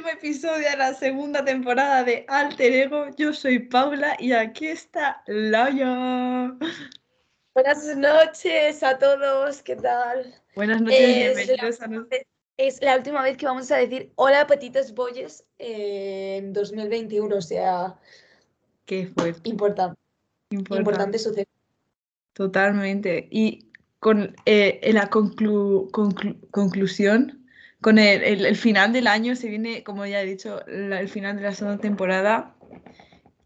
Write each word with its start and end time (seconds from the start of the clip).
último 0.00 0.16
episodio 0.16 0.70
de 0.70 0.76
la 0.78 0.94
segunda 0.94 1.44
temporada 1.44 2.02
de 2.04 2.24
Alter 2.28 2.72
Ego. 2.72 3.06
Yo 3.18 3.34
soy 3.34 3.58
Paula 3.58 4.16
y 4.18 4.32
aquí 4.32 4.68
está 4.68 5.22
Laia. 5.26 6.56
Buenas 7.54 7.84
noches 7.98 8.82
a 8.82 8.96
todos, 8.98 9.62
¿qué 9.62 9.76
tal? 9.76 10.34
Buenas 10.56 10.80
noches, 10.80 10.98
Es 11.00 11.36
bienvenidos 11.36 11.78
la, 11.80 11.84
a 11.84 11.88
nuestro... 11.88 12.18
es 12.56 12.80
la 12.82 12.96
última 12.96 13.22
vez 13.22 13.36
que 13.36 13.44
vamos 13.44 13.70
a 13.70 13.76
decir 13.76 14.10
hola 14.16 14.46
petites 14.46 14.94
boyes 14.94 15.44
en 15.58 16.54
2021, 16.54 17.36
o 17.36 17.42
sea, 17.42 17.94
Qué 18.86 19.06
fuerte, 19.06 19.50
importante, 19.50 20.00
importante. 20.50 20.80
importante 20.80 21.18
suceso. 21.18 21.50
Totalmente. 22.32 23.28
Y 23.30 23.70
con 23.98 24.34
eh, 24.46 24.80
en 24.82 24.94
la 24.94 25.10
conclu- 25.10 25.90
conclu- 25.90 26.40
conclusión, 26.52 27.39
con 27.80 27.98
el, 27.98 28.22
el- 28.22 28.46
el 28.46 28.56
final 28.56 28.92
del 28.92 29.06
año, 29.06 29.34
se 29.36 29.48
viene, 29.48 29.82
como 29.82 30.04
ya 30.06 30.20
he 30.22 30.26
dicho, 30.26 30.60
la- 30.66 31.00
el 31.00 31.08
final 31.08 31.36
de 31.36 31.42
la 31.42 31.52
segunda 31.54 31.80
temporada. 31.80 32.54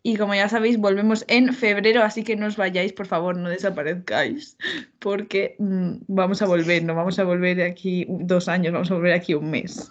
Y 0.02 0.16
como 0.16 0.34
ya 0.34 0.48
sabéis, 0.50 0.76
volvemos 0.76 1.24
en 1.28 1.54
febrero, 1.54 2.02
así 2.02 2.24
que 2.24 2.36
no 2.36 2.46
os 2.46 2.56
vayáis, 2.58 2.92
por 2.92 3.06
favor, 3.06 3.36
no 3.36 3.48
desaparezcáis, 3.48 4.58
porque 4.98 5.56
mm, 5.58 5.92
vamos 6.08 6.42
a 6.42 6.46
volver, 6.46 6.84
no 6.84 6.94
vamos 6.94 7.18
a 7.18 7.24
volver 7.24 7.62
aquí 7.62 8.06
dos 8.10 8.48
años, 8.48 8.72
vamos 8.74 8.90
a 8.90 8.94
volver 8.94 9.14
aquí 9.14 9.32
un 9.32 9.50
mes. 9.50 9.90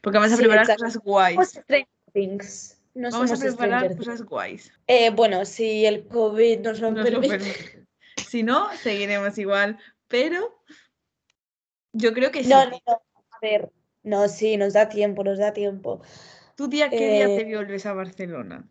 Porque 0.00 0.18
vamos 0.18 0.32
a 0.32 0.36
preparar 0.36 0.66
cosas 0.66 0.96
guays. 0.98 1.60
No 2.94 3.10
Vamos 3.10 3.30
a 3.30 3.36
preparar 3.36 3.80
Stranger 3.82 3.96
cosas 3.98 4.22
guays. 4.22 4.72
Eh, 4.86 5.10
bueno, 5.10 5.44
si 5.44 5.84
el 5.84 6.06
COVID 6.08 6.60
nos 6.60 6.80
lo 6.80 6.90
Nos 6.92 7.10
lo 7.10 7.20
permite. 7.20 7.36
permite. 7.38 7.86
Si 8.26 8.42
no, 8.42 8.72
seguiremos 8.82 9.36
igual, 9.38 9.78
pero 10.08 10.60
yo 11.92 12.12
creo 12.14 12.30
que 12.30 12.42
sí. 12.42 12.48
No, 12.48 12.64
no, 12.64 12.80
no, 12.86 13.02
no, 14.02 14.28
sí, 14.28 14.56
nos 14.56 14.72
da 14.72 14.88
tiempo, 14.88 15.24
nos 15.24 15.38
da 15.38 15.52
tiempo. 15.52 16.00
¿Tú 16.56 16.68
día 16.68 16.88
qué 16.88 16.96
día 16.96 17.28
Eh, 17.28 17.44
te 17.44 17.54
vuelves 17.54 17.86
a 17.86 17.92
Barcelona? 17.92 18.68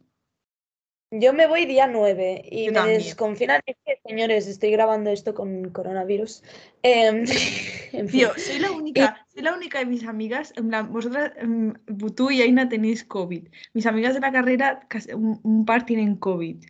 Yo 1.11 1.33
me 1.33 1.47
voy 1.47 1.65
día 1.65 1.87
9 1.87 2.41
y 2.51 2.65
Yo 2.65 2.71
me 2.71 2.75
también. 2.79 2.97
desconfinan. 2.97 3.61
Es 3.65 3.77
que, 3.85 3.99
señores, 4.05 4.47
estoy 4.47 4.71
grabando 4.71 5.11
esto 5.11 5.33
con 5.33 5.69
coronavirus. 5.69 6.43
En 6.83 7.25
fin. 7.27 8.07
Tío, 8.07 8.31
soy 8.37 8.59
la 8.59 8.71
única, 8.71 9.25
soy 9.33 9.43
la 9.43 9.53
única 9.53 9.79
de 9.79 9.85
mis 9.85 10.03
amigas, 10.05 10.51
en 10.57 10.67
plan, 10.67 10.91
vosotras, 10.91 11.31
em, 11.37 11.73
tú 12.15 12.29
y 12.31 12.41
Aina 12.41 12.67
tenéis 12.67 13.03
COVID. 13.05 13.47
Mis 13.73 13.85
amigas 13.85 14.13
de 14.15 14.19
la 14.19 14.31
carrera, 14.31 14.87
un, 15.13 15.39
un 15.43 15.65
par 15.65 15.85
tienen 15.85 16.15
COVID. 16.17 16.65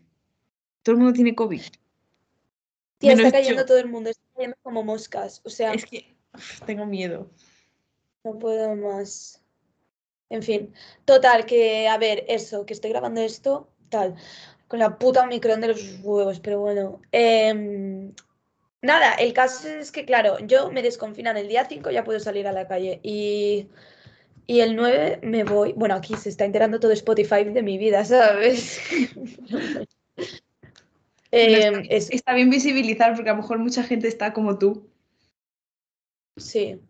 Todo 0.83 0.93
el 0.93 0.97
mundo 0.99 1.13
tiene 1.13 1.33
COVID. 1.33 1.61
Tía, 2.99 3.13
está 3.13 3.31
cayendo 3.31 3.61
yo. 3.61 3.65
todo 3.65 3.79
el 3.79 3.87
mundo, 3.87 4.09
está 4.11 4.23
cayendo 4.35 4.55
como 4.61 4.83
moscas. 4.83 5.41
O 5.45 5.49
sea, 5.49 5.73
Es 5.73 5.85
que 5.85 6.15
uf, 6.33 6.61
tengo 6.61 6.85
miedo. 6.85 7.31
No 8.25 8.37
puedo 8.39 8.75
más. 8.75 9.41
En 10.29 10.43
fin, 10.43 10.73
total, 11.05 11.45
que 11.45 11.87
a 11.87 11.97
ver, 11.97 12.25
eso, 12.27 12.65
que 12.65 12.73
estoy 12.73 12.91
grabando 12.91 13.21
esto, 13.21 13.69
tal, 13.89 14.15
con 14.67 14.79
la 14.79 14.97
puta 14.99 15.23
Omicron 15.23 15.61
de 15.61 15.69
los 15.69 15.99
huevos, 16.03 16.39
pero 16.41 16.59
bueno. 16.59 17.01
Em, 17.11 18.13
nada, 18.81 19.13
el 19.15 19.33
caso 19.33 19.69
es 19.69 19.91
que, 19.91 20.05
claro, 20.05 20.39
yo 20.39 20.71
me 20.71 20.81
desconfinan 20.83 21.37
el 21.37 21.47
día 21.49 21.65
5, 21.69 21.91
ya 21.91 22.03
puedo 22.03 22.19
salir 22.19 22.47
a 22.47 22.53
la 22.53 22.67
calle. 22.67 22.99
Y, 23.03 23.69
y 24.47 24.61
el 24.61 24.75
9 24.75 25.19
me 25.23 25.43
voy. 25.45 25.73
Bueno, 25.73 25.95
aquí 25.95 26.15
se 26.17 26.29
está 26.29 26.45
enterando 26.45 26.79
todo 26.79 26.91
Spotify 26.93 27.43
de 27.45 27.63
mi 27.63 27.77
vida, 27.77 28.05
¿sabes? 28.05 28.79
Em, 31.31 31.81
está, 31.81 31.95
es- 31.95 32.09
está 32.11 32.33
bien 32.33 32.49
visibilizar 32.49 33.13
porque 33.15 33.29
a 33.29 33.33
lo 33.33 33.41
mejor 33.41 33.59
mucha 33.59 33.83
gente 33.83 34.07
está 34.07 34.33
como 34.33 34.57
tú. 34.57 34.89
sí, 36.37 36.81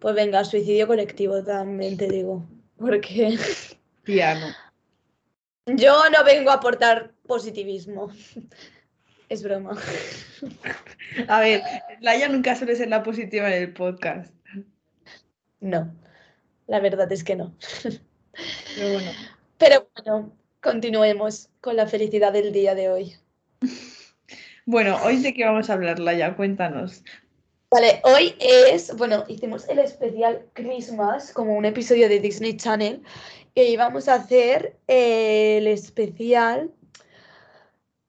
pues 0.00 0.14
venga, 0.14 0.44
suicidio 0.44 0.86
colectivo 0.86 1.42
también 1.42 1.96
te 1.96 2.08
digo. 2.08 2.46
Porque. 2.78 3.38
Tía, 4.04 4.34
no. 4.34 5.76
Yo 5.76 6.02
no 6.10 6.24
vengo 6.24 6.50
a 6.50 6.54
aportar 6.54 7.12
positivismo. 7.26 8.10
Es 9.28 9.42
broma. 9.42 9.76
A 11.28 11.40
ver, 11.40 11.60
Laia 12.00 12.28
nunca 12.28 12.56
suele 12.56 12.76
ser 12.76 12.88
la 12.88 13.02
positiva 13.02 13.54
en 13.54 13.62
el 13.62 13.72
podcast. 13.74 14.32
No, 15.60 15.94
la 16.66 16.80
verdad 16.80 17.12
es 17.12 17.24
que 17.24 17.36
no. 17.36 17.54
Pero 17.82 18.92
bueno. 18.92 19.10
Pero 19.58 19.90
bueno, 19.94 20.32
continuemos 20.62 21.50
con 21.60 21.76
la 21.76 21.86
felicidad 21.86 22.32
del 22.32 22.52
día 22.52 22.74
de 22.74 22.88
hoy. 22.88 23.16
Bueno, 24.64 24.96
hoy 25.04 25.18
de 25.18 25.34
qué 25.34 25.44
vamos 25.44 25.68
a 25.68 25.74
hablar, 25.74 25.98
Laia, 25.98 26.34
cuéntanos. 26.34 27.02
Vale, 27.70 28.00
hoy 28.04 28.34
es, 28.40 28.96
bueno, 28.96 29.24
hicimos 29.28 29.68
el 29.68 29.78
especial 29.80 30.48
Christmas 30.54 31.34
como 31.34 31.54
un 31.54 31.66
episodio 31.66 32.08
de 32.08 32.18
Disney 32.18 32.56
Channel 32.56 33.02
y 33.54 33.76
vamos 33.76 34.08
a 34.08 34.14
hacer 34.14 34.78
el 34.86 35.66
especial, 35.66 36.72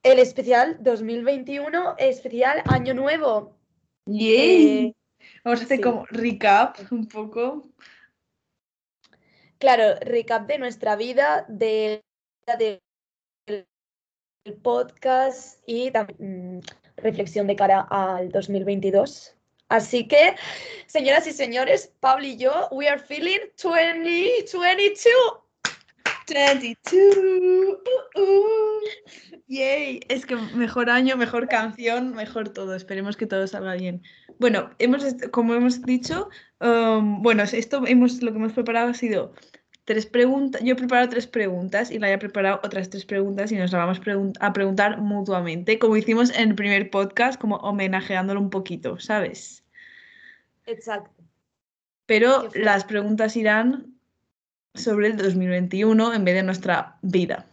el 0.01 0.19
especial 0.19 0.77
2021, 0.79 1.95
especial 1.97 2.63
Año 2.67 2.93
Nuevo. 2.93 3.57
¡Yay! 4.05 4.87
Eh, 4.87 4.95
Vamos 5.43 5.59
a 5.59 5.63
hacer 5.65 5.77
sí. 5.77 5.83
como 5.83 6.05
recap 6.09 6.77
un 6.91 7.05
poco. 7.07 7.67
Claro, 9.57 9.99
recap 9.99 10.47
de 10.47 10.57
nuestra 10.57 10.95
vida, 10.95 11.45
de, 11.49 12.01
de- 12.57 12.81
del 13.45 13.65
podcast 14.61 15.61
y 15.67 15.91
también 15.91 16.59
mm, 16.59 16.61
reflexión 16.95 17.45
de 17.47 17.57
cara 17.57 17.85
al 17.89 18.29
2022. 18.29 19.35
Así 19.69 20.07
que, 20.07 20.35
señoras 20.87 21.27
y 21.27 21.31
señores, 21.31 21.93
Pablo 21.99 22.25
y 22.25 22.37
yo, 22.37 22.67
we 22.71 22.87
are 22.89 22.99
feeling 22.99 23.39
2022. 23.61 25.05
22. 26.27 27.17
Uh, 27.17 28.19
uh. 28.19 28.79
Yay. 29.47 29.99
Es 30.09 30.25
que 30.25 30.35
mejor 30.35 30.89
año, 30.89 31.17
mejor 31.17 31.47
canción, 31.47 32.13
mejor 32.13 32.49
todo. 32.49 32.75
Esperemos 32.75 33.17
que 33.17 33.25
todo 33.25 33.47
salga 33.47 33.73
bien. 33.73 34.03
Bueno, 34.39 34.69
hemos, 34.79 35.03
como 35.31 35.53
hemos 35.55 35.81
dicho, 35.81 36.29
um, 36.61 37.21
bueno, 37.21 37.43
esto 37.43 37.83
hemos, 37.85 38.21
lo 38.21 38.31
que 38.31 38.37
hemos 38.37 38.53
preparado 38.53 38.89
ha 38.89 38.93
sido 38.93 39.33
tres 39.89 40.05
preguntas. 40.05 40.61
Yo 40.63 40.73
he 40.73 40.75
preparado 40.75 41.09
tres 41.09 41.25
preguntas 41.25 41.89
y 41.89 41.97
la 41.97 42.11
he 42.11 42.17
preparado 42.19 42.59
otras 42.63 42.91
tres 42.91 43.05
preguntas 43.05 43.51
y 43.51 43.55
nos 43.55 43.71
las 43.71 43.81
vamos 43.81 43.99
pregun- 43.99 44.37
a 44.39 44.53
preguntar 44.53 45.01
mutuamente, 45.01 45.79
como 45.79 45.97
hicimos 45.97 46.29
en 46.29 46.49
el 46.49 46.55
primer 46.55 46.91
podcast, 46.91 47.41
como 47.41 47.55
homenajeándolo 47.55 48.39
un 48.39 48.51
poquito, 48.51 48.99
¿sabes? 48.99 49.63
Exacto. 50.67 51.09
Pero 52.05 52.49
las 52.53 52.83
preguntas 52.83 53.35
irán 53.35 53.95
sobre 54.75 55.07
el 55.07 55.17
2021 55.17 56.13
en 56.13 56.23
vez 56.23 56.35
de 56.35 56.43
nuestra 56.43 56.99
vida. 57.01 57.47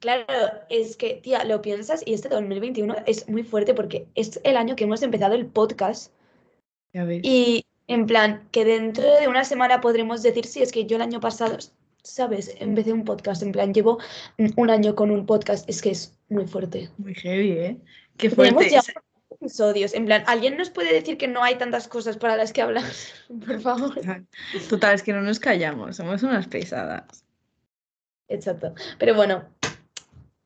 Claro, 0.00 0.24
es 0.70 0.96
que, 0.96 1.20
tía, 1.22 1.44
lo 1.44 1.62
piensas 1.62 2.02
y 2.04 2.14
este 2.14 2.28
2021 2.28 2.96
es 3.06 3.28
muy 3.28 3.44
fuerte 3.44 3.74
porque 3.74 4.08
es 4.16 4.40
el 4.42 4.56
año 4.56 4.74
que 4.74 4.84
hemos 4.84 5.02
empezado 5.04 5.36
el 5.36 5.46
podcast. 5.46 6.12
Ya 6.92 7.04
ves. 7.04 7.20
Y 7.22 7.64
en 7.90 8.06
plan, 8.06 8.48
que 8.52 8.64
dentro 8.64 9.16
de 9.18 9.26
una 9.26 9.42
semana 9.42 9.80
podremos 9.80 10.22
decir, 10.22 10.46
sí, 10.46 10.62
es 10.62 10.70
que 10.70 10.86
yo 10.86 10.94
el 10.94 11.02
año 11.02 11.18
pasado, 11.18 11.58
¿sabes? 12.04 12.54
Empecé 12.60 12.92
un 12.92 13.04
podcast, 13.04 13.42
en 13.42 13.50
plan, 13.50 13.74
llevo 13.74 13.98
un 14.56 14.70
año 14.70 14.94
con 14.94 15.10
un 15.10 15.26
podcast, 15.26 15.68
es 15.68 15.82
que 15.82 15.90
es 15.90 16.16
muy 16.28 16.46
fuerte. 16.46 16.88
Muy 16.98 17.16
heavy, 17.16 17.50
¿eh? 17.50 17.76
Qué 18.16 18.30
fuerte. 18.30 18.70
ya 18.70 18.80
episodios, 19.32 19.92
en 19.94 20.06
plan, 20.06 20.22
¿alguien 20.28 20.56
nos 20.56 20.70
puede 20.70 20.92
decir 20.92 21.18
que 21.18 21.26
no 21.26 21.42
hay 21.42 21.58
tantas 21.58 21.88
cosas 21.88 22.16
para 22.16 22.36
las 22.36 22.52
que 22.52 22.62
hablar? 22.62 22.84
Por 23.46 23.60
favor. 23.60 24.00
Total, 24.68 24.94
es 24.94 25.02
que 25.02 25.12
no 25.12 25.22
nos 25.22 25.40
callamos, 25.40 25.96
somos 25.96 26.22
unas 26.22 26.46
pesadas. 26.46 27.24
Exacto. 28.28 28.72
Pero 29.00 29.16
bueno, 29.16 29.48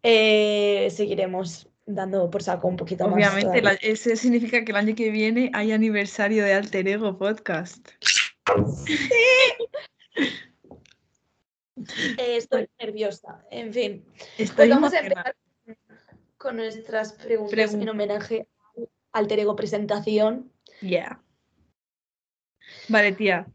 eh, 0.02 0.88
seguiremos 0.90 1.68
dando 1.86 2.30
por 2.30 2.42
saco 2.42 2.68
un 2.68 2.76
poquito 2.76 3.04
más. 3.06 3.14
Obviamente, 3.14 3.42
todavía. 3.60 3.62
la- 3.62 3.78
eso 3.82 4.14
significa 4.16 4.64
que 4.64 4.72
el 4.72 4.76
año 4.76 4.94
que 4.94 5.10
viene 5.10 5.50
hay 5.54 5.72
aniversario 5.72 6.44
de 6.44 6.54
Alter 6.54 6.88
Ego 6.88 7.18
Podcast. 7.18 7.88
Eh, 12.18 12.36
estoy 12.36 12.68
nerviosa. 12.80 13.44
En 13.50 13.72
fin, 13.72 14.04
Estoy 14.38 14.68
pues 14.68 14.70
vamos 14.70 14.94
a 14.94 15.00
empezar 15.00 15.36
con 16.38 16.56
nuestras 16.56 17.12
preguntas 17.14 17.74
Pregun- 17.74 17.82
en 17.82 17.88
homenaje 17.88 18.48
al 18.76 18.88
alter 19.24 19.40
ego 19.40 19.56
presentación. 19.56 20.52
Yeah. 20.80 21.20
Vale, 22.88 23.12
tía. 23.12 23.46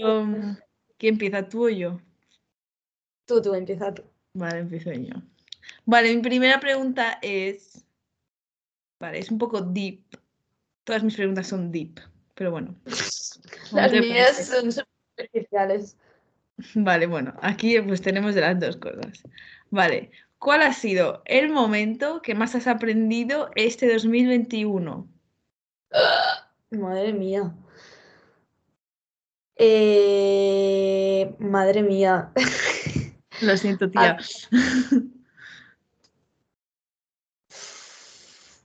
Um, 0.00 0.56
¿Quién 0.98 1.14
empieza, 1.14 1.48
tú 1.48 1.66
o 1.66 1.68
yo? 1.68 2.00
tú, 3.26 3.40
tú, 3.42 3.54
empieza 3.54 3.92
tú. 3.92 4.02
Vale, 4.34 4.58
empiezo 4.60 4.92
yo. 4.92 5.14
Vale, 5.84 6.14
mi 6.14 6.22
primera 6.22 6.60
pregunta 6.60 7.18
es. 7.22 7.84
Vale, 9.00 9.18
es 9.18 9.30
un 9.30 9.38
poco 9.38 9.60
deep. 9.60 10.02
Todas 10.84 11.02
mis 11.02 11.16
preguntas 11.16 11.48
son 11.48 11.72
deep, 11.72 12.00
pero 12.34 12.50
bueno. 12.50 12.74
no 13.72 13.76
Las 13.76 13.92
mías 13.92 14.46
son 14.46 14.72
superficiales. 14.72 15.96
Vale, 16.74 17.06
bueno, 17.06 17.34
aquí 17.42 17.80
pues 17.80 18.00
tenemos 18.00 18.34
de 18.34 18.40
las 18.40 18.60
dos 18.60 18.76
cosas. 18.76 19.22
Vale, 19.70 20.10
¿cuál 20.38 20.62
ha 20.62 20.72
sido 20.72 21.22
el 21.24 21.50
momento 21.50 22.22
que 22.22 22.34
más 22.34 22.54
has 22.54 22.66
aprendido 22.66 23.50
este 23.56 23.92
2021? 23.92 25.08
Madre 26.70 27.12
mía. 27.12 27.54
Eh, 29.56 31.34
madre 31.38 31.82
mía. 31.82 32.32
Lo 33.40 33.56
siento, 33.56 33.88
tía. 33.90 34.18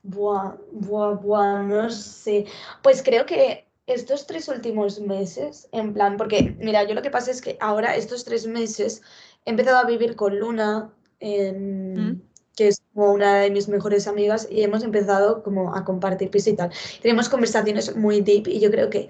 Buah, 0.03 0.55
buah, 0.71 1.15
buah, 1.15 1.61
no 1.63 1.89
sé. 1.89 2.45
Pues 2.81 3.03
creo 3.03 3.25
que 3.25 3.67
estos 3.85 4.27
tres 4.27 4.47
últimos 4.47 4.99
meses, 4.99 5.67
en 5.71 5.93
plan, 5.93 6.15
porque 6.17 6.55
mira, 6.59 6.83
yo 6.83 6.93
lo 6.93 7.01
que 7.01 7.09
pasa 7.11 7.31
es 7.31 7.41
que 7.41 7.57
ahora 7.59 7.95
estos 7.95 8.23
tres 8.23 8.47
meses 8.47 9.01
he 9.45 9.49
empezado 9.51 9.77
a 9.77 9.85
vivir 9.85 10.15
con 10.15 10.39
Luna, 10.39 10.93
en- 11.19 12.11
¿Mm? 12.11 12.21
que 12.55 12.67
es 12.67 12.81
como 12.93 13.13
una 13.13 13.39
de 13.39 13.51
mis 13.51 13.67
mejores 13.69 14.07
amigas, 14.07 14.47
y 14.49 14.63
hemos 14.63 14.83
empezado 14.83 15.43
como 15.43 15.75
a 15.75 15.85
compartir 15.85 16.29
piso 16.29 16.49
y 16.49 16.55
tal. 16.55 16.71
Tenemos 17.01 17.29
conversaciones 17.29 17.95
muy 17.95 18.21
deep 18.21 18.47
y 18.47 18.59
yo 18.59 18.69
creo 18.69 18.89
que 18.89 19.09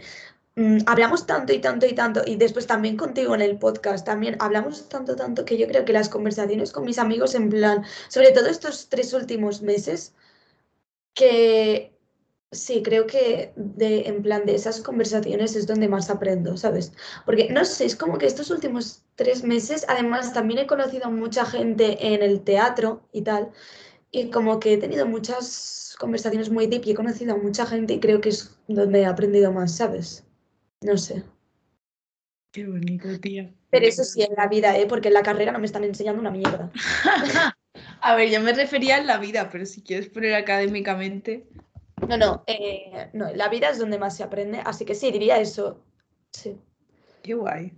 mm, 0.55 0.79
hablamos 0.87 1.25
tanto 1.25 1.53
y 1.53 1.59
tanto 1.59 1.85
y 1.85 1.93
tanto, 1.93 2.21
y 2.25 2.35
después 2.35 2.67
también 2.67 2.97
contigo 2.97 3.33
en 3.35 3.41
el 3.41 3.57
podcast, 3.57 4.05
también 4.05 4.35
hablamos 4.39 4.87
tanto, 4.89 5.15
tanto, 5.15 5.45
que 5.45 5.57
yo 5.57 5.67
creo 5.67 5.85
que 5.85 5.93
las 5.93 6.09
conversaciones 6.09 6.71
con 6.71 6.83
mis 6.85 6.99
amigos, 6.99 7.33
en 7.35 7.49
plan, 7.49 7.83
sobre 8.07 8.31
todo 8.31 8.47
estos 8.47 8.87
tres 8.89 9.13
últimos 9.13 9.61
meses, 9.61 10.13
que 11.19 11.91
sí, 12.49 12.81
creo 12.81 13.05
que 13.05 13.51
de, 13.57 14.07
en 14.07 14.23
plan 14.23 14.45
de 14.45 14.55
esas 14.55 14.79
conversaciones 14.79 15.53
es 15.57 15.67
donde 15.67 15.89
más 15.89 16.09
aprendo, 16.09 16.55
¿sabes? 16.55 16.93
Porque 17.25 17.49
no 17.49 17.65
sé, 17.65 17.85
es 17.85 17.97
como 17.97 18.17
que 18.17 18.25
estos 18.25 18.49
últimos 18.51 19.03
tres 19.15 19.43
meses, 19.43 19.85
además 19.89 20.33
también 20.33 20.61
he 20.61 20.67
conocido 20.67 21.07
a 21.07 21.09
mucha 21.09 21.45
gente 21.45 22.13
en 22.13 22.23
el 22.23 22.41
teatro 22.41 23.01
y 23.11 23.23
tal, 23.23 23.51
y 24.11 24.29
como 24.31 24.61
que 24.61 24.73
he 24.73 24.77
tenido 24.77 25.05
muchas 25.05 25.97
conversaciones 25.99 26.49
muy 26.49 26.67
deep 26.67 26.83
y 26.85 26.91
he 26.91 26.95
conocido 26.95 27.33
a 27.33 27.37
mucha 27.37 27.65
gente 27.65 27.95
y 27.95 27.99
creo 27.99 28.21
que 28.21 28.29
es 28.29 28.57
donde 28.69 29.01
he 29.01 29.05
aprendido 29.05 29.51
más, 29.51 29.75
¿sabes? 29.75 30.23
No 30.81 30.97
sé. 30.97 31.23
Qué 32.53 32.65
bonito, 32.65 33.19
tía. 33.19 33.53
Pero 33.69 33.85
eso 33.85 34.05
sí, 34.05 34.21
en 34.23 34.33
la 34.35 34.47
vida, 34.47 34.77
¿eh? 34.77 34.87
Porque 34.87 35.09
en 35.09 35.15
la 35.15 35.23
carrera 35.23 35.51
no 35.51 35.59
me 35.59 35.65
están 35.65 35.83
enseñando 35.83 36.21
una 36.21 36.31
mierda. 36.31 36.71
A 38.01 38.15
ver, 38.15 38.29
yo 38.29 38.41
me 38.41 38.53
refería 38.53 38.97
en 38.97 39.07
la 39.07 39.17
vida, 39.17 39.49
pero 39.51 39.65
si 39.65 39.81
quieres 39.83 40.09
poner 40.09 40.35
académicamente. 40.35 41.47
No, 42.07 42.17
no, 42.17 42.43
eh, 42.47 43.09
no, 43.13 43.31
la 43.33 43.49
vida 43.49 43.69
es 43.69 43.79
donde 43.79 43.99
más 43.99 44.15
se 44.15 44.23
aprende, 44.23 44.61
así 44.65 44.85
que 44.85 44.95
sí, 44.95 45.11
diría 45.11 45.37
eso. 45.37 45.83
Sí. 46.31 46.57
Qué 47.21 47.33
guay. 47.33 47.73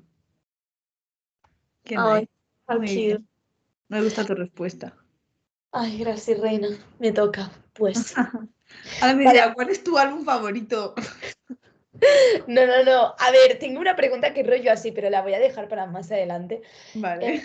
Qué 1.84 1.96
Ay, 1.98 2.30
nice. 2.80 3.20
Me 3.88 4.02
gusta 4.02 4.24
tu 4.26 4.36
respuesta. 4.36 4.96
Ay, 5.72 5.98
gracias, 6.00 6.40
reina. 6.40 6.68
Me 7.00 7.12
toca, 7.12 7.52
pues. 7.74 8.14
Ahora 9.02 9.16
me 9.16 9.26
Vale. 9.26 9.40
dirá, 9.40 9.54
¿cuál 9.54 9.70
es 9.70 9.84
tu 9.84 9.98
álbum 9.98 10.24
favorito? 10.24 10.96
No, 12.48 12.66
no, 12.66 12.84
no. 12.84 13.16
A 13.20 13.32
ver, 13.32 13.60
tengo 13.60 13.80
una 13.80 13.96
pregunta 13.96 14.34
que 14.34 14.44
rollo 14.44 14.72
así, 14.72 14.92
pero 14.92 15.10
la 15.10 15.22
voy 15.22 15.34
a 15.34 15.40
dejar 15.40 15.68
para 15.68 15.86
más 15.86 16.12
adelante. 16.12 16.62
Vale. 16.96 17.38
Mm, 17.38 17.42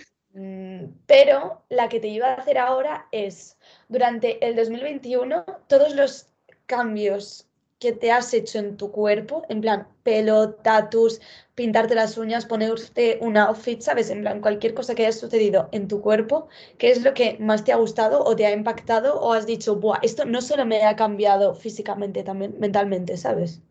Pero 1.06 1.62
la 1.70 1.88
que 1.88 2.00
te 2.00 2.08
iba 2.08 2.28
a 2.28 2.34
hacer 2.34 2.58
ahora 2.58 3.06
es, 3.10 3.56
durante 3.88 4.44
el 4.46 4.54
2021, 4.54 5.44
todos 5.66 5.94
los 5.94 6.28
cambios 6.66 7.48
que 7.78 7.92
te 7.92 8.10
has 8.10 8.32
hecho 8.34 8.58
en 8.58 8.76
tu 8.76 8.90
cuerpo, 8.90 9.44
en 9.48 9.60
plan 9.60 9.86
pelo, 10.02 10.54
tatus, 10.54 11.20
pintarte 11.54 11.94
las 11.94 12.18
uñas, 12.18 12.46
ponerte 12.46 13.18
un 13.20 13.36
outfit, 13.36 13.80
¿sabes? 13.80 14.10
En 14.10 14.22
plan 14.22 14.40
cualquier 14.40 14.74
cosa 14.74 14.94
que 14.94 15.06
haya 15.06 15.12
sucedido 15.12 15.68
en 15.72 15.88
tu 15.88 16.00
cuerpo, 16.00 16.48
¿qué 16.78 16.90
es 16.90 17.02
lo 17.02 17.14
que 17.14 17.36
más 17.38 17.64
te 17.64 17.72
ha 17.72 17.76
gustado 17.76 18.22
o 18.24 18.36
te 18.36 18.46
ha 18.46 18.52
impactado 18.52 19.18
o 19.20 19.32
has 19.32 19.46
dicho, 19.46 19.76
Buah, 19.76 20.00
esto 20.02 20.24
no 20.24 20.40
solo 20.42 20.66
me 20.66 20.84
ha 20.84 20.96
cambiado 20.96 21.54
físicamente, 21.54 22.22
también 22.22 22.56
mentalmente, 22.58 23.16
¿sabes? 23.16 23.62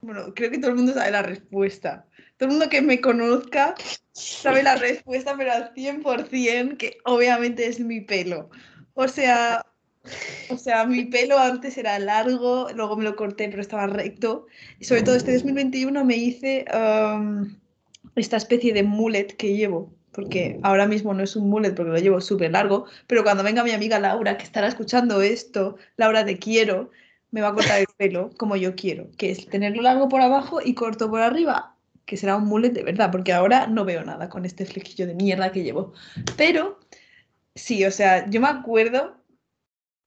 Bueno, 0.00 0.32
creo 0.34 0.50
que 0.50 0.58
todo 0.58 0.70
el 0.70 0.76
mundo 0.76 0.92
sabe 0.92 1.10
la 1.10 1.22
respuesta. 1.22 2.06
Todo 2.36 2.48
el 2.48 2.56
mundo 2.56 2.68
que 2.68 2.82
me 2.82 3.00
conozca 3.00 3.74
sabe 4.12 4.62
la 4.62 4.76
respuesta, 4.76 5.34
pero 5.36 5.52
al 5.52 5.72
100% 5.74 6.76
que 6.76 6.98
obviamente 7.04 7.66
es 7.66 7.80
mi 7.80 8.00
pelo. 8.00 8.50
O 8.94 9.08
sea, 9.08 9.64
o 10.50 10.56
sea, 10.56 10.84
mi 10.86 11.04
pelo 11.04 11.38
antes 11.38 11.76
era 11.78 11.98
largo, 11.98 12.68
luego 12.74 12.96
me 12.96 13.04
lo 13.04 13.16
corté, 13.16 13.48
pero 13.48 13.60
estaba 13.60 13.86
recto. 13.86 14.46
Y 14.78 14.84
sobre 14.84 15.02
todo 15.02 15.16
este 15.16 15.32
2021 15.34 16.04
me 16.04 16.16
hice 16.16 16.64
um, 16.72 17.56
esta 18.14 18.36
especie 18.36 18.72
de 18.72 18.82
mullet 18.82 19.36
que 19.36 19.54
llevo, 19.56 19.92
porque 20.12 20.58
ahora 20.62 20.86
mismo 20.86 21.12
no 21.14 21.22
es 21.22 21.36
un 21.36 21.48
mullet 21.50 21.74
porque 21.74 21.92
lo 21.92 21.98
llevo 21.98 22.20
súper 22.20 22.52
largo, 22.52 22.86
pero 23.06 23.22
cuando 23.22 23.42
venga 23.42 23.64
mi 23.64 23.72
amiga 23.72 23.98
Laura, 23.98 24.38
que 24.38 24.44
estará 24.44 24.68
escuchando 24.68 25.20
esto, 25.20 25.76
Laura 25.96 26.24
te 26.24 26.38
quiero, 26.38 26.90
me 27.30 27.40
va 27.40 27.48
a 27.48 27.54
cortar 27.54 27.80
el 27.80 27.86
pelo 27.96 28.30
como 28.38 28.56
yo 28.56 28.74
quiero, 28.76 29.10
que 29.18 29.30
es 29.30 29.46
tenerlo 29.46 29.82
largo 29.82 30.08
por 30.08 30.20
abajo 30.20 30.60
y 30.64 30.74
corto 30.74 31.10
por 31.10 31.20
arriba, 31.20 31.75
que 32.06 32.16
será 32.16 32.36
un 32.36 32.46
mullet 32.46 32.70
de 32.70 32.84
verdad, 32.84 33.10
porque 33.10 33.32
ahora 33.32 33.66
no 33.66 33.84
veo 33.84 34.04
nada 34.04 34.28
con 34.28 34.44
este 34.44 34.64
flequillo 34.64 35.06
de 35.06 35.14
mierda 35.14 35.52
que 35.52 35.64
llevo. 35.64 35.92
Pero 36.36 36.78
sí, 37.54 37.84
o 37.84 37.90
sea, 37.90 38.28
yo 38.30 38.40
me 38.40 38.48
acuerdo 38.48 39.22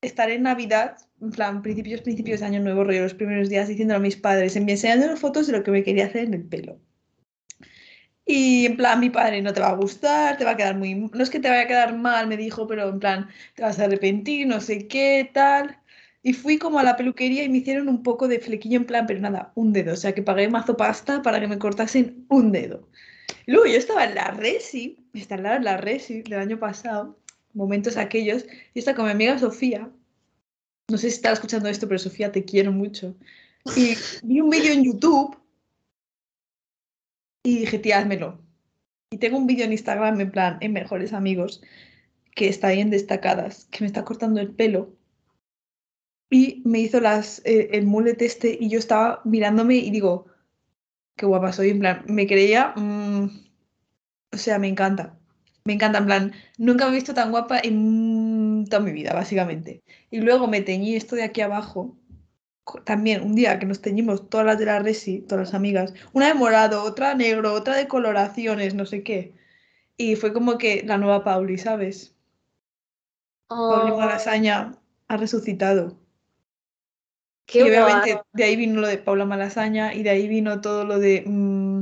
estar 0.01 0.29
en 0.31 0.43
Navidad, 0.43 0.97
en 1.21 1.31
plan, 1.31 1.61
principios, 1.61 2.01
principios 2.01 2.39
de 2.39 2.47
Año 2.47 2.61
Nuevo, 2.61 2.83
rollo, 2.85 3.03
los 3.03 3.13
primeros 3.13 3.49
días, 3.49 3.67
diciéndole 3.67 3.97
a 3.97 4.01
mis 4.01 4.15
padres, 4.15 4.55
enseñando 4.55 5.15
fotos 5.17 5.47
de 5.47 5.53
lo 5.53 5.63
que 5.63 5.71
me 5.71 5.83
quería 5.83 6.05
hacer 6.05 6.23
en 6.23 6.33
el 6.33 6.43
pelo. 6.45 6.79
Y 8.25 8.67
en 8.67 8.77
plan, 8.77 8.99
mi 8.99 9.09
padre 9.09 9.41
no 9.41 9.53
te 9.53 9.59
va 9.59 9.69
a 9.69 9.75
gustar, 9.75 10.37
te 10.37 10.45
va 10.45 10.51
a 10.51 10.57
quedar 10.57 10.77
muy... 10.77 10.93
No 10.95 11.23
es 11.23 11.29
que 11.31 11.39
te 11.39 11.49
vaya 11.49 11.63
a 11.63 11.67
quedar 11.67 11.97
mal, 11.97 12.27
me 12.27 12.37
dijo, 12.37 12.67
pero 12.67 12.87
en 12.87 12.99
plan, 12.99 13.27
te 13.55 13.63
vas 13.63 13.79
a 13.79 13.85
arrepentir, 13.85 14.47
no 14.47 14.61
sé 14.61 14.87
qué, 14.87 15.29
tal. 15.33 15.78
Y 16.29 16.33
fui 16.33 16.59
como 16.59 16.77
a 16.77 16.83
la 16.83 16.95
peluquería 16.95 17.43
y 17.43 17.49
me 17.49 17.57
hicieron 17.57 17.89
un 17.89 18.03
poco 18.03 18.27
de 18.27 18.39
flequillo 18.39 18.77
en 18.77 18.85
plan, 18.85 19.07
pero 19.07 19.19
nada, 19.19 19.51
un 19.55 19.73
dedo. 19.73 19.93
O 19.93 19.95
sea, 19.95 20.13
que 20.13 20.21
pagué 20.21 20.47
mazo 20.47 20.77
pasta 20.77 21.23
para 21.23 21.39
que 21.39 21.47
me 21.47 21.57
cortasen 21.57 22.23
un 22.29 22.51
dedo. 22.51 22.87
Luego 23.47 23.65
yo 23.65 23.77
estaba 23.79 24.05
en 24.05 24.13
la 24.13 24.29
Resi, 24.29 25.03
estaba 25.15 25.55
en 25.55 25.63
la 25.63 25.77
Resi 25.77 26.21
del 26.21 26.37
año 26.37 26.59
pasado, 26.59 27.17
momentos 27.53 27.97
aquellos, 27.97 28.45
y 28.75 28.77
estaba 28.77 28.97
con 28.97 29.05
mi 29.07 29.11
amiga 29.11 29.39
Sofía. 29.39 29.89
No 30.87 30.99
sé 30.99 31.09
si 31.09 31.15
estaba 31.15 31.33
escuchando 31.33 31.67
esto, 31.67 31.87
pero 31.87 31.97
Sofía, 31.97 32.31
te 32.31 32.45
quiero 32.45 32.71
mucho. 32.71 33.15
Y 33.75 33.95
vi 34.21 34.39
un 34.39 34.51
vídeo 34.51 34.71
en 34.71 34.83
YouTube 34.83 35.35
y 37.41 37.57
dije, 37.61 37.79
tía, 37.79 37.97
házmelo. 37.97 38.39
Y 39.09 39.17
tengo 39.17 39.39
un 39.39 39.47
vídeo 39.47 39.65
en 39.65 39.71
Instagram, 39.71 40.21
en 40.21 40.29
plan, 40.29 40.57
en 40.61 40.73
Mejores 40.73 41.11
Amigos, 41.11 41.63
que 42.35 42.49
está 42.49 42.67
ahí 42.67 42.81
en 42.81 42.91
destacadas, 42.91 43.65
que 43.71 43.79
me 43.81 43.87
está 43.87 44.05
cortando 44.05 44.39
el 44.39 44.51
pelo. 44.51 44.98
Y 46.29 46.61
me 46.65 46.79
hizo 46.79 46.99
las, 46.99 47.41
eh, 47.45 47.69
el 47.73 47.85
mullet 47.87 48.21
este 48.21 48.57
y 48.59 48.69
yo 48.69 48.79
estaba 48.79 49.21
mirándome 49.25 49.75
y 49.75 49.89
digo, 49.91 50.27
qué 51.15 51.25
guapa 51.25 51.51
soy, 51.53 51.69
en 51.71 51.79
plan, 51.79 52.03
me 52.07 52.27
creía, 52.27 52.73
mm, 52.75 53.29
o 54.31 54.37
sea, 54.37 54.59
me 54.59 54.67
encanta. 54.67 55.17
Me 55.65 55.73
encanta, 55.73 55.99
en 55.99 56.05
plan, 56.05 56.33
nunca 56.57 56.85
me 56.85 56.91
he 56.91 56.95
visto 56.95 57.13
tan 57.13 57.31
guapa 57.31 57.59
en 57.59 58.65
toda 58.69 58.81
mi 58.81 58.91
vida, 58.91 59.13
básicamente. 59.13 59.83
Y 60.09 60.19
luego 60.21 60.47
me 60.47 60.61
teñí 60.61 60.95
esto 60.95 61.15
de 61.15 61.23
aquí 61.23 61.41
abajo. 61.41 61.97
También 62.85 63.23
un 63.23 63.35
día 63.35 63.59
que 63.59 63.65
nos 63.65 63.81
teñimos 63.81 64.29
todas 64.29 64.45
las 64.45 64.59
de 64.59 64.65
la 64.65 64.79
Resi, 64.79 65.21
todas 65.21 65.47
las 65.47 65.53
amigas, 65.55 65.93
una 66.13 66.27
de 66.27 66.33
morado, 66.35 66.83
otra 66.83 67.15
negro, 67.15 67.53
otra 67.53 67.75
de 67.75 67.87
coloraciones, 67.87 68.75
no 68.75 68.85
sé 68.85 69.03
qué. 69.03 69.35
Y 69.97 70.15
fue 70.15 70.33
como 70.33 70.57
que 70.57 70.83
la 70.85 70.97
nueva 70.97 71.23
Pauli, 71.23 71.57
¿sabes? 71.57 72.15
Pauli 73.47 73.91
Oh, 73.91 73.97
Malasaña 73.97 74.79
ha 75.07 75.17
resucitado. 75.17 75.97
Qué 77.51 77.59
y 77.59 77.61
obviamente 77.63 78.13
guay. 78.13 78.23
de 78.33 78.43
ahí 78.43 78.55
vino 78.55 78.81
lo 78.81 78.87
de 78.87 78.97
Paula 78.97 79.25
Malasaña 79.25 79.93
y 79.93 80.03
de 80.03 80.09
ahí 80.09 80.27
vino 80.27 80.61
todo 80.61 80.85
lo 80.85 80.99
de, 80.99 81.23
mm, 81.25 81.81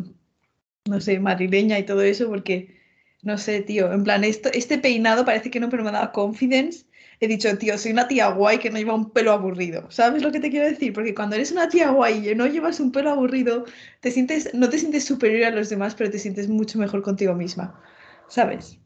no 0.89 1.01
sé, 1.01 1.19
madrileña 1.19 1.79
y 1.79 1.85
todo 1.85 2.01
eso, 2.01 2.27
porque, 2.29 2.75
no 3.21 3.37
sé, 3.37 3.61
tío, 3.61 3.91
en 3.91 4.03
plan, 4.03 4.23
esto, 4.23 4.49
este 4.53 4.77
peinado 4.77 5.25
parece 5.25 5.51
que 5.51 5.59
no, 5.59 5.69
pero 5.69 5.83
me 5.83 5.91
daba 5.91 6.11
confidence. 6.11 6.85
He 7.19 7.27
dicho, 7.27 7.55
tío, 7.57 7.77
soy 7.77 7.91
una 7.93 8.07
tía 8.07 8.29
guay 8.29 8.59
que 8.59 8.69
no 8.69 8.77
lleva 8.77 8.93
un 8.93 9.11
pelo 9.11 9.31
aburrido. 9.31 9.89
¿Sabes 9.89 10.21
lo 10.21 10.31
que 10.31 10.39
te 10.39 10.51
quiero 10.51 10.67
decir? 10.67 10.93
Porque 10.93 11.15
cuando 11.15 11.35
eres 11.35 11.51
una 11.51 11.67
tía 11.69 11.89
guay 11.89 12.29
y 12.29 12.35
no 12.35 12.45
llevas 12.47 12.79
un 12.79 12.91
pelo 12.91 13.09
aburrido, 13.11 13.65
te 14.01 14.11
sientes, 14.11 14.53
no 14.53 14.69
te 14.69 14.77
sientes 14.77 15.05
superior 15.05 15.45
a 15.45 15.51
los 15.55 15.69
demás, 15.69 15.95
pero 15.95 16.11
te 16.11 16.19
sientes 16.19 16.47
mucho 16.47 16.77
mejor 16.79 17.01
contigo 17.01 17.33
misma. 17.33 17.81
¿Sabes? 18.27 18.79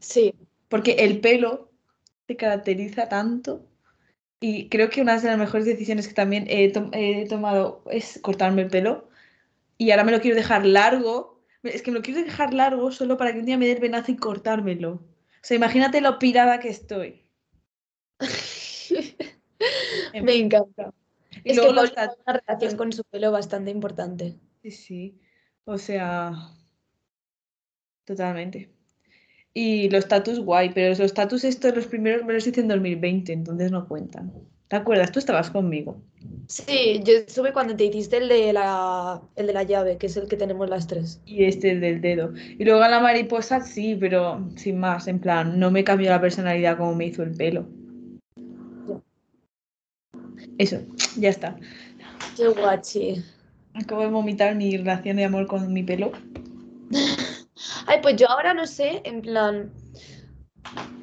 Sí, 0.00 0.34
Porque 0.68 0.92
el 0.92 1.20
pelo 1.20 1.70
te 2.26 2.36
caracteriza 2.36 3.08
tanto. 3.08 3.66
Y 4.40 4.68
creo 4.68 4.90
que 4.90 5.00
una 5.00 5.18
de 5.18 5.28
las 5.28 5.38
mejores 5.38 5.66
decisiones 5.66 6.08
que 6.08 6.14
también 6.14 6.44
he, 6.48 6.70
tom- 6.70 6.90
he 6.92 7.26
tomado 7.26 7.82
es 7.90 8.18
cortarme 8.22 8.62
el 8.62 8.68
pelo. 8.68 9.08
Y 9.78 9.90
ahora 9.90 10.04
me 10.04 10.12
lo 10.12 10.20
quiero 10.20 10.36
dejar 10.36 10.64
largo. 10.66 11.42
Es 11.62 11.82
que 11.82 11.90
me 11.90 11.98
lo 11.98 12.02
quiero 12.02 12.22
dejar 12.22 12.52
largo 12.54 12.92
solo 12.92 13.16
para 13.16 13.32
que 13.32 13.40
un 13.40 13.46
día 13.46 13.58
me 13.58 13.66
dé 13.66 13.72
el 13.72 13.80
venazo 13.80 14.12
y 14.12 14.16
cortármelo. 14.16 14.92
O 14.92 15.00
sea, 15.42 15.56
imagínate 15.56 16.00
lo 16.00 16.18
pirada 16.18 16.60
que 16.60 16.68
estoy. 16.68 17.24
Me 20.22 20.34
encanta. 20.36 20.92
Y 21.44 21.50
Es 21.50 21.52
que 21.52 21.54
luego 21.54 21.72
los 21.72 21.92
tiene 21.94 22.08
tat- 22.08 22.16
una 22.26 22.40
relación 22.40 22.76
con 22.76 22.92
su 22.92 23.04
pelo 23.04 23.30
bastante 23.32 23.70
importante. 23.70 24.36
Sí, 24.62 24.70
sí. 24.70 25.20
O 25.64 25.78
sea, 25.78 26.32
totalmente. 28.04 28.70
Y 29.58 29.88
los 29.88 30.06
tatus 30.06 30.38
guay, 30.40 30.70
pero 30.74 30.94
los 30.94 31.14
tatus 31.14 31.42
estos, 31.42 31.74
los 31.74 31.86
primeros 31.86 32.26
me 32.26 32.34
los 32.34 32.46
hice 32.46 32.60
en 32.60 32.68
2020, 32.68 33.32
entonces 33.32 33.72
no 33.72 33.88
cuentan. 33.88 34.30
¿Te 34.68 34.76
acuerdas? 34.76 35.10
Tú 35.10 35.18
estabas 35.18 35.48
conmigo. 35.48 35.96
Sí, 36.46 37.00
yo 37.02 37.14
estuve 37.14 37.54
cuando 37.54 37.74
te 37.74 37.86
hiciste 37.86 38.18
el 38.18 38.28
de 38.28 38.52
la, 38.52 39.22
el 39.34 39.46
de 39.46 39.54
la 39.54 39.62
llave, 39.62 39.96
que 39.96 40.08
es 40.08 40.16
el 40.18 40.28
que 40.28 40.36
tenemos 40.36 40.68
las 40.68 40.86
tres. 40.86 41.22
Y 41.24 41.44
este 41.44 41.70
el 41.70 41.80
del 41.80 42.02
dedo. 42.02 42.34
Y 42.36 42.66
luego 42.66 42.82
a 42.82 42.88
la 42.90 43.00
mariposa 43.00 43.62
sí, 43.62 43.96
pero 43.98 44.46
sin 44.56 44.78
más, 44.78 45.08
en 45.08 45.20
plan, 45.20 45.58
no 45.58 45.70
me 45.70 45.84
cambió 45.84 46.10
la 46.10 46.20
personalidad 46.20 46.76
como 46.76 46.94
me 46.94 47.06
hizo 47.06 47.22
el 47.22 47.30
pelo. 47.30 47.66
Eso, 50.58 50.82
ya 51.16 51.30
está. 51.30 51.56
Qué 52.36 52.48
guachi. 52.48 53.24
Acabo 53.72 54.02
de 54.02 54.08
vomitar 54.08 54.54
mi 54.54 54.76
relación 54.76 55.16
de 55.16 55.24
amor 55.24 55.46
con 55.46 55.72
mi 55.72 55.82
pelo. 55.82 56.12
Ay, 57.86 58.00
pues 58.02 58.16
yo 58.16 58.28
ahora 58.30 58.54
no 58.54 58.66
sé, 58.66 59.00
en 59.04 59.22
plan. 59.22 59.70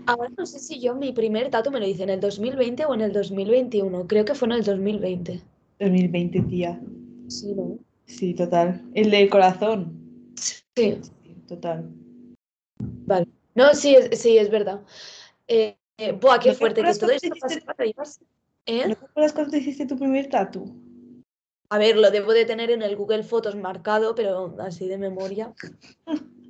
Ahora 0.06 0.30
no 0.38 0.46
sé 0.46 0.60
si 0.60 0.80
yo 0.80 0.96
mi 0.96 1.14
primer 1.14 1.50
tatu 1.50 1.72
me 1.72 1.80
lo 1.80 1.88
hice 1.88 2.04
en 2.04 2.10
el 2.10 2.20
2020 2.20 2.86
o 2.86 2.94
en 2.94 3.02
el 3.02 3.14
2021. 3.14 4.08
Creo 4.08 4.26
que 4.26 4.36
fue 4.36 4.48
en 4.48 4.52
el 4.54 4.64
2020. 4.64 5.42
2020, 5.80 6.42
tía. 6.44 6.80
Sí, 7.28 7.54
¿no? 7.54 7.78
Sí, 8.06 8.34
total. 8.34 8.82
El 8.94 9.10
del 9.12 9.30
corazón. 9.30 10.34
Sí. 10.36 10.98
Sí, 11.02 11.02
total. 11.48 11.90
Vale. 13.06 13.28
No, 13.56 13.74
sí, 13.74 13.96
es, 13.96 14.20
sí, 14.20 14.38
es 14.38 14.50
verdad. 14.50 14.82
Eh, 15.48 15.78
eh, 15.98 16.12
buah, 16.12 16.40
qué 16.40 16.50
¿No 16.50 16.54
te 16.56 16.60
fuerte 16.60 16.82
que 16.84 16.94
todo 16.96 17.12
esto 17.12 17.30
te 17.30 17.38
hiciste- 17.38 17.64
¿Eh? 18.66 18.88
¿No 18.88 18.96
te 18.96 19.06
acuerdas 19.06 19.34
cuando 19.34 19.52
te 19.52 19.58
hiciste 19.58 19.86
tu 19.86 19.98
primer 19.98 20.30
tatu? 20.30 20.66
A 21.70 21.78
ver, 21.78 21.98
lo 21.98 22.12
debo 22.12 22.34
de 22.34 22.46
tener 22.46 22.72
en 22.72 22.82
el 22.82 22.96
Google 22.96 23.24
Fotos 23.24 23.56
marcado, 23.56 24.16
pero 24.16 24.56
así 24.60 24.88
de 24.88 24.98
memoria. 24.98 25.54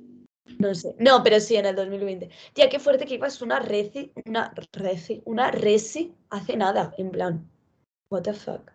No 0.58 0.74
sé. 0.74 0.94
No, 0.98 1.22
pero 1.22 1.40
sí, 1.40 1.56
en 1.56 1.66
el 1.66 1.74
2020. 1.74 2.28
Tía, 2.52 2.68
qué 2.68 2.78
fuerte 2.78 3.06
que 3.06 3.14
ibas 3.14 3.40
una 3.40 3.60
reci, 3.60 4.12
una 4.26 4.52
reci, 4.72 5.22
una 5.24 5.50
resi 5.50 6.14
hace 6.30 6.56
nada, 6.56 6.94
en 6.98 7.10
plan. 7.10 7.50
What 8.10 8.22
the 8.22 8.34
fuck. 8.34 8.70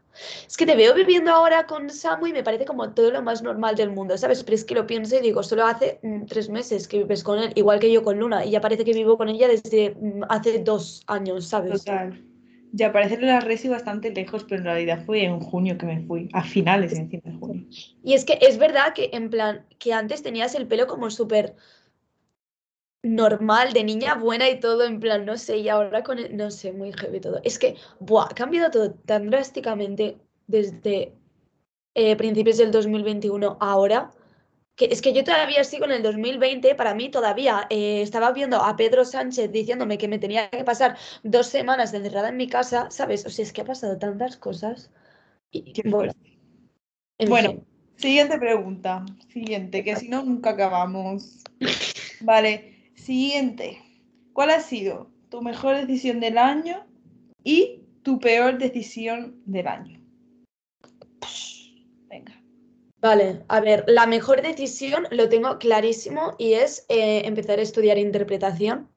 Es 0.48 0.58
que 0.58 0.66
te 0.66 0.76
veo 0.76 0.94
viviendo 0.94 1.32
ahora 1.32 1.66
con 1.66 1.90
Samu 1.90 2.28
y 2.28 2.34
me 2.34 2.44
parece 2.44 2.66
como 2.66 2.92
todo 2.94 3.12
lo 3.12 3.22
más 3.22 3.42
normal 3.42 3.76
del 3.76 3.92
mundo, 3.92 4.18
¿sabes? 4.18 4.44
Pero 4.44 4.56
es 4.56 4.66
que 4.66 4.76
lo 4.76 4.88
pienso 4.88 5.16
y 5.16 5.22
digo, 5.22 5.44
solo 5.44 5.66
hace 5.66 6.00
mm, 6.02 6.26
tres 6.26 6.50
meses 6.50 6.88
que 6.88 6.98
vives 6.98 7.24
con 7.24 7.40
él, 7.40 7.52
igual 7.56 7.80
que 7.80 7.92
yo 7.92 8.04
con 8.04 8.20
Luna, 8.20 8.44
y 8.44 8.52
ya 8.52 8.62
parece 8.62 8.84
que 8.84 8.94
vivo 8.94 9.18
con 9.18 9.30
ella 9.30 9.48
desde 9.48 9.92
mm, 9.92 10.24
hace 10.30 10.60
dos 10.60 11.04
años, 11.08 11.48
¿sabes? 11.48 11.84
Total. 11.86 12.29
Ya 12.72 12.92
parece 12.92 13.20
la 13.20 13.40
resi 13.40 13.68
bastante 13.68 14.12
lejos, 14.12 14.44
pero 14.44 14.60
en 14.60 14.66
realidad 14.66 15.04
fue 15.06 15.24
en 15.24 15.40
junio 15.40 15.78
que 15.78 15.86
me 15.86 16.02
fui. 16.06 16.30
A 16.34 16.44
finales 16.44 16.94
encima 16.94 17.24
de 17.26 17.38
junio. 17.38 17.66
Y 18.04 18.14
es 18.14 18.26
que 18.26 18.38
es 18.42 18.58
verdad 18.58 18.94
que 18.94 19.10
en 19.14 19.30
plan, 19.30 19.66
que 19.80 19.94
antes 19.94 20.22
tenías 20.22 20.54
el 20.56 20.68
pelo 20.68 20.86
como 20.88 21.10
súper 21.10 21.56
normal, 23.02 23.74
de 23.74 23.84
niña 23.84 24.16
buena 24.16 24.50
y 24.50 24.60
todo, 24.60 24.84
en 24.84 25.00
plan, 25.00 25.26
no 25.26 25.38
sé, 25.38 25.58
y 25.58 25.70
ahora 25.70 26.04
con 26.04 26.20
el- 26.20 26.36
no 26.36 26.52
sé, 26.52 26.72
muy 26.74 26.92
heavy 26.94 27.20
todo. 27.22 27.40
Es 27.44 27.58
que, 27.58 27.76
buah, 28.00 28.26
ha 28.30 28.36
cambiado 28.36 28.70
todo 28.72 28.92
tan 28.94 29.30
drásticamente 29.30 30.18
desde 30.48 31.14
eh, 31.96 32.16
principios 32.18 32.58
del 32.58 32.72
2021 32.72 33.58
a 33.60 33.72
ahora, 33.72 34.12
que 34.80 34.86
es 34.86 35.02
que 35.02 35.12
yo 35.12 35.26
todavía 35.26 35.66
sigo 35.66 35.84
en 35.84 35.92
el 35.92 36.04
2020, 36.04 36.74
para 36.74 36.96
mí 36.96 37.10
todavía 37.10 37.68
eh, 37.70 38.02
estaba 38.02 38.32
viendo 38.32 38.64
a 38.64 38.78
Pedro 38.78 39.04
Sánchez 39.04 39.52
diciéndome 39.52 39.98
que 39.98 40.08
me 40.08 40.20
tenía 40.20 40.50
que 40.50 40.64
pasar 40.64 40.98
dos 41.22 41.48
semanas 41.48 41.94
encerrada 41.94 42.30
en 42.30 42.38
mi 42.38 42.48
casa, 42.48 42.90
¿sabes? 42.90 43.26
O 43.26 43.30
sea, 43.30 43.44
es 43.44 43.52
que 43.52 43.60
ha 43.60 43.66
pasado 43.66 44.00
tantas 44.00 44.38
cosas. 44.38 44.90
Y, 45.52 45.74
bueno, 45.84 46.14
Bueno, 47.28 47.50
fin. 47.50 47.66
siguiente 47.98 48.40
pregunta. 48.40 49.06
Siguiente, 49.28 49.84
que 49.84 49.98
si 49.98 50.08
no, 50.08 50.24
nunca 50.24 50.52
acabamos. 50.52 51.44
Vale, 52.22 52.94
siguiente. 52.96 53.82
¿Cuál 54.32 54.52
ha 54.52 54.62
sido 54.62 55.12
tu 55.30 55.42
mejor 55.42 55.76
decisión 55.76 56.22
del 56.22 56.38
año 56.38 56.86
y 57.44 57.82
tu 58.04 58.18
peor 58.22 58.58
decisión 58.58 59.42
del 59.46 59.68
año? 59.68 60.00
Venga. 62.08 62.42
Vale, 63.02 63.44
a 63.48 63.62
ver, 63.62 63.86
la 63.88 64.06
mejor 64.08 64.42
decisión 64.42 65.08
lo 65.12 65.30
tengo 65.30 65.58
clarísimo 65.58 66.36
y 66.38 66.54
es 66.54 66.86
eh, 66.90 67.22
empezar 67.26 67.60
a 67.60 67.62
estudiar 67.62 67.98
interpretación. 67.98 68.90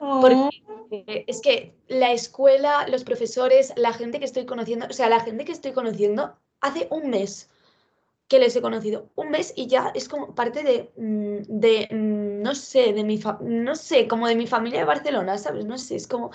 Oh, 0.00 0.48
Eh, 0.90 1.24
es 1.28 1.40
que 1.40 1.74
la 1.86 2.12
escuela, 2.12 2.88
los 2.88 3.04
profesores, 3.04 3.72
la 3.76 3.92
gente 3.92 4.18
que 4.18 4.24
estoy 4.24 4.44
conociendo, 4.46 4.86
o 4.88 4.92
sea, 4.92 5.08
la 5.08 5.20
gente 5.20 5.44
que 5.44 5.52
estoy 5.52 5.72
conociendo, 5.72 6.36
hace 6.60 6.88
un 6.90 7.10
mes 7.10 7.48
que 8.26 8.38
les 8.38 8.56
he 8.56 8.60
conocido, 8.62 9.10
un 9.16 9.30
mes 9.30 9.52
y 9.56 9.66
ya 9.66 9.92
es 9.94 10.08
como 10.08 10.34
parte 10.34 10.62
de, 10.62 10.90
mm, 10.96 11.42
de 11.60 11.88
mm, 11.90 12.42
no 12.42 12.54
sé, 12.54 12.92
de 12.92 13.04
mi, 13.04 13.18
fa- 13.18 13.38
no 13.42 13.74
sé, 13.76 14.08
como 14.08 14.26
de 14.28 14.34
mi 14.36 14.46
familia 14.46 14.80
de 14.80 14.84
Barcelona, 14.86 15.36
¿sabes? 15.36 15.64
No 15.66 15.78
sé, 15.78 15.96
es 15.96 16.06
como 16.06 16.30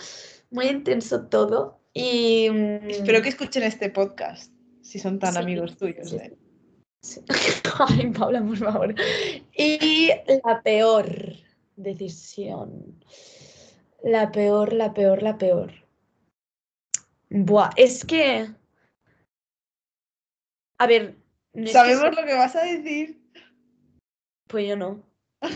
muy 0.51 0.67
intenso 0.67 1.27
todo 1.27 1.79
y... 1.93 2.49
mm, 2.49 2.89
espero 2.89 3.21
que 3.21 3.29
escuchen 3.29 3.63
este 3.63 3.89
podcast, 3.89 4.53
si 4.81 4.99
son 4.99 5.19
tan 5.19 5.33
Sí, 5.33 5.39
amigos 5.39 5.77
tuyos. 5.77 6.09
sí. 6.09 6.17
¿eh? 6.17 6.37
Ay, 7.79 8.11
Paula, 8.11 8.41
por 8.41 8.57
favor. 8.57 8.95
Y 9.55 10.09
la 10.43 10.61
peor 10.63 11.07
decisión. 11.75 13.03
La 14.03 14.31
peor, 14.31 14.73
la 14.73 14.93
peor, 14.93 15.23
la 15.23 15.37
peor. 15.37 15.71
Buah, 17.29 17.71
es 17.75 18.05
que. 18.05 18.47
A 20.77 20.87
ver, 20.87 21.17
no 21.53 21.63
es 21.63 21.67
que 21.67 21.73
Sabemos 21.73 22.15
lo 22.15 22.25
que 22.25 22.33
vas 22.33 22.55
a 22.55 22.63
decir. 22.63 23.21
pues 24.47 24.67
yo 24.67 24.75
no. 24.75 25.03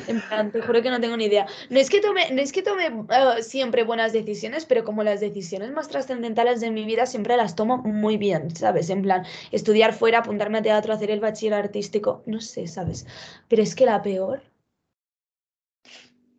En 0.08 0.22
plan, 0.22 0.52
te 0.52 0.62
juro 0.62 0.82
que 0.82 0.90
no 0.90 1.00
tengo 1.00 1.18
ni 1.18 1.26
idea. 1.26 1.48
No 1.70 1.80
es 1.80 1.90
que 1.90 2.02
tome, 2.02 2.32
no 2.32 2.42
es 2.42 2.52
que 2.52 2.62
tome 2.62 2.88
eh, 2.88 3.44
siempre 3.44 3.84
buenas 3.84 4.14
decisiones, 4.14 4.66
pero 4.66 4.84
como 4.84 5.04
las 5.04 5.20
decisiones 5.20 5.72
más 5.72 5.88
trascendentales 5.88 6.62
de 6.62 6.72
mi 6.72 6.86
vida 6.86 7.06
siempre 7.06 7.38
las 7.38 7.56
tomo 7.56 7.78
muy 7.78 8.18
bien, 8.18 8.56
¿sabes? 8.56 8.90
En 8.90 9.02
plan, 9.02 9.26
estudiar 9.52 9.94
fuera, 9.94 10.20
apuntarme 10.20 10.60
a 10.60 10.62
teatro, 10.62 10.94
hacer 10.94 11.12
el 11.12 11.20
bachiller 11.20 11.54
artístico, 11.54 12.24
no 12.26 12.42
sé, 12.42 12.68
¿sabes? 12.68 13.06
Pero 13.48 13.64
es 13.64 13.76
que 13.76 13.86
la 13.86 14.02
peor. 14.02 14.42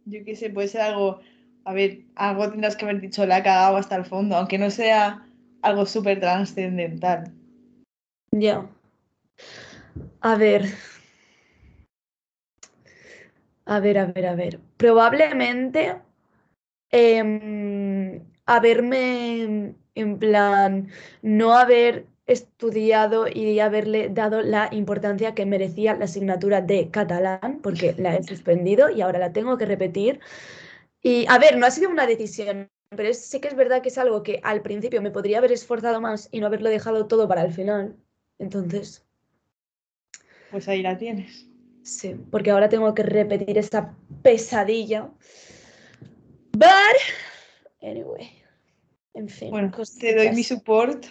Yo 0.05 0.25
qué 0.25 0.37
sé, 0.37 0.51
puede 0.51 0.69
ser 0.69 0.83
algo, 0.83 1.21
a 1.65 1.73
ver, 1.73 2.01
algo 2.17 2.51
tendrás 2.51 2.77
que 2.77 2.85
haber 2.85 3.01
dicho, 3.01 3.27
la 3.27 3.39
he 3.39 3.43
cagado 3.43 3.77
hasta 3.77 3.97
el 3.97 4.05
fondo, 4.05 4.37
aunque 4.37 4.59
no 4.59 4.71
sea 4.71 5.27
algo 5.63 5.87
súper 5.87 6.21
trascendental. 6.21 7.33
Ya. 8.33 8.69
A 10.21 10.37
ver. 10.37 10.67
A 13.67 13.81
ver, 13.81 13.99
a 13.99 14.07
ver, 14.07 14.27
a 14.27 14.35
ver. 14.35 14.61
Probablemente 14.77 15.97
em, 16.91 18.23
haberme, 18.47 19.75
en 19.95 20.19
plan, 20.19 20.89
no 21.23 21.55
haber 21.57 22.07
estudiado 22.27 23.27
y 23.29 23.59
haberle 23.61 24.09
dado 24.09 24.43
la 24.43 24.69
importancia 24.73 25.35
que 25.35 25.47
merecía 25.47 25.95
la 25.97 26.05
asignatura 26.05 26.61
de 26.61 26.91
catalán, 26.91 27.61
porque 27.63 27.95
la 27.99 28.17
he 28.17 28.23
suspendido 28.23 28.91
y 28.91 29.01
ahora 29.03 29.19
la 29.19 29.33
tengo 29.33 29.59
que 29.59 29.67
repetir. 29.67 30.21
Y 31.03 31.27
a 31.29 31.39
ver, 31.39 31.59
no 31.59 31.67
ha 31.67 31.71
sido 31.71 31.91
una 31.91 32.07
decisión, 32.07 32.71
pero 32.91 33.13
sí 33.15 33.41
que 33.41 33.49
es 33.49 33.57
verdad 33.57 33.83
que 33.83 33.91
es 33.91 33.99
algo 33.99 34.23
que 34.23 34.41
al 34.45 34.63
principio 34.63 35.03
me 35.03 35.11
podría 35.11 35.39
haber 35.39 35.53
esforzado 35.53 36.01
más 36.01 36.29
y 36.33 36.41
no 36.41 36.47
haberlo 36.47 36.71
dejado 36.71 37.07
todo 37.09 37.29
para 37.29 37.43
el 37.43 37.53
final. 37.53 37.97
Entonces, 38.39 39.07
Pues 40.51 40.69
ahí 40.69 40.83
la 40.83 40.99
tienes. 40.99 41.50
Sí, 41.83 42.15
porque 42.31 42.51
ahora 42.51 42.69
tengo 42.69 42.95
que 42.95 43.03
repetir 43.03 43.59
esta 43.59 43.95
pesadilla. 44.23 45.11
But, 46.53 46.97
anyway, 47.83 48.31
en 49.15 49.29
fin. 49.29 49.51
Bueno, 49.51 49.71
te 49.99 50.15
doy 50.15 50.31
mi 50.31 50.43
support. 50.43 51.07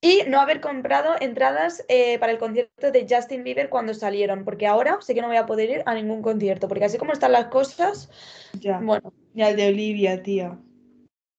Y 0.00 0.22
no 0.28 0.38
haber 0.38 0.60
comprado 0.60 1.14
entradas 1.18 1.82
eh, 1.88 2.18
para 2.18 2.30
el 2.32 2.38
concierto 2.38 2.90
de 2.90 3.06
Justin 3.08 3.42
Bieber 3.42 3.70
cuando 3.70 3.94
salieron, 3.94 4.44
porque 4.44 4.66
ahora 4.66 4.98
sé 5.00 5.14
que 5.14 5.22
no 5.22 5.28
voy 5.28 5.38
a 5.38 5.46
poder 5.46 5.70
ir 5.70 5.82
a 5.86 5.94
ningún 5.94 6.20
concierto, 6.20 6.68
porque 6.68 6.84
así 6.84 6.98
como 6.98 7.12
están 7.12 7.32
las 7.32 7.46
cosas, 7.46 8.10
Ya. 8.60 8.80
bueno, 8.80 9.14
Y 9.34 9.40
al 9.40 9.56
de 9.56 9.68
Olivia, 9.68 10.22
tía. 10.22 10.58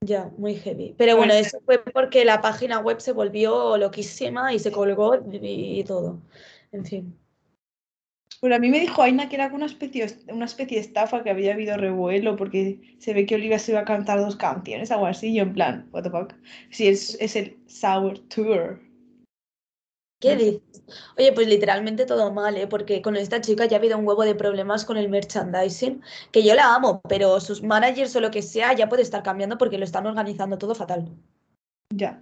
ya, 0.01 0.31
muy 0.39 0.55
heavy. 0.55 0.95
Pero 0.97 1.15
bueno, 1.15 1.33
eso 1.33 1.59
fue 1.63 1.77
porque 1.77 2.25
la 2.25 2.41
página 2.41 2.79
web 2.79 2.99
se 3.01 3.11
volvió 3.11 3.77
loquísima 3.77 4.51
y 4.51 4.57
se 4.57 4.71
colgó 4.71 5.15
y, 5.31 5.79
y 5.79 5.83
todo. 5.83 6.23
En 6.71 6.85
fin. 6.85 7.19
Pero 8.41 8.55
a 8.55 8.59
mí 8.59 8.69
me 8.69 8.79
dijo 8.79 9.01
Aina 9.01 9.29
que 9.29 9.35
era 9.35 9.47
una 9.47 9.65
especie, 9.65 10.07
una 10.27 10.45
especie 10.45 10.77
de 10.77 10.81
estafa, 10.81 11.23
que 11.23 11.29
había 11.29 11.53
habido 11.53 11.77
revuelo, 11.77 12.35
porque 12.35 12.95
se 12.99 13.13
ve 13.13 13.25
que 13.25 13.35
Olivia 13.35 13.59
se 13.59 13.71
iba 13.71 13.81
a 13.81 13.85
cantar 13.85 14.19
dos 14.19 14.35
canciones, 14.35 14.91
algo 14.91 15.05
así, 15.05 15.33
yo 15.33 15.43
en 15.43 15.53
plan, 15.53 15.87
what 15.91 16.03
the 16.03 16.09
fuck. 16.09 16.33
Sí, 16.69 16.87
es, 16.87 17.17
es 17.19 17.35
el 17.35 17.57
Sour 17.67 18.19
Tour. 18.27 18.79
¿Qué 20.19 20.35
dices? 20.35 20.61
Oye, 21.17 21.33
pues 21.33 21.47
literalmente 21.47 22.05
todo 22.05 22.31
mal, 22.31 22.55
¿eh? 22.57 22.67
Porque 22.67 23.01
con 23.01 23.15
esta 23.15 23.41
chica 23.41 23.65
ya 23.65 23.77
ha 23.77 23.79
habido 23.79 23.97
un 23.97 24.07
huevo 24.07 24.23
de 24.23 24.35
problemas 24.35 24.85
con 24.85 24.97
el 24.97 25.09
merchandising, 25.09 26.01
que 26.31 26.43
yo 26.43 26.55
la 26.55 26.75
amo, 26.75 27.01
pero 27.07 27.39
sus 27.39 27.63
managers 27.63 28.15
o 28.15 28.21
lo 28.21 28.31
que 28.31 28.41
sea 28.41 28.73
ya 28.73 28.87
puede 28.87 29.01
estar 29.01 29.23
cambiando 29.23 29.57
porque 29.57 29.77
lo 29.77 29.83
están 29.83 30.05
organizando 30.05 30.57
todo 30.57 30.75
fatal. 30.75 31.09
Ya. 31.93 32.21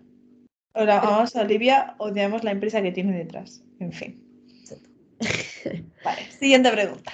Ahora, 0.74 1.02
vamos 1.02 1.36
a 1.36 1.42
Olivia, 1.42 1.96
odiamos 2.00 2.44
la 2.44 2.52
empresa 2.52 2.82
que 2.82 2.92
tiene 2.92 3.16
detrás. 3.18 3.64
En 3.80 3.92
fin. 3.92 4.23
Vale, 6.04 6.32
siguiente 6.32 6.72
pregunta. 6.72 7.12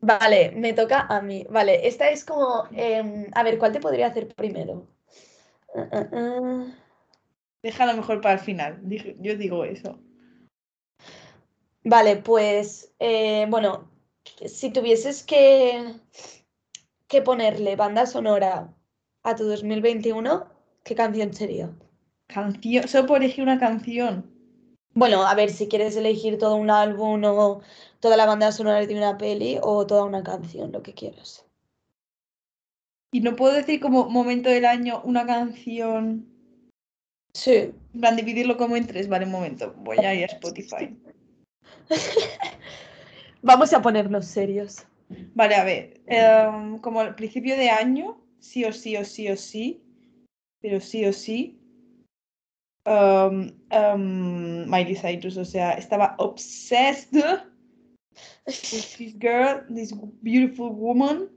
Vale, 0.00 0.52
me 0.52 0.72
toca 0.72 1.06
a 1.08 1.20
mí. 1.20 1.44
Vale, 1.50 1.86
esta 1.86 2.08
es 2.10 2.24
como, 2.24 2.68
em, 2.72 3.26
a 3.34 3.42
ver, 3.42 3.58
¿cuál 3.58 3.72
te 3.72 3.80
podría 3.80 4.06
hacer 4.06 4.28
primero? 4.34 4.86
Ah, 5.74 6.08
ah. 6.12 6.66
Déjalo 7.62 7.94
mejor 7.94 8.20
para 8.20 8.34
el 8.34 8.40
final. 8.40 8.80
Yo 9.18 9.36
digo 9.36 9.64
eso. 9.64 9.98
Vale, 11.84 12.16
pues 12.16 12.92
eh, 12.98 13.46
bueno, 13.48 13.90
si 14.46 14.70
tuvieses 14.70 15.24
que, 15.24 15.94
que 17.08 17.22
ponerle 17.22 17.76
banda 17.76 18.06
sonora 18.06 18.74
a 19.22 19.34
tu 19.34 19.44
2021, 19.44 20.48
¿qué 20.84 20.94
canción 20.94 21.32
sería? 21.32 21.70
Canción. 22.28 22.86
Solo 22.86 23.06
por 23.06 23.18
elegir 23.18 23.42
una 23.42 23.58
canción. 23.58 24.37
Bueno, 24.98 25.24
a 25.24 25.32
ver, 25.36 25.50
si 25.50 25.68
quieres 25.68 25.94
elegir 25.94 26.38
todo 26.38 26.56
un 26.56 26.70
álbum 26.70 27.22
o 27.22 27.62
toda 28.00 28.16
la 28.16 28.26
banda 28.26 28.50
sonora 28.50 28.84
de 28.84 28.96
una 28.96 29.16
peli 29.16 29.56
o 29.62 29.86
toda 29.86 30.02
una 30.02 30.24
canción, 30.24 30.72
lo 30.72 30.82
que 30.82 30.92
quieras. 30.92 31.46
Y 33.12 33.20
no 33.20 33.36
puedo 33.36 33.54
decir 33.54 33.78
como 33.78 34.10
momento 34.10 34.48
del 34.48 34.64
año 34.64 35.00
una 35.04 35.24
canción. 35.24 36.26
Sí. 37.32 37.72
En 37.94 38.00
plan, 38.00 38.16
dividirlo 38.16 38.56
como 38.56 38.74
en 38.74 38.88
tres. 38.88 39.08
Vale, 39.08 39.26
un 39.26 39.30
momento. 39.30 39.72
Voy 39.78 39.98
a 39.98 40.12
ir 40.16 40.24
a 40.24 40.32
Spotify. 40.32 40.98
Vamos 43.42 43.72
a 43.72 43.80
ponernos 43.80 44.26
serios. 44.26 44.84
Vale, 45.36 45.54
a 45.54 45.62
ver. 45.62 46.00
em, 46.06 46.76
como 46.80 47.02
al 47.02 47.14
principio 47.14 47.56
de 47.56 47.70
año, 47.70 48.20
sí 48.40 48.64
o 48.64 48.72
sí 48.72 48.96
o 48.96 49.04
sí 49.04 49.28
o 49.28 49.36
sí. 49.36 49.80
Pero 50.60 50.80
sí 50.80 51.04
o 51.04 51.12
sí. 51.12 51.57
Em, 52.88 53.52
em, 53.70 54.64
Miley 54.66 54.96
Cyrus, 54.96 55.36
o 55.36 55.44
sea, 55.44 55.72
estaba 55.72 56.14
obsessed 56.18 57.12
with 58.46 58.96
this 58.96 59.14
girl, 59.18 59.60
this 59.74 59.92
beautiful 60.22 60.70
woman. 60.70 61.28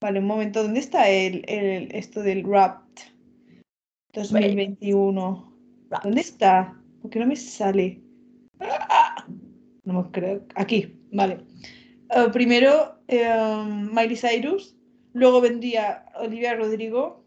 Vale, 0.00 0.18
un 0.18 0.26
momento, 0.26 0.62
¿dónde 0.62 0.80
está 0.80 1.08
el, 1.08 1.44
el- 1.46 1.94
esto 1.94 2.22
del 2.22 2.42
rap 2.44 2.82
2021? 4.14 5.52
Wrapped. 5.90 6.04
¿Dónde 6.04 6.20
está? 6.20 6.76
¿Por 7.00 7.10
qué 7.10 7.18
no 7.20 7.26
me 7.26 7.36
sale? 7.36 8.00
¡Ah! 8.60 9.26
No 9.84 10.02
me 10.02 10.10
creo. 10.10 10.44
Aquí, 10.54 10.96
vale. 11.12 11.38
Eh, 12.10 12.28
primero 12.32 12.98
em, 13.08 13.90
Miley 13.92 14.16
Cyrus, 14.16 14.76
luego 15.12 15.40
vendría 15.40 16.04
Olivia 16.16 16.54
Rodrigo, 16.54 17.21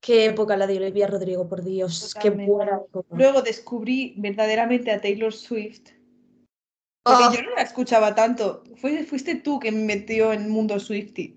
Qué 0.00 0.26
época 0.26 0.56
la 0.56 0.66
de 0.66 0.76
Olivia 0.76 1.06
Rodrigo, 1.06 1.48
por 1.48 1.62
Dios. 1.64 2.14
Qué 2.14 2.20
Totalmente. 2.30 2.52
buena 2.52 2.76
época. 2.86 3.08
luego 3.16 3.42
descubrí 3.42 4.14
verdaderamente 4.16 4.90
a 4.92 5.00
Taylor 5.00 5.32
Swift. 5.32 5.90
Porque 7.04 7.24
Ah. 7.24 7.32
yo 7.34 7.42
no 7.42 7.54
la 7.56 7.62
escuchaba 7.62 8.14
tanto. 8.14 8.62
Fue- 8.76 9.04
fuiste 9.04 9.34
tú 9.36 9.58
que 9.58 9.72
me 9.72 9.82
metió 9.84 10.32
en 10.32 10.48
mundo 10.50 10.78
Swifty. 10.78 11.36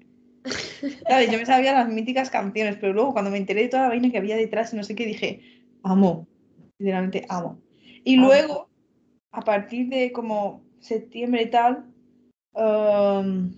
¿Sabes? 1.08 1.30
Yo 1.36 1.38
me 1.40 1.46
sabía 1.46 1.72
las 1.74 1.88
míticas 1.88 2.30
canciones, 2.32 2.76
pero 2.82 2.94
luego 2.94 3.14
cuando 3.14 3.30
me 3.32 3.38
enteré 3.38 3.62
de 3.64 3.68
toda 3.70 3.84
la 3.84 3.90
vaina 3.90 4.10
que 4.12 4.18
había 4.18 4.36
detrás 4.36 4.74
y 4.74 4.76
no 4.78 4.84
sé 4.84 4.96
qué, 4.96 5.06
dije, 5.06 5.42
amo. 5.84 6.28
Literalmente 6.80 7.26
amo. 7.30 7.60
Y 8.04 8.16
Amo. 8.18 8.26
luego, 8.28 8.70
a 9.32 9.42
partir 9.42 9.88
de 9.90 10.12
como 10.12 10.64
septiembre 10.80 11.44
y 11.44 11.50
tal, 11.52 11.86
um, 12.54 13.52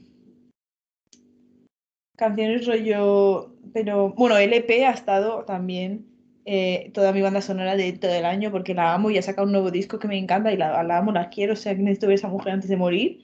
canciones 2.24 2.66
rollo. 2.66 3.54
Pero 3.74 4.10
bueno, 4.10 4.38
LP 4.38 4.86
ha 4.86 4.92
estado 4.92 5.44
también 5.46 6.06
eh, 6.46 6.92
toda 6.94 7.12
mi 7.12 7.22
banda 7.22 7.42
sonora 7.42 7.76
de 7.76 7.92
todo 7.94 8.14
el 8.14 8.26
año 8.26 8.52
porque 8.52 8.74
la 8.74 8.94
amo 8.94 9.10
y 9.10 9.18
ha 9.18 9.22
sacado 9.22 9.46
un 9.46 9.54
nuevo 9.54 9.72
disco 9.72 10.00
que 10.00 10.08
me 10.08 10.18
encanta 10.18 10.52
y 10.52 10.58
la, 10.58 10.84
la 10.84 10.98
amo, 10.98 11.12
la 11.12 11.30
quiero, 11.30 11.54
o 11.54 11.56
sea 11.56 11.76
que 11.76 11.82
necesito 11.82 12.08
ver 12.08 12.14
a 12.14 12.16
esa 12.16 12.28
mujer 12.28 12.54
antes 12.54 12.70
de 12.70 12.78
morir. 12.78 13.22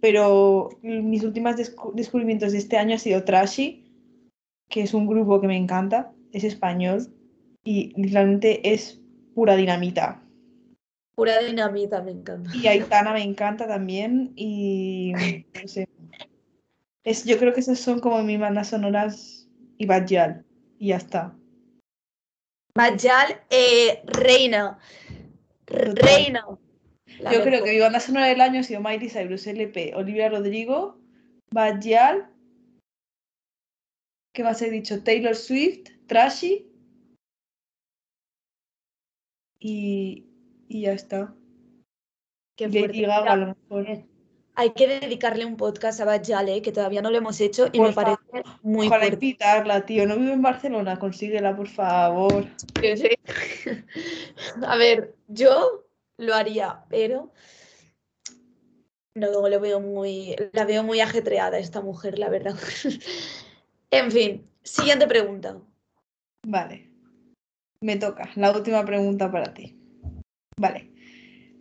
Pero 0.00 0.68
mis 0.82 1.24
últimos 1.24 1.56
descubrimientos 1.94 2.52
de 2.52 2.58
este 2.58 2.76
año 2.76 2.94
ha 2.94 2.98
sido 2.98 3.24
Trashy, 3.24 3.84
que 4.68 4.82
es 4.82 4.92
un 4.92 5.06
grupo 5.06 5.40
que 5.40 5.46
me 5.46 5.56
encanta, 5.56 6.12
es 6.32 6.44
español 6.44 7.08
y 7.64 7.92
literalmente 7.96 8.72
es 8.72 9.00
pura 9.34 9.56
dinamita. 9.56 10.22
Pura 11.14 11.38
dinamita, 11.38 12.02
me 12.02 12.10
encanta. 12.10 12.50
Y 12.54 12.66
Aitana 12.66 13.14
me 13.14 13.22
encanta 13.22 13.66
también 13.66 14.32
y 14.36 15.12
no 15.62 15.68
sé. 15.68 15.88
Es, 17.06 17.24
yo 17.24 17.38
creo 17.38 17.54
que 17.54 17.60
esas 17.60 17.78
son 17.78 18.00
como 18.00 18.20
mis 18.24 18.40
bandas 18.40 18.70
sonoras 18.70 19.48
y 19.78 19.86
Bajal 19.86 20.44
y 20.76 20.88
ya 20.88 20.96
está. 20.96 21.36
Bajal, 22.74 23.40
eh, 23.48 24.02
reina. 24.06 24.80
Reina. 25.66 26.44
La 27.20 27.32
Yo 27.32 27.44
creo 27.44 27.62
que 27.62 27.70
mi 27.70 27.78
banda 27.78 28.00
sonora 28.00 28.26
del 28.26 28.40
año 28.40 28.58
ha 28.58 28.64
sido 28.64 28.80
Miley 28.80 29.08
Cyrus, 29.08 29.46
LP, 29.46 29.94
Olivia 29.94 30.28
Rodrigo, 30.28 30.98
Bajal, 31.52 32.28
¿qué 34.34 34.42
más 34.42 34.60
he 34.60 34.70
dicho? 34.70 35.04
Taylor 35.04 35.36
Swift, 35.36 35.88
Trashy 36.08 36.68
y, 39.60 40.26
y 40.66 40.82
ya 40.82 40.92
está. 40.92 41.32
Qué 42.56 42.68
Lady. 42.68 43.02
Gaga 43.02 43.32
a 43.32 43.36
lo 43.36 43.46
mejor. 43.46 44.06
Hay 44.58 44.72
que 44.72 44.88
dedicarle 44.88 45.44
un 45.44 45.56
podcast 45.56 46.00
a 46.00 46.06
Bajal, 46.06 46.48
eh, 46.48 46.62
que 46.62 46.72
todavía 46.72 47.02
no 47.02 47.10
lo 47.10 47.18
hemos 47.18 47.40
hecho 47.40 47.66
y 47.72 47.78
Por 47.78 47.88
me 47.88 47.94
parece 47.94 48.22
muy 48.62 48.86
Ojalá 48.86 49.06
fuerte. 49.06 49.26
invitarla, 49.26 49.84
tío. 49.84 50.06
No 50.06 50.16
vivo 50.16 50.32
en 50.32 50.40
Barcelona, 50.40 50.98
consíguela, 50.98 51.54
por 51.54 51.68
favor. 51.68 52.46
Sí, 52.80 52.96
sí. 52.96 53.10
A 54.66 54.76
ver, 54.76 55.14
yo 55.28 55.84
lo 56.16 56.34
haría, 56.34 56.84
pero 56.88 57.32
no 59.14 59.48
lo 59.48 59.60
veo 59.60 59.80
muy, 59.80 60.34
la 60.52 60.64
veo 60.64 60.82
muy 60.82 61.00
ajetreada 61.00 61.58
esta 61.58 61.80
mujer, 61.80 62.18
la 62.18 62.28
verdad. 62.28 62.56
En 63.92 64.10
fin, 64.10 64.50
siguiente 64.64 65.06
pregunta. 65.06 65.58
Vale. 66.44 66.90
Me 67.80 67.96
toca. 67.96 68.28
La 68.34 68.50
última 68.50 68.84
pregunta 68.84 69.30
para 69.30 69.54
ti. 69.54 69.78
Vale. 70.58 70.92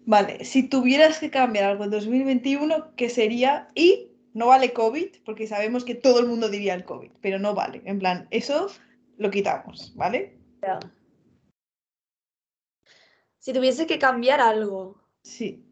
Vale. 0.06 0.46
Si 0.46 0.64
tuvieras 0.64 1.20
que 1.20 1.32
cambiar 1.32 1.66
algo 1.66 1.84
en 1.84 1.90
2021, 1.90 2.96
¿qué 2.96 3.10
sería? 3.10 3.68
Y 3.76 4.12
no 4.34 4.48
vale 4.48 4.74
COVID, 4.74 5.08
porque 5.26 5.48
sabemos 5.48 5.84
que 5.84 5.96
todo 5.96 6.20
el 6.20 6.28
mundo 6.28 6.50
diría 6.50 6.74
el 6.74 6.86
COVID, 6.86 7.12
pero 7.22 7.40
no 7.40 7.56
vale. 7.56 7.82
En 7.86 8.00
plan, 8.00 8.28
eso 8.32 8.68
lo 9.18 9.32
quitamos, 9.32 9.94
¿vale? 9.96 10.38
Si 13.40 13.54
tuviese 13.54 13.88
que 13.88 14.00
cambiar 14.00 14.42
algo, 14.42 15.06
Sí. 15.24 15.66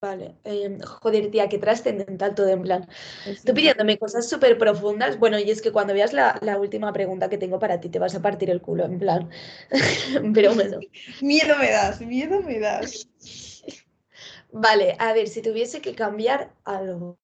Vale. 0.00 0.36
em, 0.44 0.78
joder, 0.80 1.30
tía, 1.30 1.48
qué 1.48 1.58
trascendental 1.58 2.34
todo 2.34 2.48
en 2.48 2.62
plan. 2.62 2.88
es 3.26 3.42
Tú 3.42 3.54
pidiéndome 3.54 3.98
cosas 3.98 4.28
súper 4.28 4.58
profundas. 4.58 5.18
Bueno, 5.18 5.38
y 5.38 5.50
es 5.50 5.62
que 5.62 5.72
cuando 5.72 5.94
veas 5.94 6.12
la, 6.12 6.38
la 6.42 6.58
última 6.58 6.92
pregunta 6.92 7.28
que 7.28 7.38
tengo 7.38 7.58
para 7.58 7.80
ti, 7.80 7.88
te 7.88 7.98
vas 7.98 8.14
a 8.14 8.22
partir 8.22 8.50
el 8.50 8.60
culo, 8.60 8.84
en 8.84 8.98
plan. 8.98 9.30
Pero 10.34 10.54
bueno. 10.54 10.78
Miedo 11.20 11.56
me 11.58 11.70
das, 11.70 12.00
miedo 12.00 12.42
me 12.42 12.58
das. 12.58 13.08
Vale, 14.50 14.96
a 14.98 15.12
ver, 15.12 15.28
si 15.28 15.42
tuviese 15.42 15.80
que 15.80 15.94
cambiar 15.94 16.52
algo. 16.64 17.18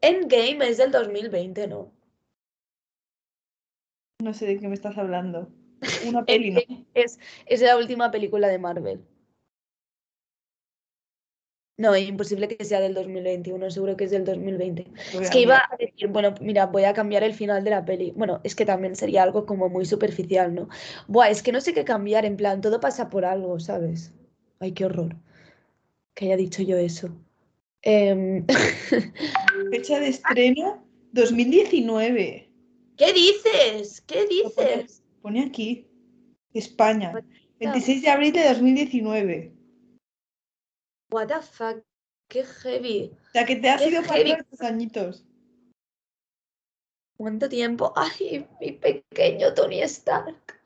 Endgame 0.00 0.68
es 0.68 0.76
del 0.76 0.90
2020, 0.90 1.68
¿no? 1.68 1.92
No 4.22 4.34
sé 4.34 4.46
de 4.46 4.58
qué 4.58 4.68
me 4.68 4.74
estás 4.74 4.98
hablando. 4.98 5.48
Una 6.06 6.24
peli, 6.26 6.50
¿no? 6.50 6.60
Es, 6.94 7.18
es 7.46 7.60
la 7.60 7.76
última 7.76 8.10
película 8.10 8.48
de 8.48 8.58
Marvel. 8.58 9.04
No, 11.76 11.96
imposible 11.96 12.48
que 12.48 12.64
sea 12.64 12.80
del 12.80 12.94
2021, 12.94 13.70
seguro 13.70 13.96
que 13.96 14.04
es 14.04 14.12
del 14.12 14.24
2020. 14.24 14.84
Lo 14.84 15.18
voy 15.18 15.24
Es 15.24 15.30
que 15.30 15.40
iba 15.40 15.56
a 15.56 15.76
decir, 15.76 16.08
bueno, 16.08 16.34
mira, 16.40 16.66
voy 16.66 16.84
a 16.84 16.94
cambiar 16.94 17.24
el 17.24 17.34
final 17.34 17.64
de 17.64 17.70
la 17.70 17.84
peli. 17.84 18.12
Bueno, 18.14 18.40
es 18.44 18.54
que 18.54 18.64
también 18.64 18.94
sería 18.94 19.24
algo 19.24 19.44
como 19.44 19.68
muy 19.68 19.84
superficial, 19.84 20.54
¿no? 20.54 20.68
Buah, 21.08 21.30
es 21.30 21.42
que 21.42 21.50
no 21.50 21.60
sé 21.60 21.74
qué 21.74 21.84
cambiar, 21.84 22.24
en 22.24 22.36
plan, 22.36 22.60
todo 22.60 22.78
pasa 22.78 23.10
por 23.10 23.24
algo, 23.24 23.58
¿sabes? 23.58 24.12
Ay, 24.60 24.70
qué 24.72 24.84
horror 24.84 25.16
que 26.14 26.26
haya 26.26 26.36
dicho 26.36 26.62
yo 26.62 26.76
eso. 26.76 27.10
Em, 27.82 28.46
Fecha 29.70 30.00
de 30.00 30.08
estreno 30.08 30.86
2019. 31.12 32.48
¿Qué 32.96 33.12
dices? 33.12 34.00
¿Qué 34.02 34.24
pone, 34.24 34.76
dices? 34.76 35.02
pone 35.20 35.44
aquí. 35.44 35.86
España. 36.54 37.12
26 37.58 38.02
de 38.02 38.10
abril 38.10 38.32
de 38.32 38.48
2019. 38.48 39.52
What 41.10 41.28
the 41.28 41.40
fuck? 41.40 41.82
Qué 42.28 42.44
heavy. 42.44 43.12
O 43.28 43.30
sea 43.32 43.44
que 43.44 43.56
te 43.56 43.68
has 43.68 43.82
ido 43.86 44.02
pasando 44.02 44.44
tus 44.50 44.60
añitos. 44.62 45.24
¿Cuánto 47.16 47.48
tiempo? 47.48 47.92
Ay, 47.96 48.46
mi 48.60 48.72
pequeño 48.72 49.54
Tony 49.54 49.82
Stark. 49.82 50.60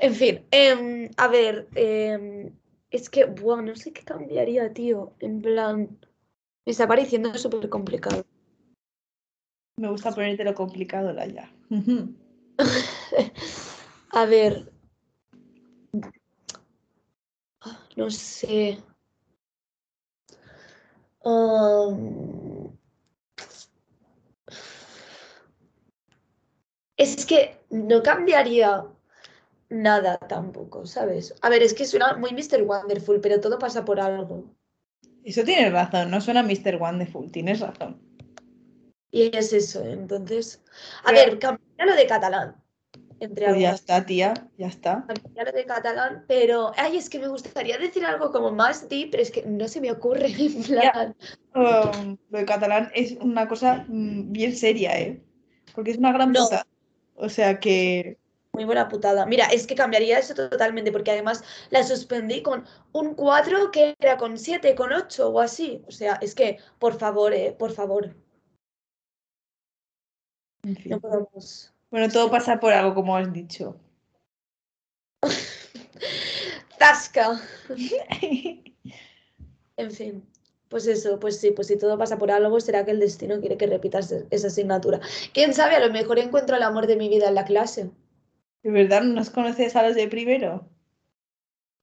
En 0.00 0.14
fin, 0.14 0.46
em, 0.50 1.10
a 1.16 1.28
ver, 1.28 1.68
em, 1.74 2.50
es 2.90 3.10
que, 3.10 3.26
buah, 3.26 3.60
no 3.62 3.76
sé 3.76 3.92
qué 3.92 4.02
cambiaría, 4.04 4.72
tío. 4.72 5.14
En 5.20 5.42
plan, 5.42 5.98
me 6.64 6.72
está 6.72 6.88
pareciendo 6.88 7.34
súper 7.36 7.68
complicado. 7.68 8.24
Me 9.78 9.90
gusta 9.90 10.12
ponértelo 10.12 10.54
complicado, 10.54 11.12
Laia. 11.12 11.52
A 14.10 14.24
ver, 14.24 14.72
no 17.96 18.10
sé. 18.10 18.78
Es 26.96 27.26
que 27.26 27.60
no 27.70 28.02
cambiaría 28.02 28.86
nada 29.68 30.18
tampoco, 30.18 30.86
¿sabes? 30.86 31.34
A 31.42 31.48
ver, 31.48 31.62
es 31.62 31.74
que 31.74 31.84
suena 31.84 32.16
muy 32.16 32.30
Mr. 32.30 32.62
Wonderful, 32.62 33.20
pero 33.20 33.40
todo 33.40 33.58
pasa 33.58 33.84
por 33.84 34.00
algo. 34.00 34.44
Eso 35.24 35.42
tienes 35.44 35.72
razón, 35.72 36.10
no 36.10 36.20
suena 36.20 36.42
Mr. 36.42 36.76
Wonderful, 36.80 37.30
tienes 37.32 37.60
razón. 37.60 38.00
Y 39.10 39.36
es 39.36 39.52
eso, 39.52 39.84
entonces. 39.84 40.62
A 41.04 41.10
Pero- 41.10 41.18
ver, 41.30 41.38
cambiaría 41.38 41.86
lo 41.86 41.96
de 41.96 42.06
catalán. 42.06 42.56
Entre 43.18 43.46
Pues 43.46 43.60
ya 43.60 43.70
está, 43.70 44.04
tía, 44.04 44.34
ya 44.58 44.66
está. 44.66 45.06
Lo 45.34 45.52
de 45.52 45.64
catalán, 45.64 46.24
pero. 46.28 46.72
Ay, 46.76 46.98
es 46.98 47.08
que 47.08 47.18
me 47.18 47.28
gustaría 47.28 47.78
decir 47.78 48.04
algo 48.04 48.30
como 48.30 48.50
más 48.50 48.88
deep, 48.88 49.10
pero 49.10 49.22
es 49.22 49.30
que 49.30 49.42
no 49.42 49.66
se 49.68 49.80
me 49.80 49.90
ocurre. 49.90 50.26
En 50.26 50.62
plan. 50.62 51.16
Um, 51.54 52.18
lo 52.28 52.38
de 52.38 52.44
catalán 52.44 52.90
es 52.94 53.12
una 53.12 53.48
cosa 53.48 53.86
mm, 53.88 54.32
bien 54.32 54.54
seria, 54.54 55.00
¿eh? 55.00 55.22
Porque 55.74 55.92
es 55.92 55.96
una 55.98 56.12
gran 56.12 56.32
No. 56.32 56.44
puta. 56.44 56.66
O 57.14 57.28
sea 57.30 57.58
que. 57.58 58.18
Muy 58.52 58.64
buena 58.64 58.88
putada. 58.88 59.24
Mira, 59.26 59.46
es 59.46 59.66
que 59.66 59.74
cambiaría 59.74 60.18
eso 60.18 60.34
totalmente, 60.34 60.92
porque 60.92 61.10
además 61.10 61.42
la 61.70 61.82
suspendí 61.82 62.42
con 62.42 62.64
un 62.92 63.14
4 63.14 63.70
que 63.70 63.94
era 63.98 64.16
con 64.16 64.38
7, 64.38 64.74
con 64.74 64.92
8 64.92 65.28
o 65.30 65.40
así. 65.40 65.82
O 65.86 65.90
sea, 65.90 66.18
es 66.22 66.34
que, 66.34 66.58
por 66.78 66.98
favor, 66.98 67.32
eh, 67.34 67.54
por 67.58 67.72
favor, 67.72 68.14
en 70.62 70.76
fin. 70.76 70.90
no 70.92 71.00
podemos. 71.00 71.75
Bueno, 71.96 72.12
todo 72.12 72.30
pasa 72.30 72.60
por 72.60 72.74
algo, 72.74 72.94
como 72.94 73.16
has 73.16 73.32
dicho. 73.32 73.74
¡Tasca! 76.78 77.40
En 79.78 79.90
fin, 79.90 80.22
pues 80.68 80.86
eso, 80.86 81.18
pues 81.18 81.40
sí, 81.40 81.52
pues 81.52 81.68
si 81.68 81.78
todo 81.78 81.96
pasa 81.96 82.18
por 82.18 82.30
algo, 82.30 82.60
será 82.60 82.84
que 82.84 82.90
el 82.90 83.00
destino 83.00 83.40
quiere 83.40 83.56
que 83.56 83.66
repitas 83.66 84.12
esa 84.30 84.48
asignatura. 84.48 85.00
Quién 85.32 85.54
sabe, 85.54 85.76
a 85.76 85.86
lo 85.86 85.90
mejor 85.90 86.18
encuentro 86.18 86.56
el 86.56 86.62
amor 86.62 86.86
de 86.86 86.96
mi 86.96 87.08
vida 87.08 87.28
en 87.28 87.34
la 87.34 87.46
clase. 87.46 87.90
¿De 88.62 88.70
verdad 88.70 89.00
no 89.02 89.14
nos 89.14 89.30
conoces 89.30 89.74
a 89.74 89.82
los 89.82 89.94
de 89.94 90.08
primero? 90.08 90.68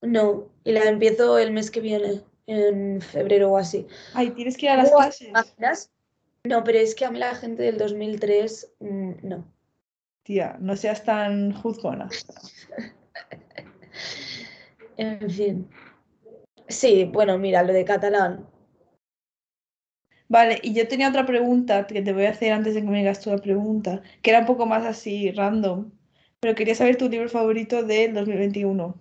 No, 0.01 0.47
y 0.63 0.73
la 0.73 0.85
empiezo 0.85 1.39
el 1.39 1.51
mes 1.51 1.71
que 1.71 1.81
viene, 1.81 2.21
en 2.45 3.01
febrero 3.01 3.51
o 3.51 3.57
así. 3.57 3.87
Ay, 4.13 4.29
tienes 4.31 4.57
que 4.57 4.67
ir 4.67 4.71
a 4.73 4.77
las 4.77 4.91
clases. 4.91 5.89
No, 6.43 6.63
pero 6.63 6.77
es 6.77 6.93
que 6.93 7.05
a 7.05 7.11
mí 7.11 7.17
la 7.17 7.33
gente 7.33 7.63
del 7.63 7.79
2003, 7.79 8.73
mm, 8.79 9.11
no. 9.23 9.53
Tía, 10.23 10.57
no 10.59 10.75
seas 10.75 11.03
tan 11.03 11.53
juzgona. 11.53 12.09
En 14.97 15.29
fin. 15.29 15.69
Sí, 16.67 17.05
bueno, 17.05 17.37
mira, 17.37 17.63
lo 17.63 17.73
de 17.73 17.85
catalán. 17.85 18.47
Vale, 20.29 20.59
y 20.63 20.73
yo 20.73 20.87
tenía 20.87 21.09
otra 21.09 21.25
pregunta 21.25 21.85
que 21.85 22.01
te 22.01 22.13
voy 22.13 22.25
a 22.25 22.31
hacer 22.31 22.53
antes 22.53 22.73
de 22.73 22.81
que 22.81 22.87
me 22.87 22.99
digas 22.99 23.25
la 23.27 23.37
pregunta, 23.37 24.01
que 24.21 24.31
era 24.31 24.39
un 24.39 24.45
poco 24.45 24.65
más 24.65 24.85
así 24.85 25.31
random, 25.31 25.91
pero 26.39 26.55
quería 26.55 26.75
saber 26.75 26.97
tu 26.97 27.09
libro 27.09 27.29
favorito 27.29 27.83
del 27.83 28.13
2021. 28.13 28.99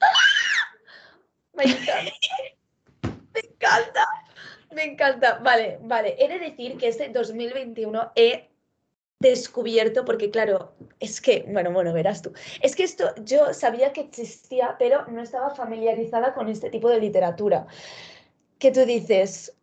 Me 1.54 1.64
encanta. 1.64 2.12
Me 3.02 3.40
encanta. 3.40 4.06
Me 4.72 4.84
encanta. 4.84 5.38
Vale, 5.40 5.78
vale. 5.82 6.16
He 6.18 6.28
de 6.28 6.38
decir 6.38 6.78
que 6.78 6.88
este 6.88 7.08
2021 7.10 8.12
he 8.14 8.49
descubierto, 9.20 10.04
porque 10.04 10.30
claro, 10.30 10.74
es 10.98 11.20
que, 11.20 11.44
bueno, 11.46 11.70
bueno, 11.72 11.92
verás 11.92 12.22
tú. 12.22 12.32
Es 12.62 12.74
que 12.74 12.84
esto 12.84 13.14
yo 13.22 13.52
sabía 13.52 13.92
que 13.92 14.00
existía, 14.00 14.76
pero 14.78 15.06
no 15.06 15.22
estaba 15.22 15.54
familiarizada 15.54 16.32
con 16.34 16.48
este 16.48 16.70
tipo 16.70 16.88
de 16.88 17.00
literatura. 17.00 17.66
Que 18.58 18.72
tú 18.72 18.84
dices, 18.86 19.54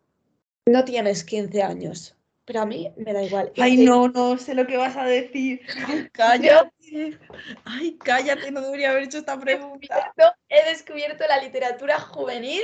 no 0.64 0.84
tienes 0.84 1.24
15 1.24 1.62
años, 1.62 2.16
pero 2.44 2.60
a 2.60 2.66
mí 2.66 2.92
me 2.96 3.12
da 3.12 3.22
igual. 3.22 3.52
Ay, 3.58 3.78
no, 3.78 4.08
no 4.08 4.38
sé 4.38 4.54
lo 4.54 4.66
que 4.66 4.76
vas 4.76 4.96
a 4.96 5.04
decir. 5.04 5.60
Ay, 5.86 6.08
cállate. 6.12 7.18
Ay, 7.64 7.98
cállate, 7.98 8.52
no 8.52 8.60
debería 8.60 8.90
haber 8.90 9.04
hecho 9.04 9.18
esta 9.18 9.38
pregunta. 9.38 10.14
he 10.48 10.70
descubierto 10.70 11.24
la 11.28 11.42
literatura 11.42 11.98
juvenil 11.98 12.62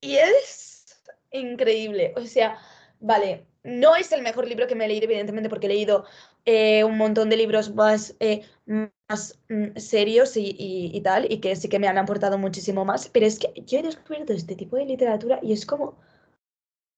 y 0.00 0.16
es 0.16 0.86
increíble. 1.32 2.14
O 2.16 2.22
sea, 2.22 2.58
vale, 2.98 3.46
no 3.64 3.96
es 3.96 4.12
el 4.12 4.22
mejor 4.22 4.46
libro 4.48 4.66
que 4.66 4.74
me 4.74 4.84
he 4.84 4.88
leído, 4.88 5.04
evidentemente, 5.04 5.48
porque 5.50 5.66
he 5.66 5.70
leído 5.70 6.04
eh, 6.44 6.84
un 6.84 6.96
montón 6.98 7.30
de 7.30 7.36
libros 7.36 7.74
más, 7.74 8.16
eh, 8.20 8.42
más 8.66 9.38
mm, 9.48 9.76
serios 9.78 10.36
y, 10.36 10.46
y- 10.58 10.90
y 10.96 11.00
tal, 11.02 11.30
y 11.32 11.38
que 11.40 11.54
sí 11.56 11.68
que 11.68 11.78
me 11.78 11.88
han 11.88 11.98
aportado 11.98 12.38
muchísimo 12.38 12.84
más, 12.84 13.08
pero 13.08 13.26
es 13.26 13.38
que 13.38 13.52
yo 13.66 13.78
he 13.78 13.82
descubierto 13.82 14.32
este 14.32 14.56
tipo 14.56 14.76
de 14.76 14.86
literatura 14.86 15.38
y 15.42 15.52
es 15.52 15.66
como 15.66 15.96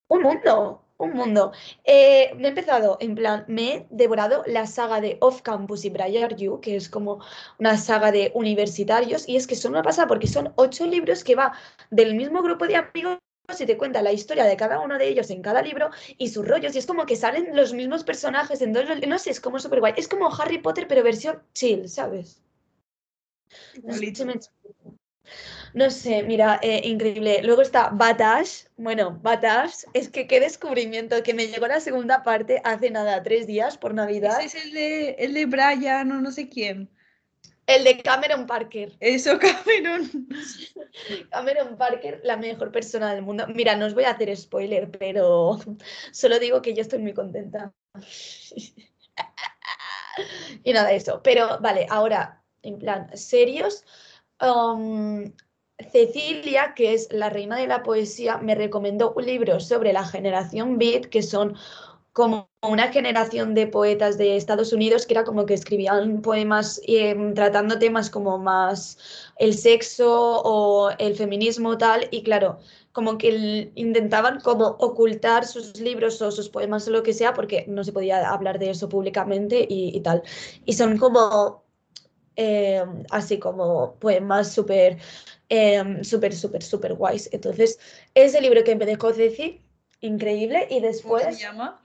un 0.07 0.21
mundo. 0.21 0.81
Un 0.97 1.11
mundo. 1.11 1.51
Eh, 1.83 2.31
me 2.37 2.45
he 2.45 2.47
empezado, 2.49 2.97
en 3.01 3.15
plan, 3.15 3.43
me 3.49 3.73
he 3.73 3.87
devorado 3.89 4.43
la 4.47 4.65
saga 4.65 5.01
de 5.01 5.17
Off 5.19 5.41
Campus 5.41 5.83
y 5.83 5.89
Briar 5.89 6.37
You, 6.37 6.61
que 6.61 6.77
es 6.77 6.87
como 6.89 7.19
una 7.59 7.75
saga 7.77 8.13
de 8.13 8.31
universitarios 8.33 9.27
y 9.27 9.35
es 9.35 9.45
que 9.45 9.57
son 9.57 9.73
una 9.73 9.83
pasada 9.83 10.07
porque 10.07 10.27
son 10.27 10.53
ocho 10.55 10.85
libros 10.85 11.25
que 11.25 11.35
va 11.35 11.51
del 11.91 12.15
mismo 12.15 12.41
grupo 12.41 12.65
de 12.65 12.77
amigos 12.77 13.17
y 13.59 13.65
te 13.65 13.77
cuenta 13.77 14.01
la 14.01 14.11
historia 14.11 14.45
de 14.45 14.57
cada 14.57 14.79
uno 14.79 14.97
de 14.97 15.07
ellos 15.07 15.29
en 15.29 15.41
cada 15.41 15.61
libro 15.61 15.89
y 16.17 16.29
sus 16.29 16.47
rollos 16.47 16.75
y 16.75 16.79
es 16.79 16.85
como 16.85 17.05
que 17.05 17.15
salen 17.15 17.55
los 17.55 17.73
mismos 17.73 18.03
personajes 18.03 18.61
en 18.61 18.73
dos, 18.73 18.85
no 19.07 19.19
sé, 19.19 19.29
es 19.29 19.39
como 19.39 19.59
súper 19.59 19.79
guay, 19.79 19.93
es 19.97 20.07
como 20.07 20.33
Harry 20.33 20.57
Potter 20.57 20.87
pero 20.87 21.03
versión 21.03 21.41
chill, 21.53 21.87
¿sabes? 21.87 22.41
No 25.73 25.89
sé. 25.89 26.21
No 26.21 26.25
mira, 26.25 26.59
eh, 26.61 26.81
increíble. 26.85 27.41
Luego 27.43 27.61
está 27.61 27.89
Batash. 27.89 28.65
Bueno, 28.77 29.19
Batash, 29.21 29.83
es 29.93 30.09
que 30.09 30.27
qué 30.27 30.39
descubrimiento 30.39 31.21
que 31.23 31.33
me 31.33 31.47
llegó 31.47 31.67
la 31.67 31.79
segunda 31.81 32.23
parte 32.23 32.61
hace 32.63 32.91
nada, 32.91 33.21
tres 33.23 33.45
días 33.45 33.77
por 33.77 33.93
Navidad. 33.93 34.39
Ese 34.41 34.57
es 34.57 34.65
el 34.65 34.73
de, 34.73 35.09
el 35.19 35.33
de 35.33 35.45
Brian 35.45 36.11
o 36.11 36.21
no 36.21 36.31
sé 36.31 36.47
quién. 36.47 36.89
El 37.67 37.83
de 37.83 38.01
Cameron 38.01 38.45
Parker. 38.45 38.95
Eso, 38.99 39.39
Cameron. 39.39 40.09
Cameron 41.31 41.77
Parker, 41.77 42.21
la 42.23 42.37
mejor 42.37 42.71
persona 42.71 43.13
del 43.13 43.23
mundo. 43.23 43.45
Mira, 43.47 43.75
no 43.75 43.85
os 43.85 43.93
voy 43.93 44.03
a 44.03 44.11
hacer 44.11 44.35
spoiler, 44.37 44.91
pero 44.91 45.57
solo 46.11 46.39
digo 46.39 46.61
que 46.61 46.73
yo 46.73 46.81
estoy 46.81 46.99
muy 46.99 47.13
contenta. 47.13 47.73
Y 50.63 50.73
nada, 50.73 50.91
eso. 50.91 51.21
Pero 51.23 51.59
vale, 51.59 51.87
ahora, 51.89 52.43
en 52.61 52.79
plan, 52.79 53.09
serios. 53.17 53.85
um, 54.41 55.33
Cecilia, 55.91 56.73
que 56.73 56.93
es 56.93 57.11
la 57.11 57.29
reina 57.29 57.57
de 57.57 57.67
la 57.67 57.83
poesía, 57.83 58.37
me 58.37 58.55
recomendó 58.55 59.13
un 59.13 59.25
libro 59.25 59.59
sobre 59.59 59.91
la 59.91 60.05
generación 60.05 60.77
Beat, 60.77 61.07
que 61.07 61.21
son 61.21 61.57
como 62.15 62.49
una 62.61 62.93
generación 62.93 63.53
de 63.55 63.67
poetas 63.67 64.17
de 64.17 64.37
Estados 64.37 64.71
Unidos 64.71 65.05
que 65.05 65.15
era 65.15 65.25
como 65.25 65.45
que 65.45 65.53
escribían 65.53 66.21
poemas 66.21 66.79
em, 66.87 67.33
tratando 67.33 67.77
temas 67.77 68.09
como 68.09 68.37
más 68.37 68.97
el 69.37 69.53
sexo 69.53 70.41
o 70.41 70.91
el 70.97 71.15
feminismo 71.17 71.77
tal 71.77 72.07
y 72.11 72.23
claro, 72.23 72.59
como 72.93 73.17
que 73.17 73.69
intentaban 73.75 74.39
como 74.39 74.77
ocultar 74.79 75.45
sus 75.45 75.77
libros 75.81 76.21
o 76.21 76.31
sus 76.31 76.47
poemas 76.47 76.87
o 76.87 76.91
lo 76.91 77.03
que 77.03 77.11
sea 77.11 77.33
porque 77.33 77.65
no 77.67 77.83
se 77.83 77.91
podía 77.91 78.29
hablar 78.29 78.59
de 78.59 78.69
eso 78.69 78.87
públicamente 78.87 79.67
y, 79.69 79.91
y 79.93 79.99
tal. 79.99 80.23
Y 80.63 80.71
son 80.71 80.97
como 80.97 81.65
eh, 82.37 82.81
así 83.09 83.39
como 83.39 83.95
poemas 83.95 84.53
súper, 84.53 84.99
eh, 85.49 85.83
súper, 86.03 86.33
súper, 86.33 86.63
súper 86.63 86.93
guays. 86.93 87.27
Entonces, 87.33 87.77
ese 88.13 88.39
libro 88.39 88.63
que 88.63 88.77
me 88.77 88.85
dejó 88.85 89.11
Ceci, 89.11 89.61
increíble, 89.99 90.65
y 90.69 90.75
¿Cómo 90.75 90.87
después 90.87 91.35
se 91.35 91.41
llama? 91.41 91.81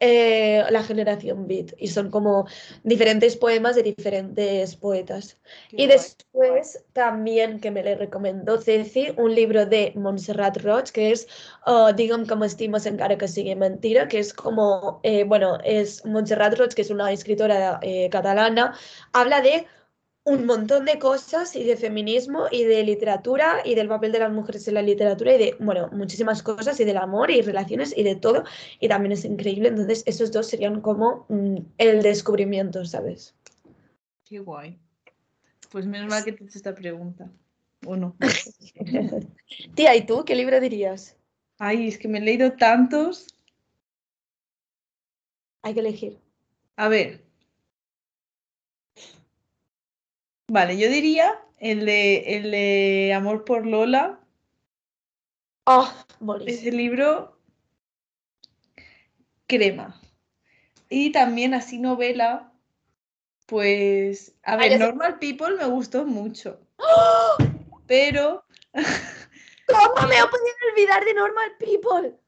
Eh, 0.00 0.62
la 0.70 0.82
generación 0.84 1.48
Beat, 1.48 1.72
y 1.76 1.88
son 1.88 2.10
como 2.10 2.46
diferentes 2.84 3.36
poemas 3.36 3.74
de 3.74 3.82
diferentes 3.82 4.76
poetas. 4.76 5.40
Qué 5.68 5.82
Y 5.82 5.86
guay. 5.86 5.98
después 5.98 6.84
también 6.92 7.58
que 7.58 7.70
me 7.72 7.82
le 7.82 7.96
recomendó 7.96 8.60
Ceci 8.60 9.12
un 9.16 9.34
libro 9.34 9.66
de 9.66 9.92
Montserrat 9.96 10.58
Roig 10.58 10.92
que 10.92 11.10
es 11.10 11.26
uh, 11.66 11.92
Digue'm 11.92 12.26
com 12.26 12.44
estimes 12.44 12.86
encara 12.86 13.18
que 13.18 13.26
sigui 13.26 13.56
mentira, 13.56 14.06
que 14.06 14.20
es 14.20 14.32
como, 14.32 15.00
eh, 15.02 15.24
bueno, 15.24 15.58
es 15.64 16.04
Montserrat 16.04 16.56
Roig, 16.58 16.74
que 16.74 16.82
es 16.82 16.90
una 16.90 17.10
escritora 17.10 17.80
eh, 17.82 18.08
catalana, 18.10 18.74
habla 19.12 19.40
de 19.40 19.66
un 20.28 20.44
montón 20.44 20.84
de 20.84 20.98
cosas 20.98 21.56
y 21.56 21.64
de 21.64 21.76
feminismo 21.76 22.48
y 22.50 22.64
de 22.64 22.82
literatura 22.82 23.62
y 23.64 23.74
del 23.74 23.88
papel 23.88 24.12
de 24.12 24.18
las 24.18 24.30
mujeres 24.30 24.68
en 24.68 24.74
la 24.74 24.82
literatura 24.82 25.34
y 25.34 25.38
de, 25.38 25.56
bueno, 25.58 25.88
muchísimas 25.90 26.42
cosas 26.42 26.78
y 26.80 26.84
del 26.84 26.98
amor 26.98 27.30
y 27.30 27.40
relaciones 27.40 27.96
y 27.96 28.02
de 28.02 28.14
todo. 28.14 28.44
Y 28.78 28.88
también 28.88 29.12
es 29.12 29.24
increíble. 29.24 29.68
Entonces, 29.68 30.02
esos 30.06 30.30
dos 30.30 30.46
serían 30.46 30.82
como 30.82 31.24
mm, 31.30 31.56
el 31.78 32.02
descubrimiento, 32.02 32.84
¿sabes? 32.84 33.34
Qué 34.24 34.38
guay. 34.40 34.78
Pues 35.70 35.86
menos 35.86 36.10
mal 36.10 36.22
que 36.22 36.32
te 36.32 36.44
he 36.44 36.46
hecho 36.46 36.58
esta 36.58 36.74
pregunta. 36.74 37.30
¿O 37.86 37.96
no? 37.96 38.14
Tía, 39.74 39.96
¿y 39.96 40.04
tú 40.04 40.26
qué 40.26 40.34
libro 40.34 40.60
dirías? 40.60 41.16
Ay, 41.58 41.88
es 41.88 41.96
que 41.96 42.08
me 42.08 42.18
he 42.18 42.20
leído 42.20 42.52
tantos. 42.52 43.34
Hay 45.62 45.72
que 45.72 45.80
elegir. 45.80 46.18
A 46.76 46.88
ver. 46.88 47.27
Vale, 50.50 50.78
yo 50.78 50.88
diría 50.88 51.38
el 51.58 51.84
de, 51.84 52.36
el 52.36 52.50
de 52.50 53.12
Amor 53.14 53.44
por 53.44 53.66
Lola. 53.66 54.18
¡Oh! 55.66 55.92
Moris. 56.20 56.48
Ese 56.48 56.72
libro, 56.72 57.38
crema. 59.46 60.00
Y 60.88 61.12
también 61.12 61.52
así 61.52 61.78
novela, 61.78 62.50
pues, 63.44 64.34
a 64.42 64.54
Ah, 64.54 64.56
ver, 64.56 64.72
sé. 64.72 64.78
Normal 64.78 65.18
People 65.18 65.54
me 65.56 65.66
gustó 65.66 66.06
mucho, 66.06 66.58
¡Oh! 66.78 67.36
pero 67.86 68.42
¿Cómo 68.72 70.08
me 70.08 70.16
he 70.16 70.26
podido 70.26 70.56
olvidar 70.72 71.04
de 71.04 71.12
Normal 71.12 71.52
People? 71.58 72.18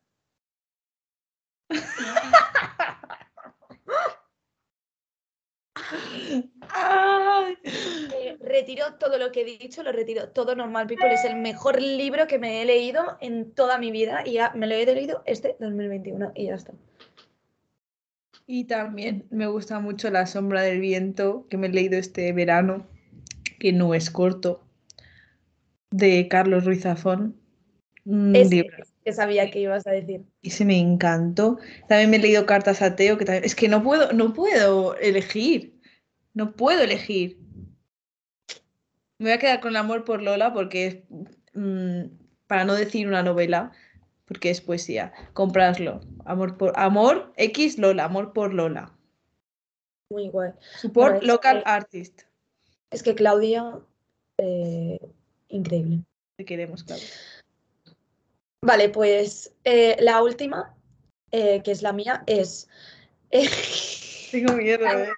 ¡ay! 6.69 7.59
Eh, 7.65 8.39
retiro 8.51 8.95
todo 8.99 9.19
lo 9.19 9.33
que 9.33 9.43
he 9.43 9.45
dicho, 9.45 9.83
lo 9.83 9.93
retiro. 9.93 10.29
Todo 10.29 10.55
Normal 10.55 10.87
People 10.87 11.13
es 11.13 11.25
el 11.25 11.37
mejor 11.37 11.81
libro 11.81 12.27
que 12.27 12.39
me 12.39 12.61
he 12.61 12.65
leído 12.65 13.17
en 13.21 13.53
toda 13.53 13.79
mi 13.79 13.91
vida 13.91 14.23
y 14.27 14.35
ya 14.35 14.53
me 14.55 14.67
lo 14.67 14.75
he 14.75 14.85
leído 14.85 15.23
este 15.25 15.57
2021 15.61 16.33
y 16.35 16.47
ya 16.47 16.55
está. 16.55 16.73
Y 18.47 18.65
también 18.65 19.27
me 19.31 19.47
gusta 19.47 19.79
mucho 19.79 20.11
La 20.11 20.27
sombra 20.27 20.63
del 20.63 20.81
viento, 20.81 21.47
que 21.49 21.57
me 21.57 21.69
he 21.69 21.71
leído 21.71 21.97
este 21.99 22.33
verano, 22.33 22.85
que 23.61 23.73
no 23.73 23.95
es 23.95 24.11
corto, 24.11 24.65
de 25.91 26.27
Carlos 26.29 26.65
Ruiz 26.65 26.83
Zafón. 26.83 27.37
Que 29.05 29.13
sabía 29.13 29.51
que 29.51 29.61
ibas 29.61 29.87
a 29.87 29.93
decir. 29.93 30.25
Y 30.43 30.51
se 30.51 30.65
me 30.65 30.79
encantó. 30.79 31.59
También 31.89 32.11
me 32.11 32.17
he 32.17 32.21
leído 32.21 32.45
Cartas 32.45 32.83
a 32.83 32.97
Teo, 32.97 33.17
que 33.19 33.25
también... 33.25 33.45
Es 33.45 33.55
que 33.55 33.69
no 33.69 33.85
puedo, 33.85 34.13
no 34.13 34.33
puedo 34.33 34.97
elegir. 34.97 35.79
No 36.35 36.57
puedo 36.57 36.83
elegir. 36.83 37.39
Me 39.21 39.27
voy 39.27 39.33
a 39.33 39.39
quedar 39.39 39.61
con 39.61 39.73
el 39.73 39.77
amor 39.77 40.07
por 40.07 40.23
Lola 40.23 40.55
porque 40.55 40.87
es, 40.87 40.97
mm, 41.53 42.05
para 42.47 42.65
no 42.65 42.73
decir 42.73 43.07
una 43.07 43.23
novela, 43.23 43.71
porque 44.25 44.49
es 44.49 44.63
poesía. 44.63 45.13
Compraslo. 45.35 46.01
Amor 46.25 46.57
por 46.57 46.73
amor 46.81 47.31
X 47.37 47.77
Lola, 47.77 48.05
amor 48.05 48.33
por 48.33 48.55
Lola. 48.55 48.97
Muy 50.11 50.31
guay. 50.31 50.53
Support 50.81 51.17
es 51.17 51.29
local 51.29 51.63
que- 51.63 51.71
artist. 51.71 52.23
Es 52.91 53.03
que 53.03 53.15
Claudia, 53.15 53.79
eh, 54.39 54.99
increíble. 55.49 56.03
Te 56.39 56.47
queremos, 56.47 56.83
Claudia. 56.83 57.07
Vale, 58.63 58.89
pues 58.89 59.55
eh, 59.65 59.99
la 60.01 60.23
última, 60.23 60.75
eh, 61.31 61.61
que 61.63 61.73
es 61.73 61.83
la 61.83 61.93
mía, 61.93 62.25
es... 62.27 62.71
Tengo 64.31 64.55
miedo, 64.55 64.87
¿eh? 64.89 65.13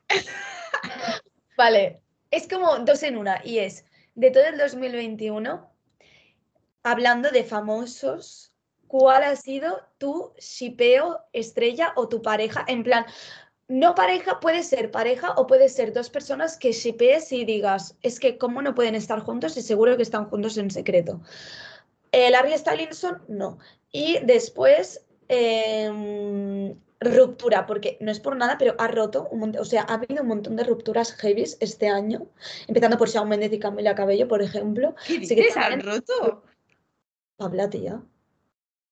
Vale, 1.57 2.01
es 2.33 2.49
como 2.49 2.81
dos 2.81 3.05
en 3.05 3.17
una 3.17 3.41
y 3.45 3.59
es 3.61 3.85
de 4.15 4.31
todo 4.31 4.45
el 4.45 4.59
2021, 4.59 5.71
hablando 6.83 7.31
de 7.31 7.45
famosos, 7.45 8.53
¿cuál 8.87 9.25
ha 9.25 9.37
sido 9.37 9.81
tu 9.99 10.33
shipeo 10.39 11.21
estrella 11.33 11.93
o 11.97 12.09
tu 12.09 12.23
pareja? 12.23 12.65
En 12.69 12.83
plan, 12.83 13.07
no 13.69 13.95
pareja, 13.95 14.39
puede 14.41 14.63
ser 14.63 14.91
pareja 14.91 15.33
o 15.33 15.47
puede 15.47 15.69
ser 15.69 15.93
dos 15.93 16.11
personas 16.11 16.59
que 16.59 16.73
shipees 16.73 17.33
y 17.33 17.45
digas, 17.45 17.97
es 18.03 18.21
que 18.21 18.37
cómo 18.37 18.61
no 18.61 18.75
pueden 18.75 18.95
estar 18.95 19.21
juntos 19.21 19.57
y 19.57 19.63
seguro 19.63 19.97
que 19.97 20.03
están 20.03 20.27
juntos 20.27 20.59
en 20.59 20.71
secreto. 20.71 21.23
Eh, 22.11 22.31
Larry 22.31 22.59
Stylinson, 22.59 23.23
no. 23.29 23.59
Y 23.91 24.19
después, 24.25 25.07
em, 25.29 26.75
ruptura, 27.03 27.67
porque 27.67 27.97
no 28.01 28.11
es 28.11 28.21
por 28.21 28.37
nada, 28.37 28.57
pero 28.59 28.75
ha 28.79 28.89
roto 28.89 29.29
un 29.31 29.41
montón, 29.41 29.63
o 29.63 29.65
sea, 29.65 29.83
ha 29.83 29.95
habido 29.95 30.23
un 30.23 30.29
montón 30.29 30.57
de 30.57 30.65
rupturas 30.65 31.13
heavies 31.15 31.57
este 31.61 31.89
año, 31.89 32.27
empezando 32.67 32.99
por 32.99 33.09
Shawn 33.09 33.29
Mendes 33.29 33.53
y 33.53 33.59
Camila 33.59 33.95
Cabello, 33.95 34.29
por 34.29 34.43
ejemplo. 34.43 34.95
¿Qué 35.07 35.25
Sí 35.27 35.35
que 35.35 35.43
dices? 35.43 35.57
¿Han 35.57 35.81
también- 35.81 35.87
roto? 35.87 36.43
Habla, 37.39 37.69
tía. 37.71 38.01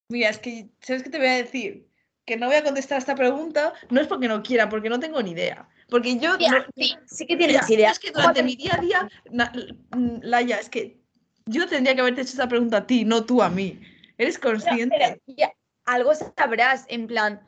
Mira, 0.08 0.30
es 0.30 0.38
que, 0.38 0.68
¿sabes 0.80 1.02
qué 1.02 1.10
te 1.10 1.18
voy 1.18 1.28
a 1.28 1.36
decir? 1.36 1.86
Que 2.26 2.36
no 2.36 2.46
voy 2.46 2.56
a 2.56 2.64
contestar 2.64 2.98
esta 2.98 3.14
pregunta, 3.14 3.72
no 3.90 4.00
es 4.00 4.06
porque 4.06 4.28
no 4.28 4.42
quiera, 4.42 4.68
porque 4.68 4.88
no 4.88 4.98
tengo 5.00 5.22
ni 5.22 5.30
idea. 5.32 5.68
Porque 5.88 6.18
yo. 6.18 6.36
Tía, 6.38 6.50
no- 6.50 6.64
sí, 6.76 6.94
sí 7.06 7.26
que 7.26 7.36
Mira, 7.36 7.48
tienes 7.48 7.70
idea. 7.70 7.90
Es 7.90 7.98
que 7.98 8.10
durante 8.10 8.42
mi 8.42 8.56
día 8.56 8.74
a 8.76 8.80
día, 8.80 9.08
na- 9.30 9.52
mm, 9.96 10.18
Laia, 10.22 10.56
es 10.58 10.68
que 10.68 11.00
yo 11.46 11.66
tendría 11.68 11.94
que 11.94 12.00
haberte 12.00 12.20
hecho 12.22 12.30
esta 12.30 12.48
pregunta 12.48 12.78
a 12.78 12.86
ti, 12.86 13.04
no 13.04 13.24
tú 13.24 13.42
a 13.42 13.48
mí. 13.48 13.80
¿Eres 14.18 14.38
Pero, 14.38 14.52
consciente? 14.54 14.96
pero, 14.98 15.20
ya, 15.36 15.52
algo 15.86 16.12
sabrás, 16.14 16.84
en 16.88 17.06
plan, 17.06 17.40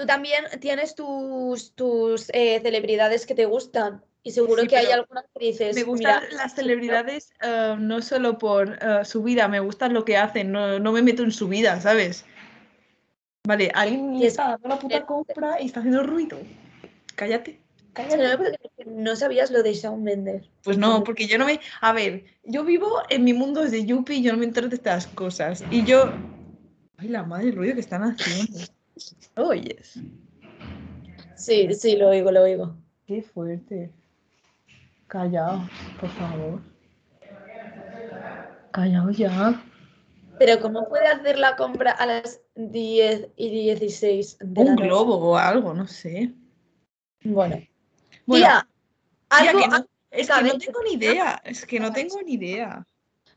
tú 0.00 0.06
también 0.06 0.44
tienes 0.60 0.94
tus, 0.94 1.72
tus 1.74 2.30
eh, 2.32 2.58
celebridades 2.62 3.26
que 3.26 3.34
te 3.34 3.44
gustan 3.44 4.02
y 4.22 4.30
seguro 4.30 4.62
Sí, 4.62 4.68
que 4.68 4.76
hay 4.78 4.86
algunas 4.86 5.24
que 5.34 5.44
dices, 5.46 5.76
Me 5.76 5.82
gustan 5.82 6.22
mira, 6.22 6.36
las 6.36 6.54
celebridades 6.54 7.32
eh, 7.42 7.76
no 7.78 8.00
solo 8.00 8.38
por 8.38 8.78
eh, 8.80 9.04
su 9.04 9.22
vida, 9.22 9.46
me 9.48 9.60
gustan 9.60 9.92
lo 9.92 10.04
que 10.06 10.16
hacen, 10.16 10.52
no, 10.52 10.78
no 10.78 10.92
me 10.92 11.02
meto 11.02 11.22
en 11.22 11.32
su 11.32 11.48
vida, 11.48 11.78
¿sabes? 11.80 12.24
Vale, 13.46 13.70
alguien 13.74 14.14
Y 14.14 14.20
le 14.20 14.26
es- 14.26 14.32
está 14.32 14.48
dando 14.52 14.68
la 14.68 14.78
puta 14.78 15.04
compra 15.04 15.60
y 15.60 15.66
está 15.66 15.80
haciendo 15.80 16.02
ruido. 16.02 16.38
Cállate. 17.14 17.60
que 17.94 18.84
no 18.86 19.16
sabías 19.16 19.50
lo 19.50 19.62
de 19.62 19.74
Shawn 19.74 20.02
Mendes. 20.02 20.48
Pues 20.62 20.78
no, 20.78 21.04
porque 21.04 21.26
yo 21.26 21.36
no 21.36 21.44
me. 21.44 21.60
A 21.80 21.92
ver, 21.92 22.24
yo 22.44 22.64
vivo 22.64 23.02
en 23.10 23.24
mi 23.24 23.34
mundo 23.34 23.62
desde 23.62 23.84
Yupi 23.84 24.14
y 24.16 24.22
yo 24.22 24.32
no 24.32 24.38
me 24.38 24.44
entero 24.46 24.68
de 24.68 24.76
estas 24.76 25.06
cosas. 25.08 25.62
Y 25.70 25.84
yo. 25.84 26.10
Ay, 26.96 27.08
la 27.08 27.22
madre, 27.22 27.48
el 27.48 27.56
ruido 27.56 27.74
que 27.74 27.80
están 27.80 28.02
haciendo. 28.02 28.58
Oyes. 29.36 29.98
Sí, 31.36 31.72
sí, 31.74 31.96
lo 31.96 32.08
oigo, 32.08 32.30
lo 32.30 32.42
oigo. 32.42 32.76
Qué 33.06 33.22
fuerte. 33.22 33.90
Callao, 35.08 35.68
por 35.98 36.10
favor. 36.10 36.60
Callao 38.72 39.10
ya. 39.10 39.62
Pero 40.38 40.60
¿cómo 40.60 40.88
puede 40.88 41.06
hacer 41.06 41.38
la 41.38 41.56
compra 41.56 41.90
a 41.92 42.06
las 42.06 42.40
10 42.54 43.28
y 43.36 43.50
16 43.50 44.38
de 44.40 44.64
la 44.64 44.70
Un 44.70 44.76
noche? 44.76 44.86
globo 44.86 45.16
o 45.16 45.36
algo, 45.36 45.74
no 45.74 45.86
sé. 45.86 46.32
Bueno. 47.24 47.56
Bueno, 48.26 48.46
Tía, 48.46 48.68
tía, 49.28 49.50
algo, 49.50 49.60
que 49.60 49.68
no- 49.68 49.86
es 50.10 50.28
que 50.28 50.42
no 50.42 50.58
tengo 50.58 50.82
ni 50.84 50.92
idea. 50.94 51.42
Es 51.44 51.66
que 51.66 51.80
no 51.80 51.92
tengo 51.92 52.22
ni 52.22 52.32
idea. 52.34 52.86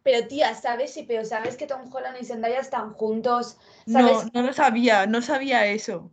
Pero 0.03 0.27
tía, 0.27 0.53
¿sabes? 0.53 0.93
Sí, 0.93 1.03
pero 1.07 1.25
¿sabes 1.25 1.55
que 1.55 1.65
Tom 1.65 1.91
Holland 1.91 2.17
y 2.21 2.25
Zendaya 2.25 2.59
están 2.59 2.93
juntos? 2.93 3.57
No, 3.85 3.99
¿Sabes? 3.99 4.33
no 4.33 4.41
lo 4.41 4.53
sabía, 4.53 5.05
no 5.07 5.21
sabía 5.21 5.65
eso. 5.65 6.11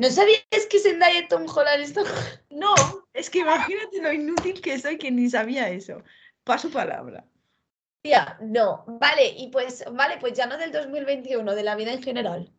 ¿No 0.00 0.08
sabías 0.10 0.44
que 0.70 0.78
Zendaya 0.78 1.18
y 1.18 1.28
Tom 1.28 1.46
Holland 1.48 1.82
están 1.82 2.04
No, 2.50 2.74
es 3.12 3.28
que 3.28 3.40
imagínate 3.40 4.00
lo 4.00 4.12
inútil 4.12 4.60
que 4.60 4.78
soy 4.78 4.96
que 4.96 5.10
ni 5.10 5.28
sabía 5.28 5.68
eso. 5.68 6.02
Paso 6.44 6.70
palabra. 6.70 7.24
Tía, 8.02 8.38
no. 8.40 8.84
Vale, 8.86 9.26
y 9.36 9.48
pues, 9.48 9.84
vale, 9.92 10.18
pues 10.18 10.34
ya 10.34 10.46
no 10.46 10.56
del 10.56 10.70
2021, 10.70 11.54
de 11.54 11.62
la 11.64 11.74
vida 11.74 11.92
en 11.92 12.02
general. 12.02 12.52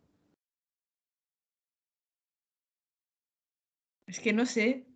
Es 4.06 4.20
que 4.20 4.34
no 4.34 4.44
sé. 4.44 4.86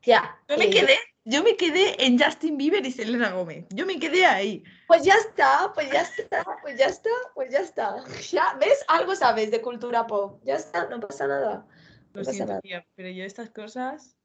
Tía, 0.00 0.38
Yo 0.48 0.56
me 0.58 0.66
eh, 0.66 0.70
quedé, 0.70 0.96
yo 1.28 1.42
me 1.42 1.56
quedé 1.56 2.02
en 2.06 2.18
Justin 2.18 2.56
Bieber 2.56 2.84
y 2.86 2.90
Selena 2.90 3.32
Gómez. 3.32 3.66
Yo 3.70 3.84
me 3.84 3.98
quedé 3.98 4.24
ahí. 4.24 4.64
Pues 4.86 5.02
ya 5.04 5.14
está, 5.14 5.70
pues 5.74 5.90
ya 5.90 6.00
está, 6.00 6.42
pues 6.62 6.78
ya 6.78 6.86
está, 6.86 7.10
pues 7.34 7.52
ya 7.52 7.60
está. 7.60 8.02
Ya, 8.32 8.56
¿ves? 8.58 8.82
Algo 8.88 9.14
sabes 9.14 9.50
de 9.50 9.60
cultura 9.60 10.06
pop. 10.06 10.40
Ya 10.44 10.54
está, 10.56 10.88
no 10.88 11.00
pasa 11.00 11.26
nada. 11.26 11.66
Lo 12.14 12.20
No 12.20 12.24
pasa 12.24 12.32
siento, 12.32 12.52
nada. 12.52 12.60
tía, 12.62 12.86
pero 12.94 13.10
yo 13.10 13.24
estas 13.24 13.50
cosas. 13.50 14.16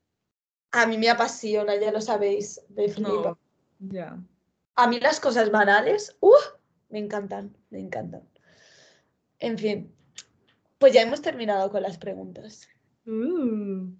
A 0.71 0.87
mí 0.87 0.97
me 0.97 1.09
apasiona, 1.09 1.75
ya 1.75 1.91
lo 1.91 1.99
sabéis. 1.99 2.61
Me 2.69 2.87
flipa. 2.87 3.11
No. 3.11 3.39
Ya. 3.79 4.17
A 4.75 4.87
mí 4.87 4.99
las 5.01 5.19
cosas 5.19 5.51
banales, 5.51 6.15
¡uh! 6.21 6.31
me 6.87 6.99
encantan, 6.99 7.55
me 7.69 7.79
encantan. 7.79 8.23
En 9.39 9.57
fin, 9.57 9.93
pues 10.79 10.93
ya 10.93 11.01
hemos 11.01 11.21
terminado 11.21 11.69
con 11.69 11.81
las 11.83 11.97
preguntas. 11.97 12.69
Uh. 13.05 13.93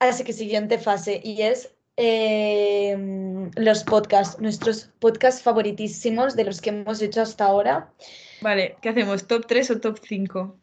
Así 0.00 0.24
que 0.24 0.32
siguiente 0.32 0.78
fase 0.78 1.20
y 1.22 1.42
es 1.42 1.74
em, 1.96 3.50
los 3.54 3.84
podcasts, 3.84 4.40
nuestros 4.40 4.90
podcasts 4.98 5.42
favoritísimos 5.42 6.34
de 6.34 6.44
los 6.44 6.60
que 6.62 6.70
hemos 6.70 7.02
hecho 7.02 7.20
hasta 7.20 7.44
ahora. 7.44 7.92
Vale, 8.40 8.76
¿qué 8.80 8.88
hacemos? 8.88 9.26
¿Top 9.26 9.46
3 9.46 9.70
o 9.72 9.80
top 9.80 9.98
5? 10.02 10.58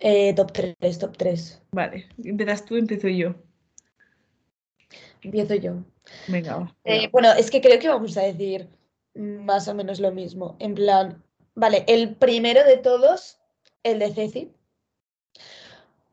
Eh, 0.00 0.32
top 0.34 0.52
3, 0.52 0.98
top 0.98 1.16
3. 1.16 1.62
Vale, 1.72 2.08
empiezas 2.24 2.64
tú, 2.64 2.76
empiezo 2.76 3.08
yo. 3.08 3.34
Empiezo 5.22 5.54
yo. 5.54 5.84
Venga. 6.28 6.74
Eh, 6.84 7.08
bueno, 7.12 7.32
es 7.32 7.50
que 7.50 7.60
creo 7.60 7.78
que 7.78 7.88
vamos 7.88 8.16
a 8.16 8.22
decir 8.22 8.68
más 9.14 9.68
o 9.68 9.74
menos 9.74 10.00
lo 10.00 10.10
mismo. 10.10 10.56
En 10.58 10.74
plan, 10.74 11.22
vale, 11.54 11.84
el 11.86 12.16
primero 12.16 12.64
de 12.64 12.78
todos, 12.78 13.38
el 13.82 13.98
de 13.98 14.10
Ceci. 14.10 14.52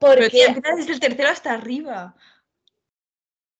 Pero 0.01 0.13
Porque, 0.13 0.29
tía, 0.29 0.47
empieza 0.47 0.75
desde 0.75 0.93
el 0.93 0.99
tercero 0.99 1.29
hasta 1.29 1.53
arriba. 1.53 2.15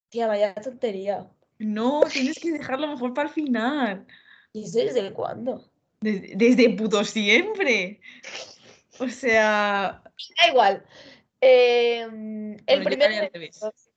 tía, 0.09 0.25
vaya 0.25 0.55
tontería. 0.55 1.29
No, 1.59 2.01
tienes 2.11 2.39
que 2.39 2.51
dejarlo 2.51 2.87
mejor 2.87 3.13
para 3.13 3.29
el 3.29 3.33
final. 3.33 4.07
¿Y 4.51 4.63
eso 4.63 4.79
desde 4.79 5.13
cuándo? 5.13 5.71
Desde, 5.99 6.33
desde 6.35 6.71
puto 6.71 7.03
siempre. 7.05 8.01
O 8.99 9.07
sea, 9.07 10.01
Da 10.37 10.49
igual. 10.49 10.83
Em, 11.39 12.57
el 12.65 12.83
Bueno, 12.83 13.05
todos. 13.59 13.89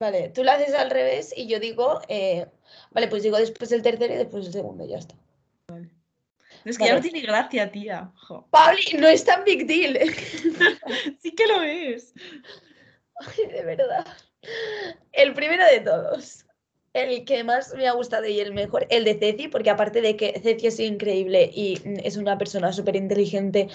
Vale, 0.00 0.28
tú 0.30 0.44
lo 0.44 0.50
haces 0.50 0.74
al 0.74 0.90
revés 0.90 1.32
y 1.36 1.46
yo 1.46 1.60
digo, 1.60 2.00
eh, 2.08 2.46
vale, 2.90 3.08
pues 3.08 3.22
digo 3.22 3.36
después 3.36 3.70
el 3.72 3.82
tercero 3.82 4.14
y 4.14 4.18
después 4.18 4.46
el 4.46 4.52
segundo, 4.52 4.86
ya 4.86 4.98
está. 4.98 5.14
Es 6.64 6.78
que 6.78 6.86
ya 6.86 6.94
no 6.94 7.00
tiene 7.00 7.20
gracia, 7.20 7.70
tía. 7.70 8.10
Jo. 8.16 8.46
Pabli, 8.50 8.96
no 8.98 9.08
es 9.08 9.24
tan 9.24 9.44
big 9.44 9.66
deal. 9.66 9.98
Sí 11.20 11.32
que 11.32 11.46
lo 11.46 11.62
es. 11.62 12.14
Ay, 13.20 13.46
de 13.46 13.62
verdad. 13.64 14.06
El 15.12 15.34
primero 15.34 15.64
de 15.66 15.80
todos. 15.80 16.44
El 16.92 17.24
que 17.24 17.42
más 17.42 17.74
me 17.74 17.88
ha 17.88 17.92
gustado 17.92 18.26
y 18.26 18.38
el 18.38 18.54
mejor, 18.54 18.86
el 18.88 19.04
de 19.04 19.14
Ceci, 19.18 19.48
porque 19.48 19.70
aparte 19.70 20.00
de 20.00 20.16
que 20.16 20.38
Ceci 20.40 20.68
es 20.68 20.78
increíble 20.78 21.50
y 21.52 21.80
es 22.04 22.16
una 22.16 22.38
persona 22.38 22.72
súper 22.72 22.94
inteligente 22.94 23.68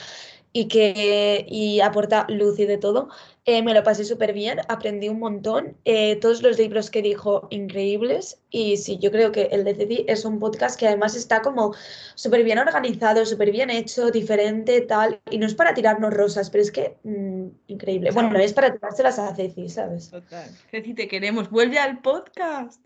y 0.51 0.67
que 0.67 1.45
y 1.47 1.79
aporta 1.81 2.25
luz 2.29 2.59
y 2.59 2.65
de 2.65 2.77
todo, 2.77 3.09
eh, 3.45 3.61
me 3.63 3.73
lo 3.73 3.83
pasé 3.83 4.03
súper 4.03 4.33
bien, 4.33 4.59
aprendí 4.67 5.09
un 5.09 5.19
montón, 5.19 5.77
eh, 5.85 6.15
todos 6.17 6.41
los 6.41 6.57
libros 6.57 6.89
que 6.89 7.01
dijo 7.01 7.47
increíbles 7.49 8.41
y 8.49 8.77
sí, 8.77 8.97
yo 8.99 9.11
creo 9.11 9.31
que 9.31 9.49
el 9.51 9.63
de 9.63 9.75
Ceci 9.75 10.05
es 10.07 10.25
un 10.25 10.39
podcast 10.39 10.79
que 10.79 10.87
además 10.87 11.15
está 11.15 11.41
como 11.41 11.73
súper 12.15 12.43
bien 12.43 12.59
organizado, 12.59 13.25
súper 13.25 13.51
bien 13.51 13.69
hecho, 13.69 14.11
diferente, 14.11 14.81
tal, 14.81 15.21
y 15.29 15.37
no 15.37 15.45
es 15.45 15.55
para 15.55 15.73
tirarnos 15.73 16.13
rosas, 16.13 16.49
pero 16.49 16.63
es 16.63 16.71
que 16.71 16.97
mm, 17.03 17.47
increíble. 17.67 18.11
Bueno, 18.11 18.31
no 18.31 18.39
es 18.39 18.53
para 18.53 18.73
tirárselas 18.73 19.19
a 19.19 19.35
Ceci, 19.35 19.69
¿sabes? 19.69 20.09
Total. 20.09 20.49
Ceci, 20.69 20.93
te 20.93 21.07
queremos. 21.07 21.49
Vuelve 21.49 21.79
al 21.79 22.01
podcast. 22.01 22.81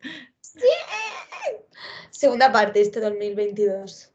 Segunda 2.12 2.52
parte, 2.52 2.82
este 2.82 3.00
2022. 3.00 4.13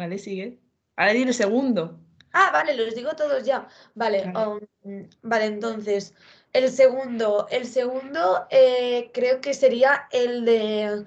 Vale, 0.00 0.16
sigue. 0.16 0.58
Ahora 0.96 1.12
di 1.12 1.24
el 1.24 1.34
segundo. 1.34 2.00
Ah, 2.32 2.48
vale, 2.54 2.74
los 2.74 2.94
digo 2.94 3.10
todos 3.16 3.44
ya. 3.44 3.68
Vale, 3.94 4.32
um, 4.34 5.06
vale, 5.20 5.44
entonces, 5.44 6.14
el 6.54 6.70
segundo, 6.70 7.46
el 7.50 7.66
segundo 7.66 8.46
eh, 8.48 9.10
creo 9.12 9.42
que 9.42 9.52
sería 9.52 10.08
el 10.10 10.46
de... 10.46 11.04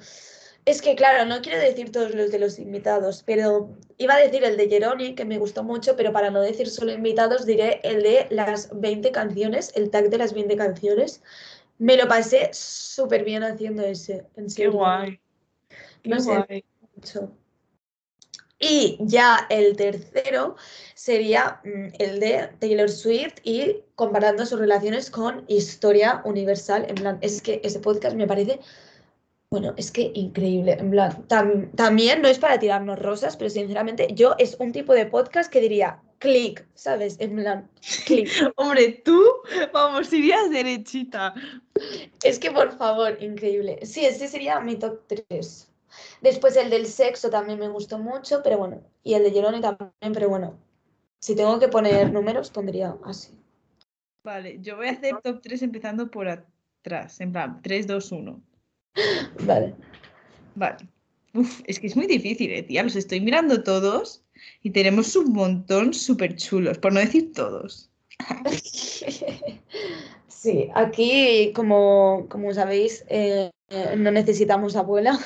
Es 0.65 0.79
que, 0.84 0.95
claro, 0.95 1.25
no 1.25 1.41
quiero 1.41 1.58
decir 1.58 1.91
todos 1.91 2.13
los 2.13 2.32
de 2.32 2.38
los 2.38 2.60
invitados, 2.60 3.23
pero 3.25 3.75
iba 3.97 4.13
a 4.13 4.19
decir 4.19 4.43
el 4.43 4.58
de 4.58 4.69
Jeroni, 4.69 5.15
que 5.15 5.25
me 5.25 5.39
gustó 5.39 5.63
mucho, 5.63 5.95
pero 5.95 6.13
para 6.13 6.29
no 6.29 6.39
decir 6.39 6.69
solo 6.69 6.91
invitados, 6.91 7.47
diré 7.47 7.82
el 7.84 8.03
de 8.03 8.27
las 8.29 8.69
20 8.79 9.12
canciones, 9.12 9.71
el 9.75 9.89
tag 9.89 10.12
de 10.12 10.19
las 10.19 10.36
20 10.36 10.56
canciones. 10.56 11.23
Me 11.79 11.97
lo 11.97 12.08
pasé 12.08 12.51
súper 12.53 13.23
bien 13.23 13.43
haciendo 13.43 13.82
ese, 13.82 14.27
en 14.36 14.53
Qué 14.53 14.67
guay. 14.67 15.19
Qué 16.03 16.10
No 16.10 16.19
sé, 16.19 16.45
guay. 16.47 16.65
mucho. 16.95 17.36
Y 18.65 18.97
ya 19.02 19.45
el 19.49 19.76
tercero 19.76 20.56
sería 20.95 21.60
mm, 21.65 21.88
el 21.99 22.19
de 22.21 22.49
Taylor 22.60 22.89
Swift 22.89 23.34
y 23.43 23.82
comparando 23.95 24.45
sus 24.45 24.58
relaciones 24.58 25.12
con 25.12 25.43
Historia 25.49 26.21
Universal. 26.23 26.86
En 26.88 26.95
plan, 26.95 27.17
es 27.19 27.41
que 27.41 27.60
ese 27.65 27.82
podcast 27.82 28.15
me 28.15 28.26
parece, 28.26 28.62
bueno, 29.49 29.73
es 29.76 29.91
que 29.91 30.12
increíble. 30.15 30.78
En 30.80 30.91
plan, 30.91 31.28
tam- 31.28 31.76
también 31.76 32.21
no 32.21 32.30
es 32.30 32.39
para 32.39 32.58
tirarnos 32.58 32.99
rosas, 32.99 33.36
pero 33.36 33.49
sinceramente 33.49 34.08
yo 34.13 34.34
es 34.39 34.56
un 34.60 34.71
tipo 34.71 34.93
de 34.93 35.08
podcast 35.08 35.52
que 35.52 35.60
diría 35.60 35.99
click, 36.19 36.65
¿sabes? 36.73 37.17
En 37.19 37.36
plan, 37.36 37.69
click. 38.06 38.30
Hombre, 38.56 39.02
tú, 39.04 39.21
vamos, 39.73 40.13
irías 40.13 40.49
derechita. 40.49 41.34
Es 42.23 42.39
que 42.39 42.49
por 42.49 42.71
favor, 42.78 43.21
increíble. 43.21 43.80
Sí, 43.86 44.06
ese 44.06 44.30
sería 44.30 44.62
mi 44.62 44.78
top 44.78 45.02
3. 45.28 45.69
Después 46.21 46.56
el 46.56 46.69
del 46.69 46.86
sexo 46.86 47.29
también 47.29 47.60
me 47.60 47.69
gustó 47.69 47.99
mucho, 47.99 48.41
pero 48.43 48.58
bueno. 48.58 48.82
Y 49.03 49.13
el 49.13 49.23
de 49.23 49.32
Jeroni 49.32 49.62
también, 49.62 50.13
pero 50.13 50.29
bueno. 50.29 50.58
Si 51.19 51.36
tengo 51.36 51.60
que 51.60 51.67
poner 51.67 52.12
números, 52.12 52.49
pondría 52.49 52.97
así. 53.06 53.38
Vale, 54.23 54.60
yo 54.62 54.77
voy 54.77 54.88
a 54.88 54.91
hacer 54.91 55.15
top 55.21 55.41
3 55.41 55.62
empezando 55.63 56.10
por 56.10 56.27
atrás. 56.27 57.19
En 57.19 57.32
plan, 57.32 57.62
3, 57.62 57.88
2, 57.88 58.12
1. 58.12 58.41
Vale. 59.45 59.75
Vale. 60.56 60.77
Uf, 61.34 61.62
es 61.65 61.79
que 61.79 61.88
es 61.88 61.95
muy 61.95 62.08
difícil, 62.08 62.51
eh, 62.51 62.63
tía. 62.63 62.84
Los 62.84 62.95
estoy 62.95 63.19
mirando 63.19 63.63
todos 63.63 64.23
y 64.62 64.69
tenemos 64.71 65.15
un 65.15 65.34
montón 65.34 65.93
súper 65.93 66.36
chulos, 66.36 66.77
por 66.77 66.93
no 66.93 66.99
decir 66.99 67.32
todos. 67.34 67.89
Sí, 70.43 70.69
aquí, 70.75 71.53
como, 71.56 72.27
como 72.29 72.53
sabéis, 72.53 73.06
eh, 73.08 73.49
eh, 73.69 73.95
no 73.97 74.12
necesitamos 74.12 74.75
abuela. 74.75 75.17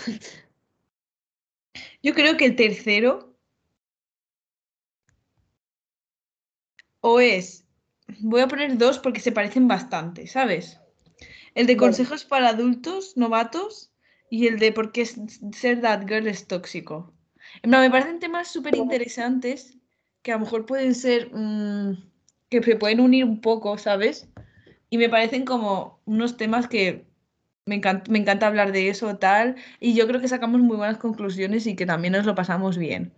Yo 2.08 2.14
creo 2.14 2.38
que 2.38 2.46
el 2.46 2.56
tercero 2.56 3.36
o 7.02 7.20
es, 7.20 7.66
voy 8.20 8.40
a 8.40 8.48
poner 8.48 8.78
dos 8.78 8.98
porque 8.98 9.20
se 9.20 9.34
parecen 9.34 9.68
bastante, 9.68 10.26
¿sabes? 10.26 10.80
El 11.54 11.68
de 11.68 11.76
consejos 11.76 12.24
para 12.24 12.48
adultos 12.48 13.18
novatos 13.18 13.92
y 14.30 14.48
el 14.48 14.58
de 14.58 14.72
por 14.72 14.94
qué 14.94 15.06
ser 15.06 15.82
that 15.82 16.08
girl 16.08 16.28
es 16.28 16.48
tóxico. 16.48 17.14
Plan, 17.62 17.82
me 17.82 17.92
parecen 17.92 18.22
temas 18.22 18.48
súper 18.48 18.78
interesantes 18.78 19.78
que 20.22 20.32
a 20.32 20.36
lo 20.36 20.46
mejor 20.46 20.66
pueden 20.66 20.96
ser, 20.96 21.30
mm, 21.34 22.10
que 22.48 22.64
se 22.64 22.78
pueden 22.78 23.02
unir 23.02 23.26
un 23.26 23.42
poco, 23.42 23.78
¿sabes? 23.78 24.30
Y 24.90 24.98
me 24.98 25.10
parecen 25.10 25.44
como 25.44 26.00
unos 26.06 26.38
temas 26.38 26.70
que 26.70 27.06
me 27.68 27.76
encanta, 27.76 28.12
me 28.12 28.20
encanta 28.20 28.48
hablar 28.48 28.72
de 28.72 28.90
eso, 28.90 29.18
tal, 29.18 29.56
y 29.80 29.96
yo 29.96 30.08
creo 30.08 30.22
que 30.22 30.28
sacamos 30.28 30.62
muy 30.62 30.78
buenas 30.78 30.98
conclusiones 30.98 31.68
y 31.68 31.76
que 31.76 31.86
también 31.86 32.14
nos 32.14 32.26
lo 32.26 32.36
pasamos 32.36 32.78
bien. 32.78 33.14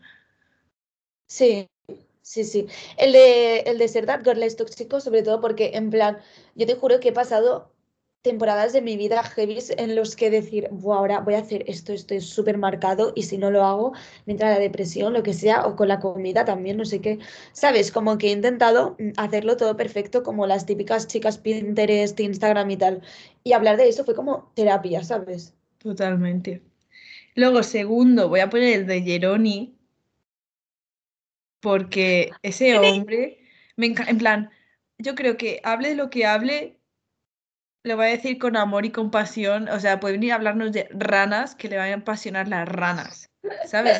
Sí, 1.28 1.70
sí, 2.22 2.44
sí. 2.44 2.68
El 2.98 3.14
de, 3.14 3.60
el 3.62 3.78
de 3.78 3.88
ser 3.88 4.06
that 4.06 4.24
girl 4.24 4.42
es 4.44 4.56
tóxico, 4.58 5.00
sobre 5.02 5.24
todo 5.24 5.42
porque, 5.42 5.72
en 5.76 5.90
plan, 5.92 6.20
yo 6.56 6.66
te 6.68 6.76
juro 6.76 7.00
que 7.00 7.10
he 7.10 7.14
pasado 7.14 7.72
temporadas 8.22 8.74
de 8.74 8.82
mi 8.82 8.98
vida 8.98 9.24
heavy 9.24 9.60
en 9.78 9.96
los 9.96 10.16
que 10.16 10.30
decir, 10.30 10.68
"Buah, 10.72 10.98
ahora 10.98 11.20
voy 11.22 11.36
a 11.36 11.40
hacer 11.40 11.64
esto, 11.68 11.94
esto 11.94 12.14
es 12.14 12.26
súper 12.26 12.58
marcado 12.58 13.14
y 13.16 13.24
si 13.24 13.38
no 13.38 13.50
lo 13.52 13.64
hago, 13.64 13.94
me 14.26 14.34
entra 14.34 14.50
la 14.52 14.60
depresión, 14.60 15.14
lo 15.14 15.24
que 15.24 15.34
sea, 15.34 15.66
o 15.66 15.76
con 15.76 15.88
la 15.88 16.00
comida 16.00 16.44
también, 16.46 16.78
no 16.78 16.86
sé 16.86 17.02
qué. 17.02 17.20
¿Sabes? 17.54 17.92
Como 17.92 18.18
que 18.18 18.28
he 18.28 18.32
intentado 18.32 18.96
mm, 19.00 19.12
hacerlo 19.18 19.58
todo 19.58 19.78
perfecto, 19.78 20.24
como 20.24 20.48
las 20.48 20.66
típicas 20.66 21.08
chicas 21.08 21.38
Pinterest, 21.38 22.20
Instagram 22.20 22.70
y 22.72 22.78
tal. 22.78 23.02
Y 23.44 23.54
hablar 23.54 23.78
de 23.78 23.88
eso 23.88 24.04
fue 24.04 24.16
como 24.16 24.52
terapia, 24.56 25.04
¿sabes? 25.04 25.56
Totalmente. 25.78 26.62
Luego, 27.36 27.64
segundo, 27.64 28.28
voy 28.28 28.42
a 28.42 28.50
poner 28.50 28.80
el 28.80 28.88
de 28.88 29.02
Jeroni, 29.02 29.78
porque 31.62 32.32
ese 32.42 32.78
hombre, 32.78 33.40
me 33.76 33.88
en 33.88 34.18
plan, 34.18 34.50
yo 34.98 35.16
creo 35.16 35.38
que 35.38 35.62
hable 35.64 35.90
de 35.90 35.96
lo 35.96 36.10
que 36.10 36.26
hable, 36.26 36.79
lo 37.84 37.96
voy 37.96 38.08
a 38.08 38.10
decir 38.10 38.38
con 38.38 38.58
amor 38.58 38.86
y 38.86 38.92
compasión, 38.92 39.70
o 39.70 39.80
sea, 39.80 40.00
puede 40.00 40.14
venir 40.16 40.32
a 40.32 40.36
hablarnos 40.36 40.72
de 40.72 40.88
ranas, 40.92 41.56
que 41.56 41.70
le 41.70 41.78
van 41.78 41.92
a 41.92 41.96
apasionar 41.96 42.48
las 42.48 42.68
ranas, 42.68 43.30
¿sabes? 43.66 44.00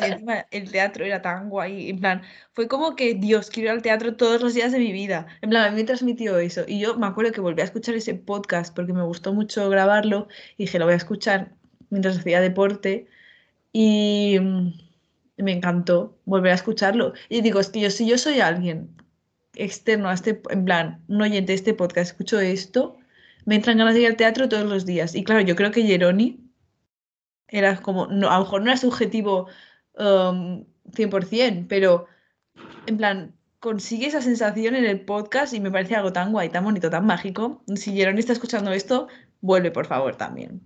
El 0.50 0.70
teatro 0.70 1.04
era 1.04 1.22
tan 1.22 1.48
guay, 1.48 1.90
en 1.90 1.98
plan, 1.98 2.22
fue 2.52 2.68
como 2.68 2.94
que, 2.94 3.14
Dios, 3.14 3.50
quiero 3.50 3.70
ir 3.70 3.76
al 3.76 3.82
teatro 3.82 4.16
todos 4.16 4.42
los 4.42 4.54
días 4.54 4.72
de 4.72 4.78
mi 4.78 4.92
vida, 4.92 5.26
en 5.40 5.50
plan, 5.50 5.64
a 5.64 5.70
mí 5.70 5.76
me 5.76 5.84
transmitió 5.84 6.38
eso, 6.38 6.64
y 6.66 6.80
yo 6.80 6.96
me 6.96 7.06
acuerdo 7.06 7.32
que 7.32 7.40
volví 7.40 7.62
a 7.62 7.64
escuchar 7.64 7.94
ese 7.94 8.14
podcast 8.14 8.74
porque 8.74 8.92
me 8.92 9.02
gustó 9.02 9.32
mucho 9.32 9.68
grabarlo, 9.70 10.28
y 10.56 10.64
dije, 10.64 10.78
lo 10.78 10.84
voy 10.84 10.94
a 10.94 10.98
escuchar 10.98 11.52
mientras 11.88 12.18
hacía 12.18 12.40
deporte, 12.40 13.06
y 13.72 14.38
mm, 14.40 14.72
me 15.38 15.52
encantó 15.52 16.18
volver 16.24 16.52
a 16.52 16.56
escucharlo. 16.56 17.12
Y 17.28 17.40
digo, 17.40 17.60
yo, 17.60 17.90
si 17.90 18.06
yo 18.06 18.18
soy 18.18 18.40
alguien 18.40 18.90
externo 19.54 20.08
a 20.08 20.14
este, 20.14 20.40
en 20.50 20.64
plan, 20.64 21.02
un 21.08 21.22
oyente 21.22 21.52
de 21.52 21.56
este 21.56 21.74
podcast, 21.74 22.12
escucho 22.12 22.40
esto, 22.40 22.96
me 23.46 23.54
entran 23.56 23.78
ganas 23.78 23.94
de 23.94 24.00
ir 24.02 24.06
al 24.06 24.16
teatro 24.16 24.48
todos 24.48 24.64
los 24.68 24.86
días. 24.86 25.14
Y 25.14 25.24
claro, 25.24 25.40
yo 25.42 25.56
creo 25.56 25.70
que 25.70 25.82
Jeroni 25.82 26.46
era 27.48 27.80
como, 27.80 28.06
no, 28.06 28.30
a 28.30 28.38
lo 28.38 28.44
mejor 28.44 28.62
no 28.62 28.68
era 28.70 28.76
subjetivo 28.76 29.46
um, 29.98 30.64
100%, 30.92 31.66
pero 31.68 32.06
en 32.86 32.96
plan, 32.96 33.34
consigue 33.58 34.06
esa 34.06 34.22
sensación 34.22 34.74
en 34.74 34.84
el 34.84 35.04
podcast 35.04 35.52
y 35.52 35.60
me 35.60 35.70
parece 35.70 35.94
algo 35.94 36.12
tan 36.12 36.32
guay, 36.32 36.48
tan 36.48 36.64
bonito, 36.64 36.90
tan 36.90 37.06
mágico. 37.06 37.62
Si 37.74 37.92
Jeroni 37.94 38.20
está 38.20 38.32
escuchando 38.32 38.72
esto, 38.72 39.08
vuelve 39.40 39.70
por 39.70 39.86
favor 39.86 40.16
también. 40.16 40.60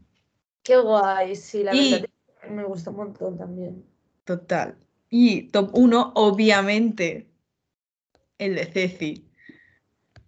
Qué 0.62 0.76
guay, 0.78 1.34
sí, 1.36 1.62
la 1.62 1.74
Y- 1.74 1.92
verdad 1.92 2.08
me 2.50 2.64
gustó 2.64 2.90
un 2.90 2.96
montón 2.96 3.38
también. 3.38 3.84
Total. 4.24 4.76
Y 5.10 5.48
top 5.48 5.70
1, 5.74 6.12
obviamente, 6.14 7.28
el 8.38 8.54
de 8.54 8.66
Ceci. 8.66 9.23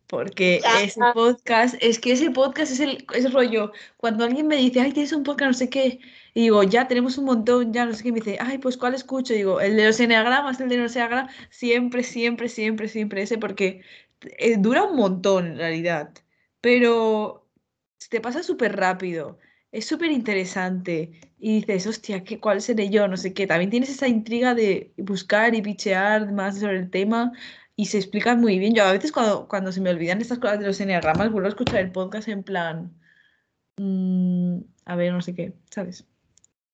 Porque 0.09 0.61
Ya. 0.62 0.82
ese 0.84 1.00
podcast, 1.14 1.74
es 1.80 1.98
que 1.98 2.12
ese 2.12 2.30
podcast 2.30 2.72
es 2.72 2.80
el 2.80 3.07
es 3.14 3.32
rollo. 3.32 3.72
Cuando 3.96 4.24
alguien 4.24 4.46
me 4.46 4.57
dice, 4.57 4.80
ay, 4.80 4.92
tienes 4.92 5.12
un 5.12 5.24
podcast, 5.24 5.48
no 5.48 5.54
sé 5.54 5.68
qué, 5.68 5.98
y 6.34 6.42
digo, 6.42 6.62
ya 6.62 6.86
tenemos 6.88 7.18
un 7.18 7.24
montón, 7.24 7.72
ya 7.72 7.84
no 7.86 7.92
sé 7.92 8.02
qué, 8.02 8.09
y 8.11 8.12
me 8.12 8.20
dice, 8.20 8.38
ay, 8.40 8.59
pues 8.59 8.76
¿cuál 8.76 8.94
escucho? 8.94 9.34
Y 9.34 9.38
digo, 9.38 9.61
el 9.61 9.76
de 9.76 9.86
los 9.86 9.98
enneagramas, 10.00 10.61
el 10.61 10.68
de 10.68 10.76
los 10.78 10.94
enneagramas, 10.94 11.34
siempre, 11.50 12.02
siempre, 12.04 12.48
siempre, 12.48 12.88
siempre 12.88 13.22
ese, 13.22 13.38
porque 13.38 13.82
eh, 14.38 14.57
dura 14.59 14.84
un 14.84 14.96
montón 14.96 15.46
en 15.46 15.59
realidad, 15.59 16.12
pero 16.61 17.48
te 18.11 18.20
pasa 18.20 18.42
súper 18.42 18.76
rápido, 18.76 19.38
es 19.72 19.86
súper 19.86 20.11
interesante, 20.12 21.12
y 21.38 21.61
dices, 21.61 21.86
hostia, 21.86 22.24
¿qué, 22.24 22.40
¿cuál 22.40 22.61
seré 22.62 22.88
yo? 22.90 23.09
No 23.09 23.16
sé 23.16 23.34
qué. 23.34 23.46
También 23.46 23.70
tienes 23.70 23.90
esa 23.90 24.09
intriga 24.09 24.54
de 24.54 24.92
buscar 24.96 25.54
y 25.54 25.62
pichear 25.62 26.32
más 26.32 26.59
sobre 26.59 26.78
el 26.78 26.90
tema 26.90 27.32
y 27.76 27.86
se 27.86 27.98
explica 27.98 28.34
muy 28.34 28.58
bien. 28.58 28.74
Yo 28.74 28.84
a 28.84 28.92
veces 28.92 29.12
cuando, 29.12 29.46
cuando 29.46 29.70
se 29.70 29.80
me 29.80 29.90
olvidan 29.90 30.20
estas 30.20 30.38
cosas 30.38 30.58
de 30.58 30.66
los 30.66 30.80
enneagramas, 30.80 31.30
vuelvo 31.30 31.46
a 31.46 31.50
escuchar 31.50 31.80
el 31.80 31.92
podcast 31.92 32.28
en 32.28 32.42
plan, 32.42 32.98
mm, 33.76 34.58
a 34.86 34.96
ver, 34.96 35.12
no 35.12 35.20
sé 35.20 35.34
qué, 35.34 35.52
¿sabes? 35.70 36.06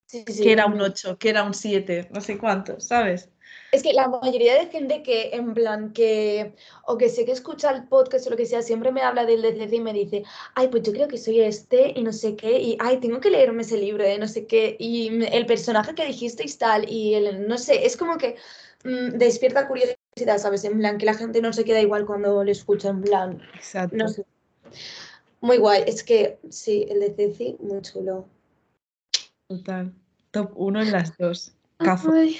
Sí, 0.07 0.23
sí, 0.27 0.43
que 0.43 0.51
era 0.53 0.65
un 0.65 0.77
no. 0.77 0.85
8, 0.85 1.17
que 1.17 1.29
era 1.29 1.43
un 1.43 1.53
7, 1.53 2.09
no 2.13 2.21
sé 2.21 2.37
cuántos, 2.37 2.85
¿sabes? 2.85 3.29
Es 3.71 3.83
que 3.83 3.93
la 3.93 4.07
mayoría 4.07 4.53
de 4.53 4.67
gente 4.67 5.03
que, 5.03 5.31
en 5.33 5.53
plan, 5.53 5.91
que, 5.93 6.55
o 6.85 6.97
que 6.97 7.09
sé 7.09 7.25
que 7.25 7.31
escucha 7.31 7.71
el 7.71 7.87
podcast 7.87 8.27
o 8.27 8.29
lo 8.29 8.37
que 8.37 8.45
sea, 8.45 8.61
siempre 8.61 8.91
me 8.91 9.01
habla 9.01 9.25
del 9.25 9.41
DCC 9.41 9.73
y 9.73 9.79
me 9.79 9.93
dice, 9.93 10.23
ay, 10.55 10.67
pues 10.67 10.83
yo 10.83 10.93
creo 10.93 11.07
que 11.07 11.17
soy 11.17 11.41
este 11.41 11.91
y 11.95 12.03
no 12.03 12.13
sé 12.13 12.35
qué, 12.35 12.59
y 12.59 12.77
ay, 12.79 12.97
tengo 12.99 13.19
que 13.19 13.31
leerme 13.31 13.63
ese 13.63 13.77
libro 13.77 14.03
de 14.03 14.19
no 14.19 14.27
sé 14.27 14.45
qué, 14.45 14.77
y 14.79 15.23
el 15.25 15.45
personaje 15.47 15.95
que 15.95 16.05
dijisteis 16.05 16.57
tal, 16.57 16.89
y 16.89 17.15
el, 17.15 17.47
no 17.47 17.57
sé, 17.57 17.85
es 17.85 17.97
como 17.97 18.17
que 18.17 18.37
mm, 18.83 19.17
despierta 19.17 19.67
curiosidad, 19.67 19.97
¿sabes? 20.37 20.63
En 20.63 20.77
plan, 20.77 20.97
que 20.97 21.05
la 21.05 21.13
gente 21.13 21.41
no 21.41 21.53
se 21.53 21.65
queda 21.65 21.81
igual 21.81 22.05
cuando 22.05 22.43
lo 22.43 22.51
escucha, 22.51 22.89
en 22.89 23.01
plan, 23.01 23.41
Exacto. 23.55 23.95
no 23.95 24.07
sé. 24.07 24.25
Muy 25.41 25.57
guay, 25.57 25.83
es 25.87 26.03
que 26.03 26.39
sí, 26.49 26.85
el 26.89 26.99
DCC, 26.99 27.59
muy 27.59 27.81
chulo. 27.81 28.27
Total. 29.47 29.93
Top 30.31 30.51
1 30.55 30.81
en 30.81 30.91
las 30.91 31.17
dos. 31.17 31.53
Cafo. 31.77 32.11
Ay. 32.13 32.37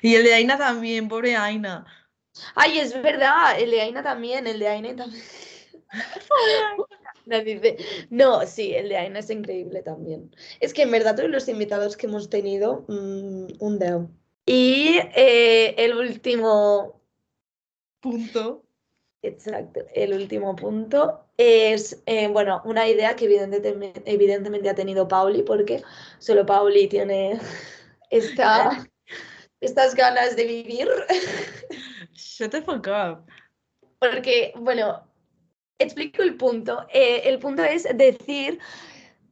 Y 0.00 0.14
el 0.14 0.24
de 0.24 0.34
Aina 0.34 0.56
también, 0.56 1.08
pobre 1.08 1.36
Aina. 1.36 1.86
Ay, 2.54 2.78
es 2.78 2.94
verdad, 3.02 3.58
el 3.58 3.70
de 3.70 3.80
Aina 3.80 4.02
también, 4.02 4.46
el 4.46 4.58
de 4.58 4.68
Aina 4.68 4.96
también. 4.96 5.22
No, 8.10 8.46
sí, 8.46 8.72
el 8.72 8.88
de 8.88 8.98
Aina 8.98 9.18
es 9.18 9.30
increíble 9.30 9.82
también. 9.82 10.30
Es 10.60 10.72
que 10.72 10.82
en 10.82 10.92
verdad 10.92 11.16
todos 11.16 11.28
los 11.28 11.48
invitados 11.48 11.96
que 11.96 12.06
hemos 12.06 12.30
tenido, 12.30 12.84
mm, 12.86 13.46
un 13.58 13.78
dedo. 13.80 14.08
Y 14.46 15.00
eh, 15.16 15.74
el 15.76 15.96
último, 15.96 17.00
Punto. 18.00 18.64
exacto, 19.22 19.80
el 19.94 20.12
último 20.12 20.54
punto 20.54 21.26
es, 21.36 22.02
eh, 22.06 22.28
bueno, 22.28 22.62
una 22.64 22.86
idea 22.88 23.16
que 23.16 23.24
evidentemente, 23.24 24.02
evidentemente 24.06 24.68
ha 24.68 24.74
tenido 24.74 25.08
Pauli, 25.08 25.42
porque 25.42 25.82
solo 26.18 26.46
Pauli 26.46 26.88
tiene 26.88 27.40
esta, 28.10 28.86
estas 29.60 29.94
ganas 29.94 30.36
de 30.36 30.44
vivir. 30.44 30.88
Shut 32.12 32.50
the 32.50 32.62
fuck 32.62 32.86
up. 32.86 33.26
Porque, 33.98 34.52
bueno, 34.56 35.02
explico 35.78 36.22
el 36.22 36.36
punto. 36.36 36.86
Eh, 36.92 37.22
el 37.24 37.38
punto 37.38 37.64
es 37.64 37.86
decir 37.96 38.58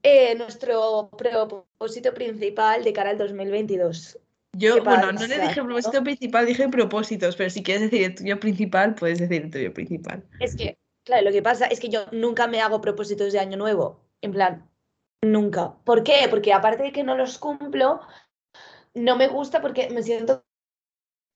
eh, 0.02 0.34
nuestro 0.34 1.10
propósito 1.16 2.12
principal 2.12 2.84
de 2.84 2.92
cara 2.92 3.10
al 3.10 3.18
2022. 3.18 4.18
Yo, 4.56 4.74
¿Qué 4.74 4.80
bueno, 4.80 5.12
no 5.12 5.26
le 5.26 5.38
dije 5.40 5.60
no? 5.60 5.66
propósito 5.66 6.02
principal, 6.02 6.46
dije 6.46 6.68
propósitos, 6.68 7.36
pero 7.36 7.50
si 7.50 7.62
quieres 7.62 7.90
decir 7.90 8.04
el 8.04 8.14
tuyo 8.14 8.38
principal, 8.38 8.94
puedes 8.94 9.18
decir 9.18 9.42
el 9.42 9.50
tuyo 9.50 9.72
principal. 9.74 10.24
Es 10.40 10.54
que, 10.56 10.78
claro, 11.04 11.24
lo 11.24 11.32
que 11.32 11.42
pasa 11.42 11.66
es 11.66 11.80
que 11.80 11.88
yo 11.88 12.06
nunca 12.12 12.46
me 12.46 12.60
hago 12.60 12.80
propósitos 12.80 13.32
de 13.32 13.40
año 13.40 13.56
nuevo. 13.56 14.00
En 14.20 14.32
plan, 14.32 14.70
nunca. 15.22 15.74
¿Por 15.84 16.04
qué? 16.04 16.26
Porque 16.30 16.52
aparte 16.52 16.84
de 16.84 16.92
que 16.92 17.02
no 17.02 17.16
los 17.16 17.38
cumplo, 17.38 18.00
no 18.94 19.16
me 19.16 19.28
gusta 19.28 19.60
porque 19.60 19.90
me 19.90 20.02
siento 20.02 20.44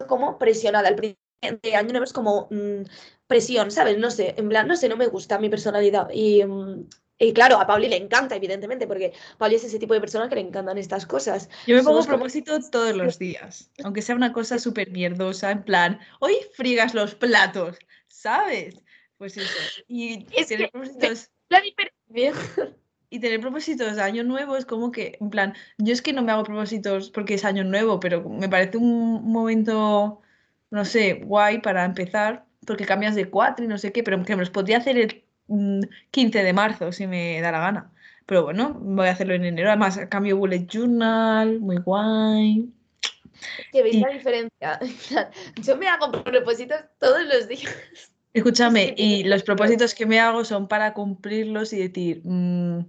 como 0.06 0.38
presionada. 0.38 0.88
El 0.88 0.96
principio 0.96 1.58
de 1.62 1.74
año 1.74 1.90
nuevo 1.90 2.04
es 2.04 2.12
como 2.12 2.48
mm, 2.50 2.82
presión, 3.26 3.70
¿sabes? 3.70 3.98
No 3.98 4.10
sé, 4.10 4.34
en 4.36 4.48
plan, 4.48 4.66
no 4.68 4.76
sé, 4.76 4.88
no 4.88 4.96
me 4.96 5.06
gusta 5.06 5.38
mi 5.38 5.48
personalidad. 5.48 6.08
Y, 6.12 6.44
mm, 6.44 6.88
y 7.18 7.32
claro, 7.32 7.60
a 7.60 7.66
Pauli 7.66 7.88
le 7.88 7.96
encanta, 7.96 8.36
evidentemente, 8.36 8.86
porque 8.86 9.12
Pauli 9.38 9.56
es 9.56 9.64
ese 9.64 9.78
tipo 9.78 9.94
de 9.94 10.00
persona 10.00 10.28
que 10.28 10.36
le 10.36 10.40
encantan 10.42 10.78
estas 10.78 11.04
cosas. 11.06 11.48
Yo 11.66 11.74
me 11.76 11.82
pongo 11.82 11.94
Somos 12.02 12.06
como- 12.06 12.16
propósito 12.18 12.58
todos 12.70 12.94
los 12.96 13.18
días, 13.18 13.70
aunque 13.84 14.02
sea 14.02 14.14
una 14.14 14.32
cosa 14.32 14.58
súper 14.58 14.90
mierdosa, 14.90 15.50
en 15.50 15.62
plan, 15.64 15.98
hoy 16.20 16.34
friegas 16.54 16.94
los 16.94 17.14
platos, 17.14 17.78
¿sabes? 18.06 18.76
Pues 19.16 19.36
eso. 19.36 19.50
Y 19.88 20.26
Es 20.32 20.46
tener 20.46 20.66
que- 20.66 20.72
propósitos 20.78 21.30
La 21.48 21.60
y 23.10 23.20
tener 23.20 23.40
propósitos 23.40 23.96
de 23.96 24.02
año 24.02 24.22
nuevo 24.22 24.56
es 24.56 24.66
como 24.66 24.92
que, 24.92 25.16
en 25.20 25.30
plan, 25.30 25.54
yo 25.78 25.92
es 25.94 26.02
que 26.02 26.12
no 26.12 26.22
me 26.22 26.30
hago 26.32 26.42
propósitos 26.44 27.10
porque 27.10 27.34
es 27.34 27.44
año 27.44 27.64
nuevo, 27.64 27.98
pero 28.00 28.22
me 28.28 28.48
parece 28.50 28.76
un 28.76 29.24
momento, 29.32 30.20
no 30.70 30.84
sé, 30.84 31.14
guay 31.14 31.60
para 31.62 31.84
empezar, 31.86 32.44
porque 32.66 32.84
cambias 32.84 33.14
de 33.14 33.30
cuatro 33.30 33.64
y 33.64 33.68
no 33.68 33.78
sé 33.78 33.92
qué, 33.92 34.02
pero 34.02 34.22
que 34.24 34.36
me 34.36 34.40
los 34.42 34.50
podría 34.50 34.76
hacer 34.76 34.98
el 34.98 35.24
15 36.10 36.42
de 36.42 36.52
marzo 36.52 36.92
si 36.92 37.06
me 37.06 37.40
da 37.40 37.50
la 37.52 37.60
gana. 37.60 37.90
Pero 38.26 38.44
bueno, 38.44 38.74
voy 38.80 39.08
a 39.08 39.12
hacerlo 39.12 39.34
en 39.34 39.44
enero. 39.46 39.68
Además, 39.70 39.98
cambio 40.10 40.36
bullet 40.36 40.66
journal, 40.66 41.60
muy 41.60 41.78
guay. 41.78 42.68
Que 43.72 43.82
veis 43.82 43.94
Y- 43.96 44.00
la 44.00 44.08
diferencia. 44.08 44.78
Yo 45.62 45.76
me 45.76 45.88
hago 45.88 46.10
propósitos 46.22 46.78
todos 46.98 47.22
los 47.24 47.48
días. 47.48 47.74
Escúchame, 48.34 48.94
y 48.96 49.24
los 49.24 49.42
propósitos 49.42 49.94
que 49.94 50.04
me 50.06 50.20
hago 50.20 50.44
son 50.44 50.68
para 50.68 50.92
cumplirlos 50.92 51.72
y 51.72 51.78
decir, 51.78 52.20
mm, 52.24 52.80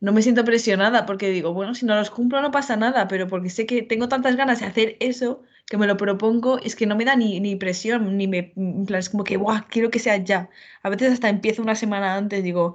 no 0.00 0.12
me 0.12 0.20
siento 0.20 0.44
presionada 0.44 1.06
porque 1.06 1.30
digo, 1.30 1.54
bueno, 1.54 1.74
si 1.74 1.86
no 1.86 1.94
los 1.94 2.10
cumplo 2.10 2.42
no 2.42 2.50
pasa 2.50 2.76
nada, 2.76 3.06
pero 3.06 3.28
porque 3.28 3.50
sé 3.50 3.66
que 3.66 3.82
tengo 3.82 4.08
tantas 4.08 4.36
ganas 4.36 4.60
de 4.60 4.66
hacer 4.66 4.96
eso 5.00 5.42
que 5.66 5.76
me 5.78 5.86
lo 5.86 5.96
propongo, 5.96 6.58
es 6.60 6.76
que 6.76 6.86
no 6.86 6.96
me 6.96 7.04
da 7.04 7.16
ni, 7.16 7.40
ni 7.40 7.56
presión, 7.56 8.16
ni 8.16 8.28
me, 8.28 8.52
en 8.56 8.84
plan, 8.86 9.00
es 9.00 9.08
como 9.10 9.24
que, 9.24 9.36
guau, 9.36 9.62
quiero 9.70 9.90
que 9.90 9.98
sea 9.98 10.16
ya. 10.18 10.48
A 10.82 10.90
veces 10.90 11.12
hasta 11.12 11.28
empiezo 11.28 11.62
una 11.62 11.74
semana 11.74 12.16
antes, 12.16 12.42
digo, 12.44 12.74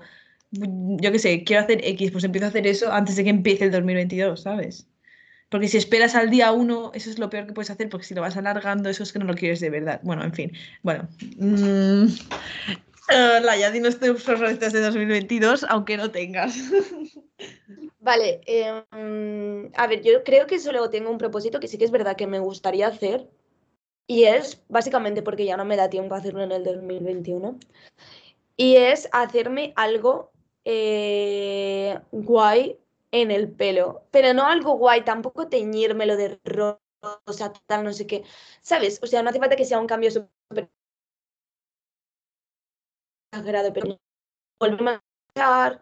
"Mm, 0.52 0.98
yo 1.00 1.12
qué 1.12 1.20
sé, 1.20 1.44
quiero 1.44 1.62
hacer 1.64 1.82
X, 1.84 2.12
pues 2.12 2.24
empiezo 2.24 2.46
a 2.46 2.50
hacer 2.50 2.66
eso 2.68 2.92
antes 2.92 3.16
de 3.16 3.24
que 3.24 3.30
empiece 3.30 3.66
el 3.66 3.72
2022, 3.72 4.42
¿sabes? 4.42 4.88
Porque 5.50 5.68
si 5.68 5.78
esperas 5.78 6.16
al 6.16 6.30
día 6.30 6.52
uno, 6.52 6.92
eso 6.94 7.10
es 7.10 7.18
lo 7.20 7.30
peor 7.30 7.48
que 7.48 7.54
puedes 7.54 7.72
hacer, 7.72 7.90
porque 7.90 8.06
si 8.06 8.14
lo 8.14 8.22
vas 8.22 8.38
alargando, 8.38 8.90
eso 8.90 9.04
es 9.04 9.12
que 9.14 9.20
no 9.20 9.26
lo 9.26 9.34
quieres 9.36 9.60
de 9.60 9.70
verdad. 9.72 10.00
Bueno, 10.04 10.24
en 10.24 10.34
fin. 10.34 10.52
Bueno. 10.84 11.08
Mm, 11.38 12.06
eh, 13.12 13.42
Laia, 13.44 13.72
dinos 13.72 14.00
tus 14.00 14.24
favoritos 14.24 14.74
de 14.74 14.82
2022, 14.82 15.66
aunque 15.70 15.98
no 15.98 16.12
tengas. 16.12 16.56
Vale, 18.10 18.42
em, 18.48 19.72
a 19.76 19.86
ver, 19.88 20.02
yo 20.02 20.24
creo 20.24 20.48
que 20.48 20.58
solo 20.58 20.90
tengo 20.90 21.12
un 21.12 21.20
propósito 21.20 21.60
que 21.60 21.68
sí 21.68 21.78
que 21.78 21.86
es 21.86 21.92
verdad 21.92 22.16
que 22.18 22.26
me 22.26 22.40
gustaría 22.40 22.88
hacer. 22.88 23.30
Y 24.08 24.26
es 24.26 24.64
básicamente 24.70 25.22
porque 25.24 25.46
ya 25.46 25.58
no 25.58 25.66
me 25.66 25.78
da 25.78 25.90
tiempo 25.92 26.16
hacerlo 26.16 26.44
en 26.44 26.52
el 26.52 26.64
2021. 26.64 27.60
Y 28.58 28.78
es 28.78 29.10
hacerme 29.12 29.74
algo 29.76 30.32
eh, 30.66 32.00
guay 32.12 32.80
en 33.12 33.32
el 33.32 33.52
pelo. 33.52 34.04
Pero 34.12 34.34
no 34.34 34.46
algo 34.48 34.74
guay, 34.78 35.04
tampoco 35.06 35.50
teñírmelo 35.50 36.18
de 36.18 36.40
rosa, 36.46 37.54
tal, 37.68 37.84
no 37.84 37.94
sé 37.94 38.08
qué. 38.08 38.24
¿Sabes? 38.62 39.00
O 39.04 39.08
sea, 39.08 39.24
no 39.24 39.30
hace 39.30 39.40
falta 39.40 39.56
que 39.56 39.66
sea 39.66 39.80
un 39.80 39.88
cambio 39.88 40.12
súper 40.12 40.70
exagerado, 43.32 43.74
pero 43.74 44.00
volverme 44.60 45.00
a 45.36 45.80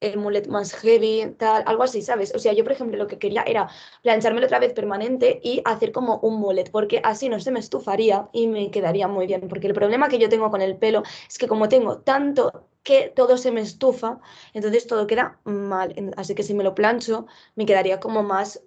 el 0.00 0.18
mulet 0.18 0.46
más 0.46 0.72
heavy, 0.72 1.34
tal, 1.36 1.64
algo 1.66 1.82
así, 1.82 2.02
¿sabes? 2.02 2.32
O 2.34 2.38
sea, 2.38 2.52
yo, 2.52 2.62
por 2.62 2.72
ejemplo, 2.72 2.96
lo 2.96 3.06
que 3.08 3.18
quería 3.18 3.42
era 3.42 3.68
planchármelo 4.02 4.46
otra 4.46 4.60
vez 4.60 4.72
permanente 4.72 5.40
y 5.42 5.60
hacer 5.64 5.90
como 5.90 6.18
un 6.20 6.38
mullet, 6.38 6.70
porque 6.70 7.00
así 7.02 7.28
no 7.28 7.40
se 7.40 7.50
me 7.50 7.58
estufaría 7.58 8.28
y 8.32 8.46
me 8.46 8.70
quedaría 8.70 9.08
muy 9.08 9.26
bien. 9.26 9.48
Porque 9.48 9.66
el 9.66 9.74
problema 9.74 10.08
que 10.08 10.18
yo 10.18 10.28
tengo 10.28 10.50
con 10.50 10.62
el 10.62 10.76
pelo 10.76 11.02
es 11.28 11.38
que 11.38 11.48
como 11.48 11.68
tengo 11.68 11.98
tanto 11.98 12.68
que 12.84 13.12
todo 13.14 13.36
se 13.36 13.50
me 13.50 13.60
estufa, 13.60 14.20
entonces 14.54 14.86
todo 14.86 15.06
queda 15.06 15.40
mal. 15.44 15.94
Así 16.16 16.34
que 16.34 16.42
si 16.44 16.54
me 16.54 16.64
lo 16.64 16.74
plancho, 16.74 17.26
me 17.56 17.66
quedaría 17.66 17.98
como 18.00 18.22
más 18.22 18.62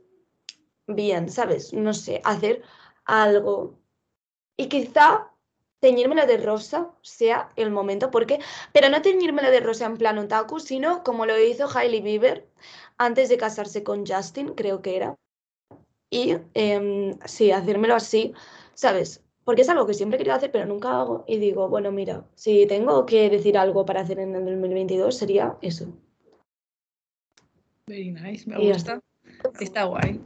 bien, 0.88 1.30
¿sabes? 1.30 1.74
No 1.74 1.94
sé, 1.94 2.22
hacer 2.26 2.62
algo. 3.06 3.80
Y 4.58 4.68
quizá 4.68 5.31
teñírmelo 5.82 6.26
de 6.28 6.38
rosa 6.38 6.92
sea 7.02 7.50
el 7.58 7.72
momento, 7.72 8.12
porque, 8.12 8.40
pero 8.72 8.88
no 8.90 9.02
teñírmelo 9.02 9.50
de 9.50 9.60
rosa 9.60 9.86
en 9.88 9.98
plan 9.98 10.18
otaku, 10.20 10.60
sino 10.60 11.04
como 11.04 11.26
lo 11.26 11.38
hizo 11.38 11.68
Hailey 11.68 12.02
Bieber 12.02 12.48
antes 12.98 13.28
de 13.30 13.38
casarse 13.38 13.84
con 13.84 14.06
Justin, 14.06 14.50
creo 14.50 14.82
que 14.82 14.96
era. 14.96 15.18
Y 16.10 16.38
em, 16.54 17.18
sí, 17.26 17.52
hacérmelo 17.52 17.96
así, 17.96 18.34
¿sabes? 18.76 19.24
Porque 19.44 19.64
es 19.64 19.70
algo 19.70 19.88
que 19.88 19.96
siempre 19.96 20.18
he 20.18 20.20
querido 20.20 20.36
hacer, 20.36 20.52
pero 20.52 20.68
nunca 20.68 21.00
hago. 21.00 21.24
Y 21.28 21.38
digo, 21.38 21.68
bueno, 21.68 21.92
mira, 21.92 22.26
si 22.36 22.68
tengo 22.68 23.06
que 23.08 23.30
decir 23.30 23.58
algo 23.58 23.84
para 23.86 24.02
hacer 24.02 24.20
en 24.20 24.36
el 24.36 24.46
2022, 24.46 25.18
sería 25.18 25.58
eso. 25.62 25.88
Very 27.88 28.12
nice, 28.12 28.48
me 28.48 28.72
gusta. 28.72 29.02
Está 29.60 29.86
guay. 29.86 30.22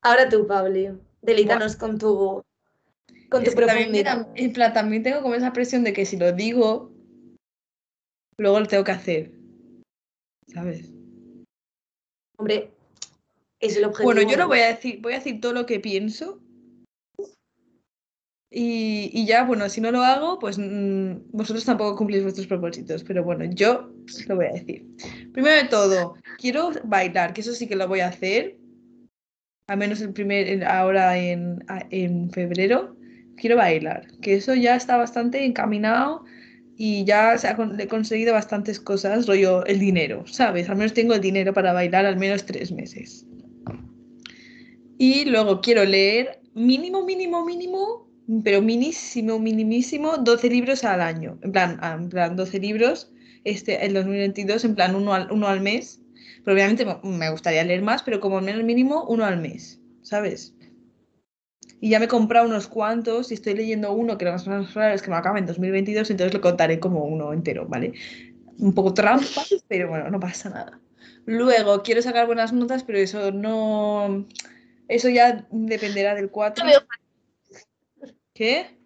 Ahora 0.00 0.28
tú, 0.28 0.46
Pabli, 0.46 0.90
delítanos 1.22 1.74
con 1.74 1.98
tu, 1.98 2.44
con 3.30 3.44
tu 3.44 3.52
profundidad. 3.52 4.26
da- 4.26 4.32
en 4.34 4.52
plan, 4.52 4.72
también 4.72 5.02
tengo 5.02 5.22
como 5.22 5.34
esa 5.34 5.52
presión 5.52 5.84
de 5.84 5.92
que 5.92 6.06
si 6.06 6.16
lo 6.16 6.32
digo, 6.32 6.92
luego 8.38 8.60
lo 8.60 8.66
tengo 8.66 8.84
que 8.84 8.92
hacer. 8.92 9.32
¿Sabes? 10.48 10.92
Hombre, 12.38 12.70
es 13.60 13.76
el 13.76 13.84
objetivo. 13.84 14.12
Bueno, 14.12 14.22
yo 14.30 14.36
lo 14.36 14.44
¿no? 14.44 14.48
voy 14.48 14.60
a 14.60 14.68
decir, 14.68 15.00
voy 15.00 15.14
a 15.14 15.16
decir 15.16 15.40
todo 15.40 15.52
lo 15.52 15.66
que 15.66 15.80
pienso. 15.80 16.40
Y, 18.48 19.10
y 19.12 19.26
ya, 19.26 19.44
bueno, 19.44 19.68
si 19.68 19.80
no 19.80 19.90
lo 19.90 20.02
hago, 20.02 20.38
pues 20.38 20.56
mm, 20.58 21.30
vosotros 21.32 21.64
tampoco 21.64 21.96
cumplís 21.96 22.22
vuestros 22.22 22.46
propósitos. 22.46 23.02
Pero 23.04 23.24
bueno, 23.24 23.44
yo 23.44 23.90
lo 24.28 24.36
voy 24.36 24.46
a 24.46 24.52
decir. 24.52 24.86
Primero 25.32 25.56
de 25.62 25.68
todo, 25.68 26.14
quiero 26.38 26.70
bailar, 26.84 27.34
que 27.34 27.40
eso 27.40 27.52
sí 27.52 27.66
que 27.66 27.76
lo 27.76 27.88
voy 27.88 28.00
a 28.00 28.08
hacer. 28.08 28.56
Al 29.68 29.78
menos 29.78 30.00
el 30.00 30.12
primer, 30.12 30.64
ahora 30.64 31.18
en, 31.18 31.64
en 31.90 32.30
febrero. 32.30 32.95
Quiero 33.36 33.56
bailar, 33.56 34.08
que 34.20 34.34
eso 34.34 34.54
ya 34.54 34.76
está 34.76 34.96
bastante 34.96 35.44
encaminado. 35.44 36.24
y 36.78 37.04
ya 37.06 37.38
se 37.38 37.48
ha 37.48 37.56
he 37.78 37.88
conseguido 37.88 38.34
bastantes 38.34 38.78
cosas, 38.80 39.26
rollo 39.26 39.64
el 39.64 39.78
dinero, 39.78 40.26
¿sabes? 40.26 40.68
Al 40.68 40.76
menos 40.76 40.92
tengo 40.92 41.14
el 41.14 41.22
dinero 41.22 41.54
para 41.54 41.72
bailar 41.72 42.04
al 42.04 42.18
menos 42.18 42.44
tres 42.44 42.70
meses. 42.70 43.24
Y 44.98 45.24
luego 45.26 45.60
quiero 45.60 45.84
leer 45.84 46.40
mínimo, 46.54 47.04
mínimo, 47.04 47.44
mínimo, 47.44 48.08
pero 48.44 48.62
minísimo, 48.62 49.38
minimísimo, 49.38 50.16
12 50.18 50.48
libros 50.50 50.84
al 50.84 51.00
año. 51.00 51.38
En 51.42 51.52
plan, 51.52 51.78
ah, 51.80 51.96
en 51.98 52.08
plan 52.08 52.36
12 52.36 52.58
libros 52.58 53.10
este, 53.44 53.84
el 53.86 53.94
2022, 53.94 54.64
en 54.64 54.74
plan 54.74 54.94
uno 54.94 55.14
al, 55.14 55.30
uno 55.30 55.46
al 55.48 55.60
mes. 55.60 56.00
Pero 56.44 56.54
obviamente 56.54 56.84
me- 56.84 56.98
me 57.04 57.30
gustaría 57.30 57.64
leer 57.64 57.82
más, 57.82 58.02
pero 58.02 58.20
como 58.20 58.38
al 58.38 58.44
menos 58.44 58.64
mínimo 58.64 59.04
uno 59.08 59.24
al 59.24 59.38
mes, 59.40 59.80
¿sabes? 60.02 60.54
Y 61.80 61.90
ya 61.90 61.98
me 61.98 62.06
he 62.06 62.08
comprado 62.08 62.46
unos 62.46 62.68
cuantos 62.68 63.30
y 63.30 63.34
estoy 63.34 63.54
leyendo 63.54 63.92
uno 63.92 64.16
que 64.16 64.24
lo 64.24 64.32
más 64.32 64.44
probable 64.44 64.94
es 64.94 65.02
que 65.02 65.10
me 65.10 65.16
acabe 65.16 65.38
en 65.38 65.46
2022, 65.46 66.10
entonces 66.10 66.34
lo 66.34 66.40
contaré 66.40 66.80
como 66.80 67.04
uno 67.04 67.32
entero, 67.32 67.66
¿vale? 67.66 67.92
Un 68.58 68.74
poco 68.74 68.94
trampa, 68.94 69.42
pero 69.68 69.88
bueno, 69.88 70.10
no 70.10 70.18
pasa 70.18 70.48
nada. 70.48 70.80
Luego, 71.26 71.82
quiero 71.82 72.00
sacar 72.02 72.26
buenas 72.26 72.52
notas, 72.52 72.84
pero 72.84 72.98
eso 72.98 73.32
no... 73.32 74.26
Eso 74.88 75.08
ya 75.08 75.46
dependerá 75.50 76.14
del 76.14 76.30
4. 76.30 76.64
No 76.64 76.70
veo 76.70 76.80
¿Qué? 78.32 78.76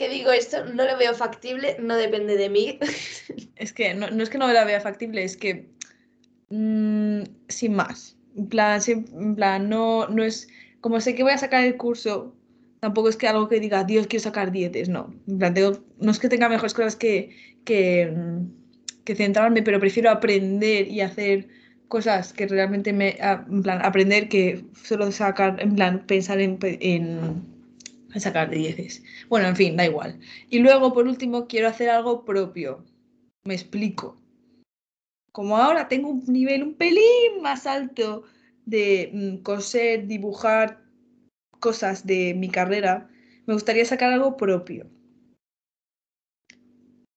que 0.00 0.08
digo 0.08 0.32
esto, 0.32 0.64
no 0.64 0.86
lo 0.86 0.96
veo 0.96 1.14
factible, 1.14 1.76
no 1.78 1.94
depende 1.94 2.36
de 2.36 2.48
mí. 2.48 2.78
Es 3.56 3.74
que 3.74 3.92
no, 3.92 4.08
no 4.10 4.22
es 4.22 4.30
que 4.30 4.38
no 4.38 4.50
la 4.50 4.64
vea 4.64 4.80
factible, 4.80 5.22
es 5.22 5.36
que 5.36 5.68
mm, 6.48 7.24
sin 7.48 7.74
más. 7.74 8.16
En 8.34 8.48
plan, 8.48 8.80
en 8.86 9.34
plan, 9.34 9.68
no, 9.68 10.08
no 10.08 10.24
es. 10.24 10.48
Como 10.80 11.00
sé 11.00 11.14
que 11.14 11.22
voy 11.22 11.32
a 11.32 11.38
sacar 11.38 11.64
el 11.64 11.76
curso, 11.76 12.34
tampoco 12.80 13.08
es 13.08 13.16
que 13.16 13.28
algo 13.28 13.48
que 13.48 13.60
diga, 13.60 13.84
Dios, 13.84 14.06
quiero 14.06 14.22
sacar 14.22 14.50
dietes, 14.52 14.88
no. 14.88 15.12
En 15.28 15.38
plan, 15.38 15.54
tengo- 15.54 15.78
no 15.98 16.10
es 16.10 16.18
que 16.18 16.28
tenga 16.28 16.48
mejores 16.48 16.74
cosas 16.74 16.96
que, 16.96 17.30
mm, 17.66 19.04
que 19.04 19.14
centrarme, 19.14 19.62
pero 19.62 19.80
prefiero 19.80 20.10
aprender 20.10 20.88
y 20.88 21.00
hacer 21.00 21.48
cosas 21.88 22.32
que 22.32 22.46
realmente 22.46 22.92
me. 22.92 23.16
a- 23.20 23.44
En 23.50 23.62
plan, 23.62 23.80
aprender 23.84 24.28
que 24.28 24.64
solo 24.82 25.10
sacar, 25.12 25.60
en 25.60 25.74
plan, 25.74 26.06
pensar 26.06 26.40
en, 26.40 26.58
en, 26.62 27.42
sacar 28.16 28.50
dieces. 28.50 29.02
Bueno, 29.28 29.48
en 29.48 29.56
fin, 29.56 29.76
da 29.76 29.84
igual. 29.84 30.18
Y 30.48 30.58
luego, 30.60 30.92
por 30.92 31.06
último, 31.06 31.46
quiero 31.46 31.68
hacer 31.68 31.90
algo 31.90 32.24
propio. 32.24 32.84
Me 33.44 33.54
explico. 33.54 34.16
Como 35.32 35.56
ahora 35.56 35.88
tengo 35.88 36.08
un 36.10 36.24
nivel 36.26 36.62
un 36.62 36.74
pelín 36.74 37.40
más 37.42 37.66
alto 37.66 38.24
de 38.70 39.10
mm, 39.12 39.42
coser, 39.42 40.06
dibujar 40.06 40.82
cosas 41.58 42.06
de 42.06 42.34
mi 42.34 42.48
carrera, 42.48 43.08
me 43.46 43.54
gustaría 43.54 43.84
sacar 43.84 44.12
algo 44.12 44.36
propio. 44.36 44.86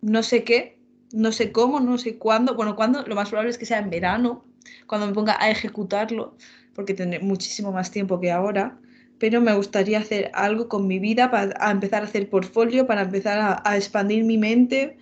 No 0.01 0.21
sé 0.23 0.43
qué, 0.43 0.79
no 1.13 1.31
sé 1.31 1.51
cómo, 1.51 1.79
no 1.79 1.97
sé 1.97 2.17
cuándo. 2.17 2.55
Bueno, 2.55 2.75
cuándo, 2.75 3.03
lo 3.07 3.15
más 3.15 3.29
probable 3.29 3.51
es 3.51 3.57
que 3.57 3.65
sea 3.65 3.79
en 3.79 3.89
verano, 3.89 4.45
cuando 4.87 5.07
me 5.07 5.13
ponga 5.13 5.37
a 5.39 5.49
ejecutarlo, 5.49 6.35
porque 6.75 6.93
tendré 6.93 7.19
muchísimo 7.19 7.71
más 7.71 7.91
tiempo 7.91 8.19
que 8.19 8.31
ahora. 8.31 8.79
Pero 9.19 9.39
me 9.39 9.53
gustaría 9.53 9.99
hacer 9.99 10.31
algo 10.33 10.67
con 10.67 10.87
mi 10.87 10.99
vida 10.99 11.31
para 11.31 11.71
empezar 11.71 12.01
a 12.01 12.07
hacer 12.07 12.29
portfolio, 12.29 12.87
para 12.87 13.03
empezar 13.03 13.61
a 13.63 13.77
expandir 13.77 14.25
mi 14.25 14.37
mente, 14.37 14.97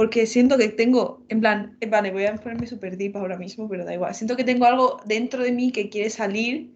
porque 0.00 0.26
siento 0.26 0.56
que 0.56 0.70
tengo, 0.70 1.22
en 1.28 1.40
plan, 1.40 1.76
eh, 1.82 1.86
vale, 1.86 2.10
voy 2.10 2.24
a 2.24 2.34
ponerme 2.34 2.66
súper 2.66 2.96
deep 2.96 3.18
ahora 3.18 3.36
mismo, 3.36 3.68
pero 3.68 3.84
da 3.84 3.92
igual. 3.92 4.14
Siento 4.14 4.34
que 4.34 4.44
tengo 4.44 4.64
algo 4.64 4.98
dentro 5.04 5.42
de 5.42 5.52
mí 5.52 5.72
que 5.72 5.90
quiere 5.90 6.08
salir, 6.08 6.72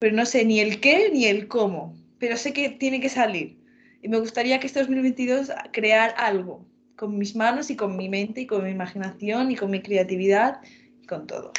pero 0.00 0.16
no 0.16 0.26
sé 0.26 0.44
ni 0.44 0.58
el 0.58 0.80
qué 0.80 1.08
ni 1.12 1.26
el 1.26 1.46
cómo, 1.46 1.94
pero 2.18 2.36
sé 2.36 2.52
que 2.52 2.68
tiene 2.70 3.00
que 3.00 3.10
salir. 3.10 3.60
Y 4.02 4.08
me 4.08 4.18
gustaría 4.18 4.58
que 4.58 4.66
este 4.66 4.80
2022 4.80 5.50
a- 5.50 5.70
crear 5.70 6.16
algo 6.16 6.66
con 6.96 7.16
mis 7.16 7.36
manos 7.36 7.70
y 7.70 7.76
con 7.76 7.96
mi 7.96 8.08
mente 8.08 8.40
y 8.40 8.46
con 8.48 8.64
mi 8.64 8.70
imaginación 8.70 9.52
y 9.52 9.54
con 9.54 9.70
mi 9.70 9.80
creatividad 9.80 10.60
y 11.00 11.06
con 11.06 11.28
todo. 11.28 11.52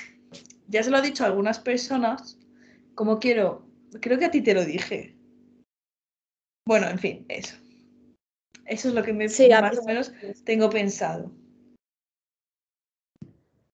Ya 0.67 0.83
se 0.83 0.91
lo 0.91 0.97
he 0.97 1.01
dicho 1.01 1.23
a 1.23 1.27
algunas 1.27 1.59
personas, 1.59 2.37
como 2.93 3.19
quiero, 3.19 3.65
creo 4.01 4.19
que 4.19 4.25
a 4.25 4.31
ti 4.31 4.41
te 4.41 4.53
lo 4.53 4.65
dije. 4.65 5.15
Bueno, 6.65 6.89
en 6.89 6.99
fin, 6.99 7.25
eso. 7.29 7.55
Eso 8.69 8.87
es 8.89 8.93
lo 8.93 9.01
que 9.01 9.13
me, 9.13 9.27
Sí, 9.27 9.49
más 9.49 9.79
o 9.79 9.83
menos 9.83 10.13
tengo 10.45 10.69
pensado. 10.69 11.31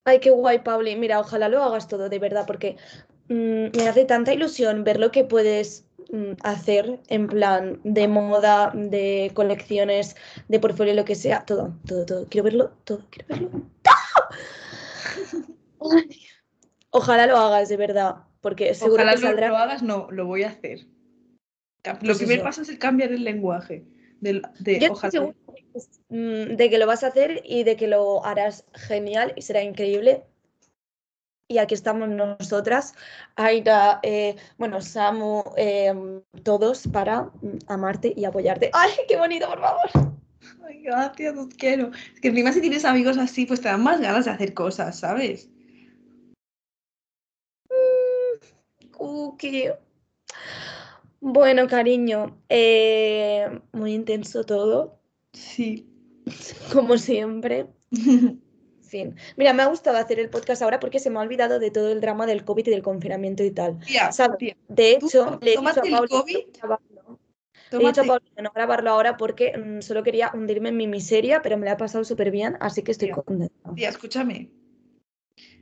Ay, 0.05 0.19
qué 0.19 0.29
guay, 0.29 0.59
Pauli. 0.59 0.95
Mira, 0.95 1.19
ojalá 1.19 1.49
lo 1.49 1.61
hagas 1.61 1.89
todo, 1.89 2.07
de 2.07 2.17
verdad, 2.17 2.45
porque 2.47 2.77
mm, 3.27 3.75
me 3.77 3.87
hace 3.89 4.05
tanta 4.05 4.33
ilusión 4.33 4.85
ver 4.85 4.99
lo 4.99 5.11
que 5.11 5.25
puedes 5.25 5.85
mm, 6.13 6.33
hacer 6.43 7.01
en 7.09 7.27
plan 7.27 7.81
de 7.83 8.07
moda, 8.07 8.71
de 8.73 9.31
colecciones, 9.33 10.15
de 10.47 10.59
portfolio, 10.61 10.93
lo 10.93 11.03
que 11.03 11.15
sea. 11.15 11.43
Todo, 11.43 11.75
todo, 11.85 12.05
todo. 12.05 12.27
Quiero 12.29 12.45
verlo, 12.45 12.71
todo, 12.85 13.01
quiero 13.09 13.27
verlo. 13.27 13.49
¡todo! 13.81 14.29
Ojalá 16.91 17.27
lo 17.27 17.35
hagas, 17.35 17.67
de 17.67 17.75
verdad, 17.75 18.15
porque 18.39 18.73
seguro 18.75 19.03
Ojalá 19.03 19.15
que 19.15 19.21
saldrá. 19.23 19.49
lo 19.49 19.57
hagas, 19.57 19.83
no, 19.83 20.09
lo 20.09 20.25
voy 20.25 20.43
a 20.43 20.49
hacer. 20.49 20.85
Lo 21.83 21.99
Pues 21.99 22.17
primer 22.19 22.37
eso. 22.37 22.45
paso 22.45 22.61
es 22.61 22.69
el 22.69 22.79
cambiar 22.79 23.11
el 23.11 23.25
lenguaje. 23.25 23.85
De, 24.21 24.41
Yo 24.79 24.93
estoy 24.93 25.11
segura 25.11 25.35
de 25.53 25.65
que, 25.71 25.79
mm, 26.09 26.55
de 26.55 26.69
que 26.69 26.77
lo 26.77 26.87
vas 26.87 27.03
a 27.03 27.07
hacer 27.07 27.41
y 27.43 27.63
de 27.63 27.75
que 27.75 27.87
lo 27.87 28.25
harás 28.25 28.65
genial 28.73 29.33
y 29.35 29.41
será 29.41 29.61
increíble. 29.61 30.23
Y 31.47 31.59
aquí 31.59 31.75
estamos 31.75 32.09
nosotras, 32.09 32.95
Aira, 33.35 33.99
eh, 34.01 34.35
bueno, 34.57 34.81
Samu, 34.81 35.43
eh, 35.57 35.93
todos 36.41 36.87
para 36.87 37.23
mm, 37.23 37.59
amarte 37.67 38.13
y 38.15 38.25
apoyarte. 38.25 38.71
¡Ay, 38.73 38.91
qué 39.07 39.15
bonito, 39.17 39.47
por 39.47 39.59
favor! 39.59 40.15
Ay, 40.65 40.81
gracias, 40.81 41.37
os 41.37 41.47
quiero. 41.49 41.91
Es 42.13 42.19
que 42.19 42.29
encima 42.29 42.51
si 42.51 42.61
tienes 42.61 42.83
amigos 42.83 43.17
así, 43.19 43.45
pues 43.45 43.61
te 43.61 43.67
dan 43.67 43.83
más 43.83 44.01
ganas 44.01 44.25
de 44.25 44.31
hacer 44.31 44.53
cosas, 44.55 44.99
¿sabes? 44.99 45.49
Cookie. 48.91 49.69
Bueno, 51.27 51.65
cariño, 51.67 52.37
eh, 52.49 53.59
muy 53.71 53.95
intenso 53.95 54.43
todo, 54.43 54.99
Sí. 55.33 55.89
como 56.71 56.99
siempre. 56.99 57.65
Fin. 58.83 59.15
Mira, 59.35 59.51
me 59.53 59.63
ha 59.63 59.65
gustado 59.65 59.97
hacer 59.97 60.19
el 60.19 60.29
podcast 60.29 60.61
ahora 60.61 60.79
porque 60.79 60.99
se 60.99 61.09
me 61.09 61.17
ha 61.17 61.23
olvidado 61.23 61.57
de 61.57 61.71
todo 61.71 61.91
el 61.91 61.99
drama 61.99 62.27
del 62.27 62.45
COVID 62.45 62.67
y 62.67 62.69
del 62.69 62.83
confinamiento 62.83 63.43
y 63.43 63.49
tal. 63.49 63.79
Tía, 63.79 64.11
¿Sabes? 64.11 64.37
tía, 64.37 64.55
De 64.67 64.91
hecho, 64.91 65.39
le 65.41 65.53
he 65.55 65.57
dicho 65.57 65.67
a 65.81 65.83
el 65.83 65.91
Pauli 65.91 66.09
COVID, 66.09 66.35
no 66.35 66.51
grabarlo. 66.59 67.19
Le 67.71 67.77
he 67.83 67.87
dicho 67.87 68.01
a 68.37 68.41
no 68.43 68.51
grabarlo 68.53 68.91
ahora 68.91 69.17
porque 69.17 69.57
mm, 69.57 69.81
solo 69.81 70.03
quería 70.03 70.29
hundirme 70.31 70.69
en 70.69 70.77
mi 70.77 70.85
miseria, 70.85 71.41
pero 71.41 71.57
me 71.57 71.65
la 71.65 71.71
ha 71.71 71.77
pasado 71.77 72.03
súper 72.03 72.29
bien, 72.29 72.55
así 72.59 72.83
que 72.83 72.91
estoy 72.91 73.07
Tía. 73.07 73.15
contenta. 73.15 73.73
tía, 73.73 73.89
escúchame. 73.89 74.51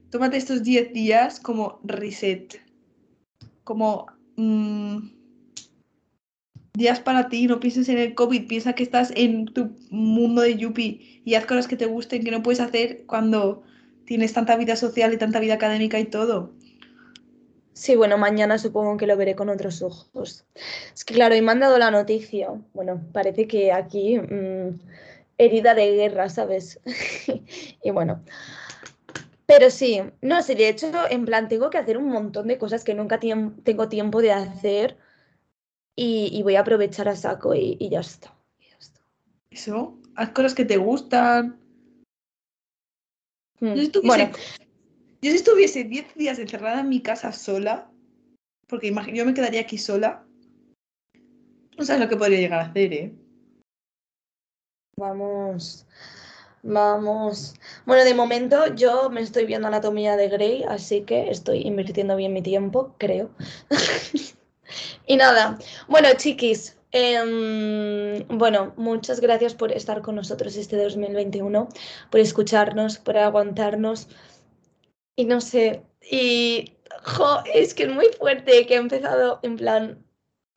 Tómate 0.09 0.36
estos 0.36 0.61
10 0.61 0.91
días 0.91 1.39
como 1.39 1.80
reset. 1.86 2.59
Como 3.64 4.07
mm, 4.36 5.23
días 6.76 7.00
para 7.00 7.30
ti, 7.30 7.46
no 7.46 7.60
pienses 7.60 7.88
en 7.90 8.00
el 8.00 8.16
COVID, 8.16 8.48
piensa 8.48 8.74
que 8.74 8.82
estás 8.82 9.14
en 9.16 9.46
tu 9.46 9.76
mundo 9.92 10.42
de 10.42 10.58
Yuppie 10.58 11.22
y 11.24 11.36
haz 11.36 11.46
cosas 11.46 11.68
que 11.68 11.78
te 11.78 11.86
gusten 11.86 12.24
que 12.24 12.32
no 12.32 12.42
puedes 12.42 12.60
hacer 12.60 13.04
cuando 13.06 13.62
tienes 14.06 14.34
tanta 14.34 14.56
vida 14.56 14.76
social 14.76 15.14
y 15.14 15.18
tanta 15.18 15.40
vida 15.40 15.54
académica 15.54 16.00
y 16.00 16.06
todo. 16.06 16.52
Sí, 17.74 17.96
bueno, 17.96 18.18
mañana 18.18 18.58
supongo 18.58 18.98
que 18.98 19.06
lo 19.06 19.16
veré 19.16 19.36
con 19.36 19.50
otros 19.50 19.84
ojos. 19.84 20.46
Es 20.96 21.06
que 21.06 21.14
claro, 21.14 21.36
y 21.36 21.44
me 21.44 21.52
han 21.52 21.60
dado 21.60 21.78
la 21.78 21.92
noticia. 21.92 22.50
Bueno, 22.74 23.02
parece 23.14 23.48
que 23.48 23.72
aquí 23.72 24.18
mm, 24.18 24.80
herida 25.38 25.76
de 25.76 25.96
guerra, 25.96 26.30
¿sabes? 26.30 26.80
Y 27.84 27.92
bueno. 27.92 28.24
Pero 29.46 29.70
sí, 29.70 30.02
no 30.22 30.42
sé, 30.42 30.56
de 30.56 30.70
hecho, 30.70 30.92
en 31.10 31.26
plan, 31.26 31.48
tengo 31.48 31.70
que 31.70 31.78
hacer 31.78 32.00
un 32.00 32.10
montón 32.10 32.48
de 32.48 32.58
cosas 32.58 32.84
que 32.84 32.96
nunca 32.96 33.20
tengo 33.20 33.90
tiempo 33.90 34.22
de 34.24 34.32
hacer 34.32 34.98
y, 35.96 36.30
y 36.32 36.44
voy 36.44 36.56
a 36.56 36.62
aprovechar 36.62 37.08
a 37.08 37.16
saco 37.16 37.54
y, 37.56 37.78
y 37.80 37.89
ya 37.89 38.00
está. 38.00 38.36
y 38.60 38.70
ya 38.70 38.78
está. 38.78 39.02
Eso, 39.52 39.98
haz 40.16 40.30
cosas 40.30 40.56
que 40.56 40.66
te 40.66 40.78
gustan. 40.78 41.60
Mm, 43.60 43.68
Yo 43.68 43.76
si 43.76 43.82
estuviese, 43.84 44.08
Bueno, 44.08 44.38
yo 45.22 45.32
si 45.32 45.38
estuviese 45.38 45.84
10 45.84 46.16
días 46.16 46.39
encerrada 46.39 46.82
en 46.82 46.89
mi 46.89 47.02
casa 47.02 47.32
sola, 47.32 47.89
porque 48.68 48.94
yo 49.14 49.26
me 49.26 49.34
quedaría 49.34 49.62
aquí 49.62 49.78
sola, 49.78 50.26
no 51.78 51.86
sabes 51.86 52.02
lo 52.02 52.10
que 52.10 52.18
podría 52.18 52.39
llegar 52.39 52.60
a 52.60 52.66
hacer, 52.66 52.94
¿eh? 52.94 53.14
Vamos, 54.98 55.88
vamos. 56.62 57.56
Bueno, 57.86 58.04
de 58.04 58.14
momento 58.14 58.74
yo 58.76 59.10
me 59.10 59.22
estoy 59.22 59.46
viendo 59.46 59.68
Anatomía 59.68 60.16
de 60.18 60.30
Grey, 60.30 60.64
así 60.68 61.02
que 61.02 61.30
estoy 61.30 61.62
invirtiendo 61.62 62.16
bien 62.16 62.34
mi 62.34 62.41
tiempo, 62.41 62.96
creo. 63.00 63.32
Y 65.06 65.18
nada, 65.18 65.58
bueno, 65.88 66.10
chiquis, 66.18 66.78
em, 66.92 68.28
bueno, 68.28 68.74
muchas 68.78 69.20
gracias 69.20 69.54
por 69.56 69.72
estar 69.72 70.02
con 70.02 70.16
nosotros 70.16 70.56
este 70.56 70.78
2021, 70.78 71.70
por 72.10 72.20
escucharnos, 72.20 72.98
por 72.98 73.18
aguantarnos. 73.18 74.08
Y 75.16 75.26
no 75.26 75.42
sé, 75.42 75.84
y 76.02 76.74
jo, 77.04 77.44
es 77.54 77.74
que 77.74 77.84
es 77.84 77.90
muy 77.94 78.08
fuerte 78.18 78.66
que 78.66 78.76
he 78.76 78.78
empezado 78.78 79.40
en 79.44 79.58
plan 79.58 80.06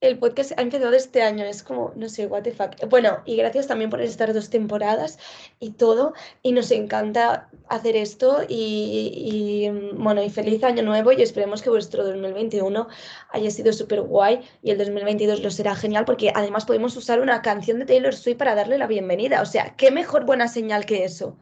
el 0.01 0.19
podcast 0.19 0.53
ha 0.59 0.63
empezado 0.63 0.93
este 0.93 1.23
año, 1.23 1.45
es 1.45 1.63
como, 1.63 1.93
no 1.97 2.09
sé, 2.09 2.27
what 2.27 2.43
the 2.43 2.53
fuck. 2.53 2.73
Bueno, 2.89 3.23
y 3.25 3.37
gracias 3.37 3.67
también 3.67 3.89
por 3.89 4.01
estas 4.03 4.35
dos 4.35 4.51
temporadas 4.51 5.19
y 5.59 5.71
todo, 5.71 6.13
y 6.43 6.53
nos 6.53 6.71
encanta 6.71 7.49
hacer 7.69 7.97
esto 7.97 8.43
y, 8.47 9.11
y, 9.15 9.71
bueno, 9.95 10.23
y 10.23 10.29
feliz 10.29 10.63
año 10.65 10.83
nuevo 10.83 11.13
y 11.13 11.23
esperemos 11.23 11.63
que 11.63 11.71
vuestro 11.71 12.05
2021 12.05 12.89
haya 13.31 13.51
sido 13.51 13.73
súper 13.73 14.03
guay 14.03 14.41
y 14.63 14.71
el 14.71 14.79
2022 14.79 15.43
lo 15.43 15.51
será 15.51 15.75
genial 15.75 16.05
porque 16.05 16.31
además 16.35 16.67
podemos 16.67 16.95
usar 16.97 17.21
una 17.21 17.41
canción 17.41 17.79
de 17.79 17.87
Taylor 17.87 18.15
Swift 18.15 18.37
para 18.37 18.55
darle 18.55 18.77
la 18.77 18.87
bienvenida, 18.87 19.41
o 19.41 19.47
sea, 19.47 19.75
qué 19.77 19.91
mejor 19.91 20.27
buena 20.27 20.49
señal 20.49 20.85
que 20.85 21.05
eso. 21.05 21.39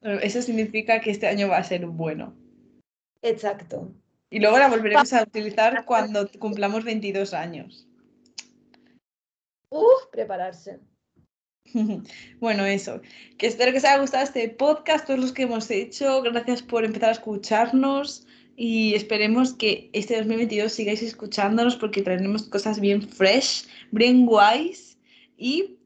Eso 0.00 0.40
significa 0.42 1.00
que 1.00 1.10
este 1.10 1.26
año 1.26 1.48
va 1.48 1.58
a 1.58 1.64
ser 1.64 1.86
bueno. 1.86 2.34
Exacto. 3.22 3.90
Y 4.30 4.38
luego 4.38 4.58
la 4.58 4.68
volveremos 4.68 5.12
a 5.12 5.22
utilizar 5.22 5.84
cuando 5.84 6.28
cumplamos 6.38 6.84
22 6.84 7.34
años. 7.34 7.88
Uf, 9.70 10.06
prepararse. 10.12 10.80
Bueno, 12.40 12.64
eso. 12.64 13.00
Que 13.38 13.46
espero 13.46 13.72
que 13.72 13.78
os 13.78 13.84
haya 13.84 14.00
gustado 14.00 14.24
este 14.24 14.48
podcast, 14.48 15.06
todos 15.06 15.20
los 15.20 15.32
que 15.32 15.42
hemos 15.42 15.70
hecho. 15.70 16.22
Gracias 16.22 16.62
por 16.62 16.84
empezar 16.84 17.10
a 17.10 17.12
escucharnos 17.12 18.26
y 18.56 18.94
esperemos 18.94 19.52
que 19.52 19.90
este 19.92 20.16
2022 20.16 20.72
sigáis 20.72 21.02
escuchándonos 21.02 21.76
porque 21.76 22.02
traeremos 22.02 22.44
cosas 22.44 22.80
bien 22.80 23.02
fresh, 23.02 23.66
bien 23.90 24.26
guays 24.26 24.98
y 25.36 25.76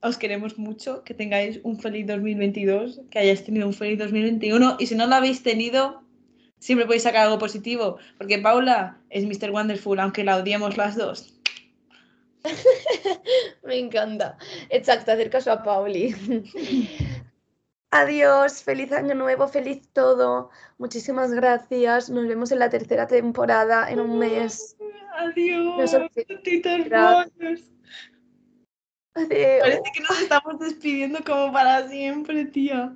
os 0.00 0.16
queremos 0.16 0.58
mucho. 0.58 1.04
Que 1.04 1.14
tengáis 1.14 1.60
un 1.62 1.78
feliz 1.78 2.06
2022, 2.06 3.02
que 3.10 3.18
hayáis 3.18 3.44
tenido 3.44 3.66
un 3.66 3.74
feliz 3.74 3.98
2021 3.98 4.76
y 4.78 4.86
si 4.86 4.94
no 4.94 5.06
lo 5.06 5.14
habéis 5.14 5.42
tenido, 5.42 6.02
siempre 6.58 6.86
podéis 6.86 7.04
sacar 7.04 7.26
algo 7.26 7.38
positivo 7.38 7.98
porque 8.18 8.38
Paula 8.38 8.98
es 9.10 9.24
Mr. 9.24 9.50
Wonderful, 9.50 10.00
aunque 10.00 10.24
la 10.24 10.36
odiemos 10.36 10.76
las 10.76 10.96
dos. 10.96 11.35
Me 13.64 13.78
encanta. 13.78 14.38
Exacto, 14.70 15.12
hacer 15.12 15.30
caso 15.30 15.52
a 15.52 15.62
Pauli. 15.62 16.14
Adiós, 17.90 18.62
feliz 18.62 18.92
año 18.92 19.14
nuevo, 19.14 19.48
feliz 19.48 19.88
todo. 19.92 20.50
Muchísimas 20.78 21.32
gracias. 21.32 22.10
Nos 22.10 22.26
vemos 22.26 22.52
en 22.52 22.58
la 22.58 22.68
tercera 22.68 23.06
temporada 23.06 23.90
en 23.90 24.00
un 24.00 24.18
mes. 24.18 24.76
Adiós. 25.16 25.94
Adiós. 25.94 27.62
Parece 29.14 29.90
que 29.94 30.00
nos 30.00 30.20
estamos 30.20 30.58
despidiendo 30.58 31.20
como 31.24 31.52
para 31.52 31.88
siempre, 31.88 32.44
tía. 32.46 32.94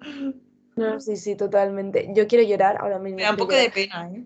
No, 0.77 1.01
sí, 1.01 1.17
sí, 1.17 1.35
totalmente. 1.35 2.11
Yo 2.15 2.27
quiero 2.27 2.47
llorar 2.47 2.77
ahora 2.79 2.99
mismo. 2.99 3.17
Me 3.17 3.23
da 3.23 3.31
un 3.31 3.37
poco 3.37 3.55
de 3.55 3.71
pena, 3.71 4.11
¿eh? 4.13 4.25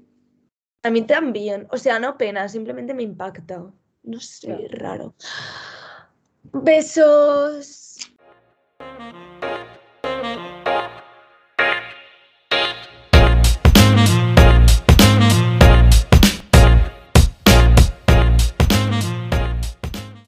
A 0.82 0.90
mí 0.90 1.02
también. 1.02 1.66
O 1.70 1.76
sea, 1.76 1.98
no 1.98 2.18
pena, 2.18 2.48
simplemente 2.48 2.94
me 2.94 3.02
impacta. 3.02 3.72
No 4.04 4.20
sé, 4.20 4.68
raro. 4.70 5.14
Besos. 6.52 7.98